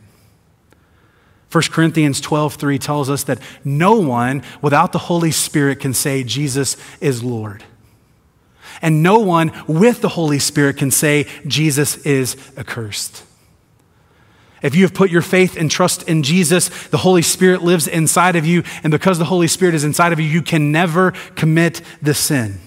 1 1.54 1.72
Corinthians 1.72 2.20
12:3 2.20 2.80
tells 2.80 3.12
us 3.12 3.24
that 3.26 3.38
no 3.64 3.94
one 3.94 4.42
without 4.64 4.92
the 4.92 4.98
Holy 4.98 5.30
Spirit 5.30 5.80
can 5.80 5.94
say 5.94 6.24
Jesus 6.24 6.76
is 7.00 7.24
Lord. 7.24 7.64
And 8.82 9.04
no 9.04 9.20
one 9.20 9.52
with 9.68 10.02
the 10.02 10.10
Holy 10.10 10.40
Spirit 10.40 10.78
can 10.78 10.90
say 10.90 11.28
Jesus 11.46 11.98
is 11.98 12.36
accursed. 12.58 13.22
If 14.64 14.74
you 14.74 14.82
have 14.82 14.96
put 14.96 15.12
your 15.12 15.22
faith 15.22 15.56
and 15.56 15.70
trust 15.70 16.10
in 16.10 16.24
Jesus, 16.24 16.70
the 16.88 16.98
Holy 16.98 17.22
Spirit 17.22 17.62
lives 17.62 17.88
inside 17.88 18.36
of 18.36 18.48
you. 18.48 18.64
And 18.84 18.90
because 18.90 19.20
the 19.20 19.26
Holy 19.26 19.48
Spirit 19.48 19.76
is 19.76 19.84
inside 19.84 20.12
of 20.12 20.20
you, 20.20 20.26
you 20.26 20.42
can 20.42 20.72
never 20.72 21.12
commit 21.36 21.82
the 22.02 22.16
sin. 22.16 22.62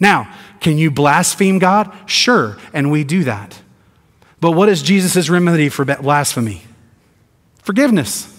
Now, 0.00 0.34
can 0.58 0.76
you 0.76 0.90
blaspheme 0.90 1.60
God? 1.60 1.94
Sure, 2.06 2.56
and 2.72 2.90
we 2.90 3.04
do 3.04 3.22
that. 3.24 3.60
But 4.40 4.52
what 4.52 4.68
is 4.68 4.82
Jesus' 4.82 5.28
remedy 5.28 5.68
for 5.68 5.84
blasphemy? 5.84 6.62
Forgiveness. 7.62 8.36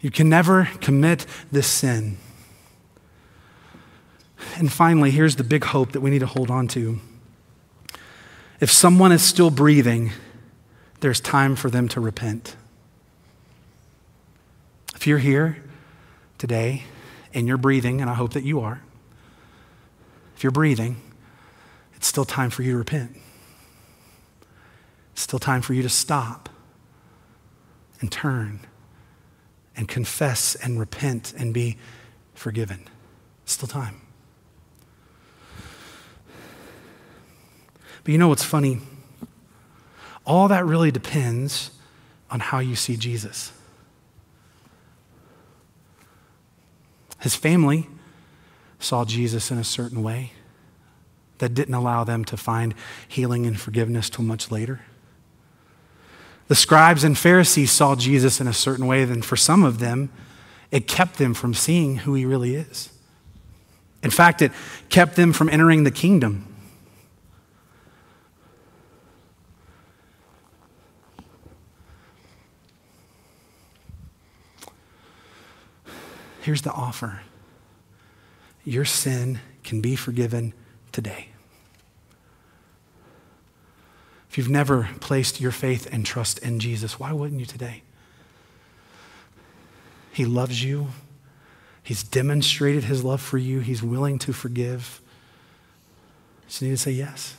You 0.00 0.10
can 0.10 0.28
never 0.28 0.68
commit 0.80 1.26
this 1.52 1.66
sin. 1.66 2.16
And 4.56 4.72
finally, 4.72 5.10
here's 5.10 5.36
the 5.36 5.44
big 5.44 5.64
hope 5.64 5.92
that 5.92 6.00
we 6.00 6.10
need 6.10 6.20
to 6.20 6.26
hold 6.26 6.50
on 6.50 6.68
to. 6.68 7.00
If 8.60 8.70
someone 8.70 9.12
is 9.12 9.22
still 9.22 9.50
breathing, 9.50 10.12
there's 11.00 11.20
time 11.20 11.56
for 11.56 11.70
them 11.70 11.88
to 11.88 12.00
repent. 12.00 12.56
If 14.94 15.06
you're 15.06 15.18
here 15.18 15.62
today 16.38 16.84
and 17.32 17.46
you're 17.46 17.56
breathing, 17.56 18.00
and 18.00 18.10
I 18.10 18.14
hope 18.14 18.32
that 18.32 18.44
you 18.44 18.60
are, 18.60 18.82
if 20.36 20.42
you're 20.42 20.50
breathing, 20.50 20.96
it's 21.94 22.06
still 22.06 22.24
time 22.24 22.50
for 22.50 22.62
you 22.62 22.72
to 22.72 22.78
repent. 22.78 23.16
Still 25.20 25.38
time 25.38 25.60
for 25.60 25.74
you 25.74 25.82
to 25.82 25.90
stop 25.90 26.48
and 28.00 28.10
turn 28.10 28.60
and 29.76 29.86
confess 29.86 30.54
and 30.54 30.80
repent 30.80 31.34
and 31.36 31.52
be 31.52 31.76
forgiven. 32.32 32.88
still 33.44 33.68
time. 33.68 34.00
But 38.02 38.12
you 38.12 38.16
know 38.16 38.28
what's 38.28 38.42
funny? 38.42 38.78
All 40.24 40.48
that 40.48 40.64
really 40.64 40.90
depends 40.90 41.72
on 42.30 42.40
how 42.40 42.60
you 42.60 42.74
see 42.74 42.96
Jesus. 42.96 43.52
His 47.20 47.36
family 47.36 47.88
saw 48.78 49.04
Jesus 49.04 49.50
in 49.50 49.58
a 49.58 49.64
certain 49.64 50.02
way 50.02 50.32
that 51.38 51.52
didn't 51.52 51.74
allow 51.74 52.04
them 52.04 52.24
to 52.24 52.38
find 52.38 52.74
healing 53.06 53.44
and 53.44 53.60
forgiveness 53.60 54.08
till 54.08 54.24
much 54.24 54.50
later. 54.50 54.80
The 56.50 56.56
scribes 56.56 57.04
and 57.04 57.16
Pharisees 57.16 57.70
saw 57.70 57.94
Jesus 57.94 58.40
in 58.40 58.48
a 58.48 58.52
certain 58.52 58.88
way, 58.88 59.04
then 59.04 59.22
for 59.22 59.36
some 59.36 59.62
of 59.62 59.78
them, 59.78 60.10
it 60.72 60.88
kept 60.88 61.16
them 61.16 61.32
from 61.32 61.54
seeing 61.54 61.98
who 61.98 62.14
he 62.14 62.24
really 62.24 62.56
is. 62.56 62.88
In 64.02 64.10
fact, 64.10 64.42
it 64.42 64.50
kept 64.88 65.14
them 65.14 65.32
from 65.32 65.48
entering 65.48 65.84
the 65.84 65.92
kingdom. 65.92 66.52
Here's 76.40 76.62
the 76.62 76.72
offer 76.72 77.20
your 78.64 78.84
sin 78.84 79.38
can 79.62 79.80
be 79.80 79.94
forgiven 79.94 80.52
today. 80.90 81.28
If 84.28 84.29
you've 84.40 84.48
never 84.48 84.88
placed 85.00 85.38
your 85.38 85.50
faith 85.50 85.86
and 85.92 86.06
trust 86.06 86.38
in 86.38 86.58
Jesus, 86.58 86.98
why 86.98 87.12
wouldn't 87.12 87.38
you 87.38 87.44
today? 87.44 87.82
He 90.12 90.24
loves 90.24 90.64
you. 90.64 90.86
He's 91.82 92.02
demonstrated 92.02 92.84
his 92.84 93.04
love 93.04 93.20
for 93.20 93.36
you. 93.36 93.60
He's 93.60 93.82
willing 93.82 94.18
to 94.20 94.32
forgive. 94.32 95.02
You 96.44 96.48
just 96.48 96.62
need 96.62 96.70
to 96.70 96.78
say 96.78 96.92
yes. 96.92 97.36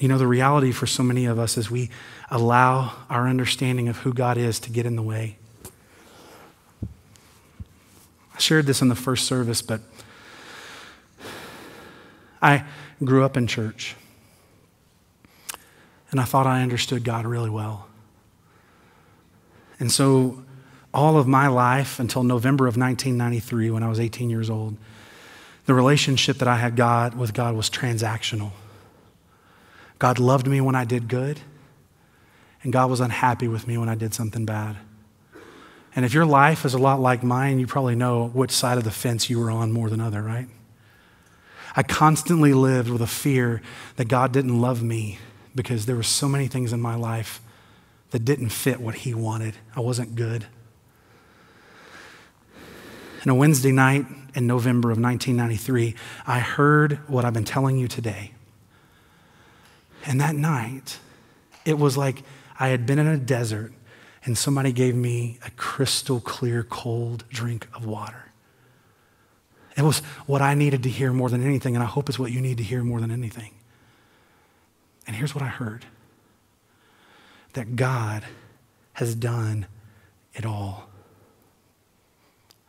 You 0.00 0.08
know, 0.08 0.18
the 0.18 0.26
reality 0.26 0.72
for 0.72 0.88
so 0.88 1.04
many 1.04 1.26
of 1.26 1.38
us 1.38 1.56
is 1.56 1.70
we 1.70 1.88
allow 2.32 2.94
our 3.08 3.28
understanding 3.28 3.88
of 3.88 3.98
who 3.98 4.12
God 4.12 4.36
is 4.36 4.58
to 4.58 4.70
get 4.70 4.86
in 4.86 4.96
the 4.96 5.02
way. 5.02 5.38
I 8.34 8.40
shared 8.40 8.66
this 8.66 8.82
in 8.82 8.88
the 8.88 8.96
first 8.96 9.24
service, 9.24 9.62
but 9.62 9.82
I 12.42 12.64
grew 13.02 13.24
up 13.24 13.36
in 13.36 13.46
church. 13.46 13.94
And 16.10 16.20
I 16.20 16.24
thought 16.24 16.46
I 16.46 16.62
understood 16.62 17.04
God 17.04 17.24
really 17.24 17.48
well. 17.48 17.86
And 19.78 19.90
so, 19.90 20.44
all 20.92 21.16
of 21.16 21.26
my 21.26 21.48
life 21.48 21.98
until 21.98 22.22
November 22.22 22.66
of 22.66 22.76
1993, 22.76 23.70
when 23.70 23.82
I 23.82 23.88
was 23.88 23.98
18 23.98 24.28
years 24.28 24.50
old, 24.50 24.76
the 25.64 25.72
relationship 25.72 26.36
that 26.38 26.48
I 26.48 26.56
had 26.56 26.76
God 26.76 27.14
with 27.14 27.32
God 27.32 27.54
was 27.54 27.70
transactional. 27.70 28.50
God 29.98 30.18
loved 30.18 30.46
me 30.46 30.60
when 30.60 30.74
I 30.74 30.84
did 30.84 31.08
good, 31.08 31.40
and 32.62 32.72
God 32.72 32.90
was 32.90 33.00
unhappy 33.00 33.48
with 33.48 33.66
me 33.66 33.78
when 33.78 33.88
I 33.88 33.94
did 33.94 34.12
something 34.12 34.44
bad. 34.44 34.76
And 35.96 36.04
if 36.04 36.12
your 36.12 36.26
life 36.26 36.64
is 36.64 36.74
a 36.74 36.78
lot 36.78 37.00
like 37.00 37.22
mine, 37.22 37.58
you 37.58 37.66
probably 37.66 37.94
know 37.94 38.28
which 38.28 38.50
side 38.50 38.76
of 38.76 38.84
the 38.84 38.90
fence 38.90 39.30
you 39.30 39.38
were 39.38 39.50
on 39.50 39.72
more 39.72 39.88
than 39.88 40.00
other, 40.00 40.20
right? 40.20 40.48
I 41.74 41.82
constantly 41.82 42.52
lived 42.52 42.90
with 42.90 43.00
a 43.00 43.06
fear 43.06 43.62
that 43.96 44.08
God 44.08 44.32
didn't 44.32 44.60
love 44.60 44.82
me 44.82 45.18
because 45.54 45.86
there 45.86 45.96
were 45.96 46.02
so 46.02 46.28
many 46.28 46.46
things 46.46 46.72
in 46.72 46.80
my 46.80 46.94
life 46.94 47.40
that 48.10 48.24
didn't 48.24 48.50
fit 48.50 48.80
what 48.80 48.96
He 48.96 49.14
wanted. 49.14 49.56
I 49.74 49.80
wasn't 49.80 50.14
good. 50.14 50.46
And 53.22 53.30
a 53.30 53.34
Wednesday 53.34 53.72
night 53.72 54.04
in 54.34 54.46
November 54.46 54.90
of 54.90 54.98
1993, 54.98 55.94
I 56.26 56.40
heard 56.40 56.98
what 57.08 57.24
I've 57.24 57.32
been 57.32 57.44
telling 57.44 57.78
you 57.78 57.88
today. 57.88 58.32
And 60.04 60.20
that 60.20 60.34
night, 60.34 60.98
it 61.64 61.78
was 61.78 61.96
like 61.96 62.22
I 62.58 62.68
had 62.68 62.84
been 62.86 62.98
in 62.98 63.06
a 63.06 63.16
desert 63.16 63.72
and 64.24 64.36
somebody 64.36 64.72
gave 64.72 64.94
me 64.94 65.38
a 65.46 65.50
crystal 65.52 66.20
clear, 66.20 66.62
cold 66.64 67.24
drink 67.28 67.66
of 67.74 67.86
water. 67.86 68.31
It 69.76 69.82
was 69.82 70.00
what 70.26 70.42
I 70.42 70.54
needed 70.54 70.82
to 70.82 70.88
hear 70.88 71.12
more 71.12 71.30
than 71.30 71.44
anything, 71.44 71.74
and 71.74 71.82
I 71.82 71.86
hope 71.86 72.08
it's 72.08 72.18
what 72.18 72.30
you 72.30 72.40
need 72.40 72.58
to 72.58 72.64
hear 72.64 72.82
more 72.82 73.00
than 73.00 73.10
anything. 73.10 73.52
And 75.06 75.16
here's 75.16 75.34
what 75.34 75.42
I 75.42 75.48
heard 75.48 75.86
that 77.54 77.76
God 77.76 78.24
has 78.94 79.14
done 79.14 79.66
it 80.34 80.46
all. 80.46 80.88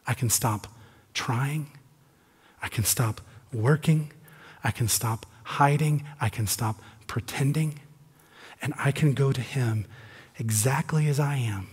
I 0.05 0.13
can 0.13 0.29
stop 0.29 0.67
trying, 1.13 1.67
I 2.61 2.67
can 2.67 2.83
stop 2.83 3.21
working, 3.53 4.11
I 4.63 4.71
can 4.71 4.87
stop 4.87 5.25
hiding, 5.43 6.03
I 6.19 6.29
can 6.29 6.47
stop 6.47 6.81
pretending, 7.07 7.79
and 8.61 8.73
I 8.77 8.91
can 8.91 9.13
go 9.13 9.31
to 9.31 9.41
Him 9.41 9.85
exactly 10.37 11.07
as 11.07 11.19
I 11.19 11.35
am. 11.35 11.67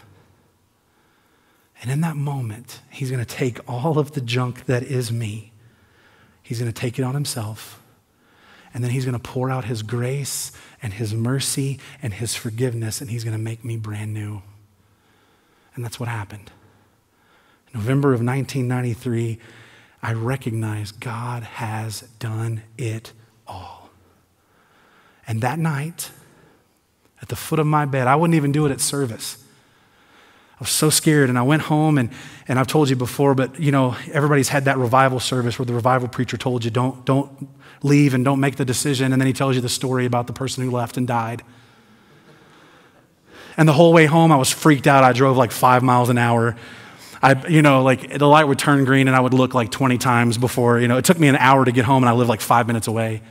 And 1.80 1.90
in 1.90 2.00
that 2.02 2.16
moment, 2.16 2.80
He's 2.90 3.10
going 3.10 3.24
to 3.24 3.34
take 3.34 3.58
all 3.68 3.98
of 3.98 4.12
the 4.12 4.20
junk 4.20 4.66
that 4.66 4.82
is 4.82 5.10
me, 5.10 5.52
He's 6.42 6.58
going 6.58 6.72
to 6.72 6.78
take 6.78 6.98
it 6.98 7.02
on 7.02 7.14
Himself, 7.14 7.80
and 8.74 8.84
then 8.84 8.90
He's 8.90 9.04
going 9.04 9.18
to 9.18 9.22
pour 9.22 9.50
out 9.50 9.64
His 9.64 9.82
grace 9.82 10.52
and 10.82 10.92
His 10.92 11.14
mercy 11.14 11.78
and 12.02 12.14
His 12.14 12.34
forgiveness, 12.34 13.00
and 13.00 13.10
He's 13.10 13.24
going 13.24 13.36
to 13.36 13.42
make 13.42 13.64
me 13.64 13.76
brand 13.76 14.12
new. 14.12 14.42
And 15.74 15.84
that's 15.84 15.98
what 15.98 16.08
happened. 16.08 16.50
November 17.72 18.08
of 18.08 18.20
1993, 18.20 19.38
I 20.02 20.12
recognized 20.12 20.98
God 20.98 21.42
has 21.44 22.00
done 22.18 22.62
it 22.76 23.12
all. 23.46 23.90
And 25.26 25.40
that 25.42 25.58
night, 25.58 26.10
at 27.22 27.28
the 27.28 27.36
foot 27.36 27.58
of 27.58 27.66
my 27.66 27.84
bed, 27.84 28.06
I 28.06 28.16
wouldn't 28.16 28.34
even 28.34 28.50
do 28.50 28.66
it 28.66 28.72
at 28.72 28.80
service. 28.80 29.42
I 30.60 30.64
was 30.64 30.70
so 30.70 30.90
scared, 30.90 31.30
and 31.30 31.38
I 31.38 31.42
went 31.42 31.62
home, 31.62 31.96
and, 31.96 32.10
and 32.46 32.58
I've 32.58 32.66
told 32.66 32.90
you 32.90 32.96
before, 32.96 33.34
but 33.34 33.58
you 33.58 33.72
know, 33.72 33.96
everybody's 34.12 34.50
had 34.50 34.66
that 34.66 34.76
revival 34.76 35.18
service 35.18 35.58
where 35.58 35.64
the 35.64 35.72
revival 35.72 36.06
preacher 36.06 36.36
told 36.36 36.66
you, 36.66 36.70
don't, 36.70 37.02
don't 37.06 37.48
leave 37.82 38.12
and 38.12 38.26
don't 38.26 38.40
make 38.40 38.56
the 38.56 38.66
decision, 38.66 39.14
and 39.14 39.22
then 39.22 39.26
he 39.26 39.32
tells 39.32 39.54
you 39.54 39.62
the 39.62 39.70
story 39.70 40.04
about 40.04 40.26
the 40.26 40.34
person 40.34 40.62
who 40.62 40.70
left 40.70 40.98
and 40.98 41.06
died. 41.06 41.42
And 43.56 43.66
the 43.66 43.72
whole 43.72 43.94
way 43.94 44.04
home, 44.04 44.32
I 44.32 44.36
was 44.36 44.50
freaked 44.50 44.86
out. 44.86 45.02
I 45.02 45.14
drove 45.14 45.38
like 45.38 45.50
five 45.50 45.82
miles 45.82 46.10
an 46.10 46.18
hour. 46.18 46.56
I, 47.22 47.46
you 47.48 47.62
know, 47.62 47.82
like 47.82 48.18
the 48.18 48.28
light 48.28 48.44
would 48.44 48.58
turn 48.58 48.84
green, 48.84 49.08
and 49.08 49.16
I 49.16 49.20
would 49.20 49.32
look 49.32 49.54
like 49.54 49.70
20 49.70 49.96
times 49.96 50.36
before, 50.36 50.78
you 50.78 50.88
know, 50.88 50.98
it 50.98 51.06
took 51.06 51.18
me 51.18 51.28
an 51.28 51.36
hour 51.36 51.64
to 51.64 51.72
get 51.72 51.86
home, 51.86 52.02
and 52.02 52.10
I 52.10 52.12
lived 52.12 52.28
like 52.28 52.42
five 52.42 52.66
minutes 52.66 52.86
away. 52.86 53.22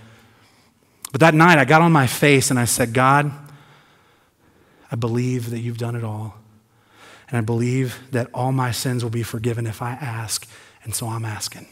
But 1.11 1.21
that 1.21 1.35
night, 1.35 1.59
I 1.59 1.65
got 1.65 1.83
on 1.83 1.91
my 1.91 2.07
face 2.07 2.49
and 2.49 2.59
I 2.59 2.65
said, 2.65 2.91
God, 2.91 3.31
I 4.91 4.95
believe 4.95 5.51
that 5.51 5.59
you've 5.59 5.77
done 5.77 5.95
it 5.95 6.03
all. 6.03 6.38
And 7.29 7.37
I 7.37 7.41
believe 7.41 7.99
that 8.11 8.27
all 8.33 8.51
my 8.51 8.71
sins 8.71 9.03
will 9.03 9.11
be 9.11 9.23
forgiven 9.23 9.67
if 9.67 9.81
I 9.81 9.91
ask. 9.91 10.47
And 10.83 10.95
so 10.95 11.07
I'm 11.07 11.25
asking. 11.25 11.67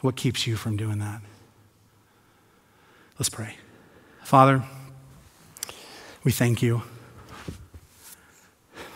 What 0.00 0.16
keeps 0.16 0.46
you 0.46 0.56
from 0.56 0.76
doing 0.76 0.98
that? 0.98 1.20
Let's 3.18 3.28
pray. 3.28 3.56
Father, 4.22 4.62
we 6.24 6.32
thank 6.32 6.62
you. 6.62 6.82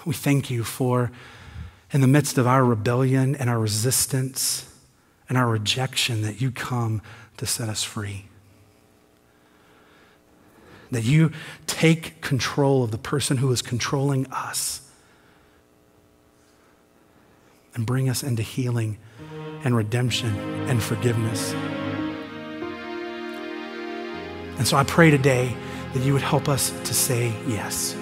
We 0.06 0.14
thank 0.14 0.50
you 0.50 0.64
for, 0.64 1.10
in 1.92 2.00
the 2.00 2.06
midst 2.06 2.38
of 2.38 2.46
our 2.46 2.64
rebellion 2.64 3.34
and 3.34 3.50
our 3.50 3.58
resistance 3.58 4.70
and 5.28 5.36
our 5.36 5.48
rejection, 5.48 6.22
that 6.22 6.40
you 6.40 6.50
come 6.50 7.02
to 7.38 7.46
set 7.46 7.68
us 7.68 7.82
free. 7.82 8.26
That 10.90 11.04
you 11.04 11.32
take 11.66 12.20
control 12.20 12.84
of 12.84 12.90
the 12.90 12.98
person 12.98 13.38
who 13.38 13.50
is 13.50 13.62
controlling 13.62 14.26
us 14.28 14.80
and 17.74 17.84
bring 17.84 18.08
us 18.08 18.22
into 18.22 18.42
healing 18.42 18.98
and 19.64 19.76
redemption 19.76 20.36
and 20.68 20.82
forgiveness. 20.82 21.52
And 24.56 24.66
so 24.66 24.76
I 24.76 24.84
pray 24.84 25.10
today 25.10 25.56
that 25.92 26.02
you 26.04 26.12
would 26.12 26.22
help 26.22 26.48
us 26.48 26.70
to 26.70 26.94
say 26.94 27.34
yes. 27.48 27.96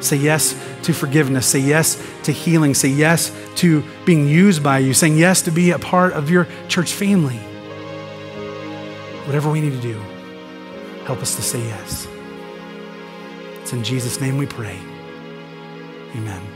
Say 0.00 0.16
yes 0.16 0.54
to 0.82 0.92
forgiveness. 0.92 1.46
Say 1.46 1.60
yes 1.60 2.04
to 2.24 2.32
healing. 2.32 2.74
Say 2.74 2.88
yes 2.88 3.34
to 3.56 3.82
being 4.04 4.28
used 4.28 4.62
by 4.62 4.78
you. 4.78 4.92
Saying 4.92 5.16
yes 5.16 5.40
to 5.42 5.50
be 5.50 5.70
a 5.70 5.78
part 5.78 6.12
of 6.12 6.28
your 6.28 6.46
church 6.68 6.92
family. 6.92 7.38
Whatever 9.26 9.50
we 9.50 9.62
need 9.62 9.72
to 9.72 9.80
do, 9.80 9.98
help 11.04 11.20
us 11.20 11.36
to 11.36 11.42
say 11.42 11.60
yes. 11.60 12.06
It's 13.60 13.72
in 13.72 13.84
Jesus' 13.84 14.20
name 14.20 14.36
we 14.36 14.46
pray. 14.46 14.78
Amen. 16.16 16.53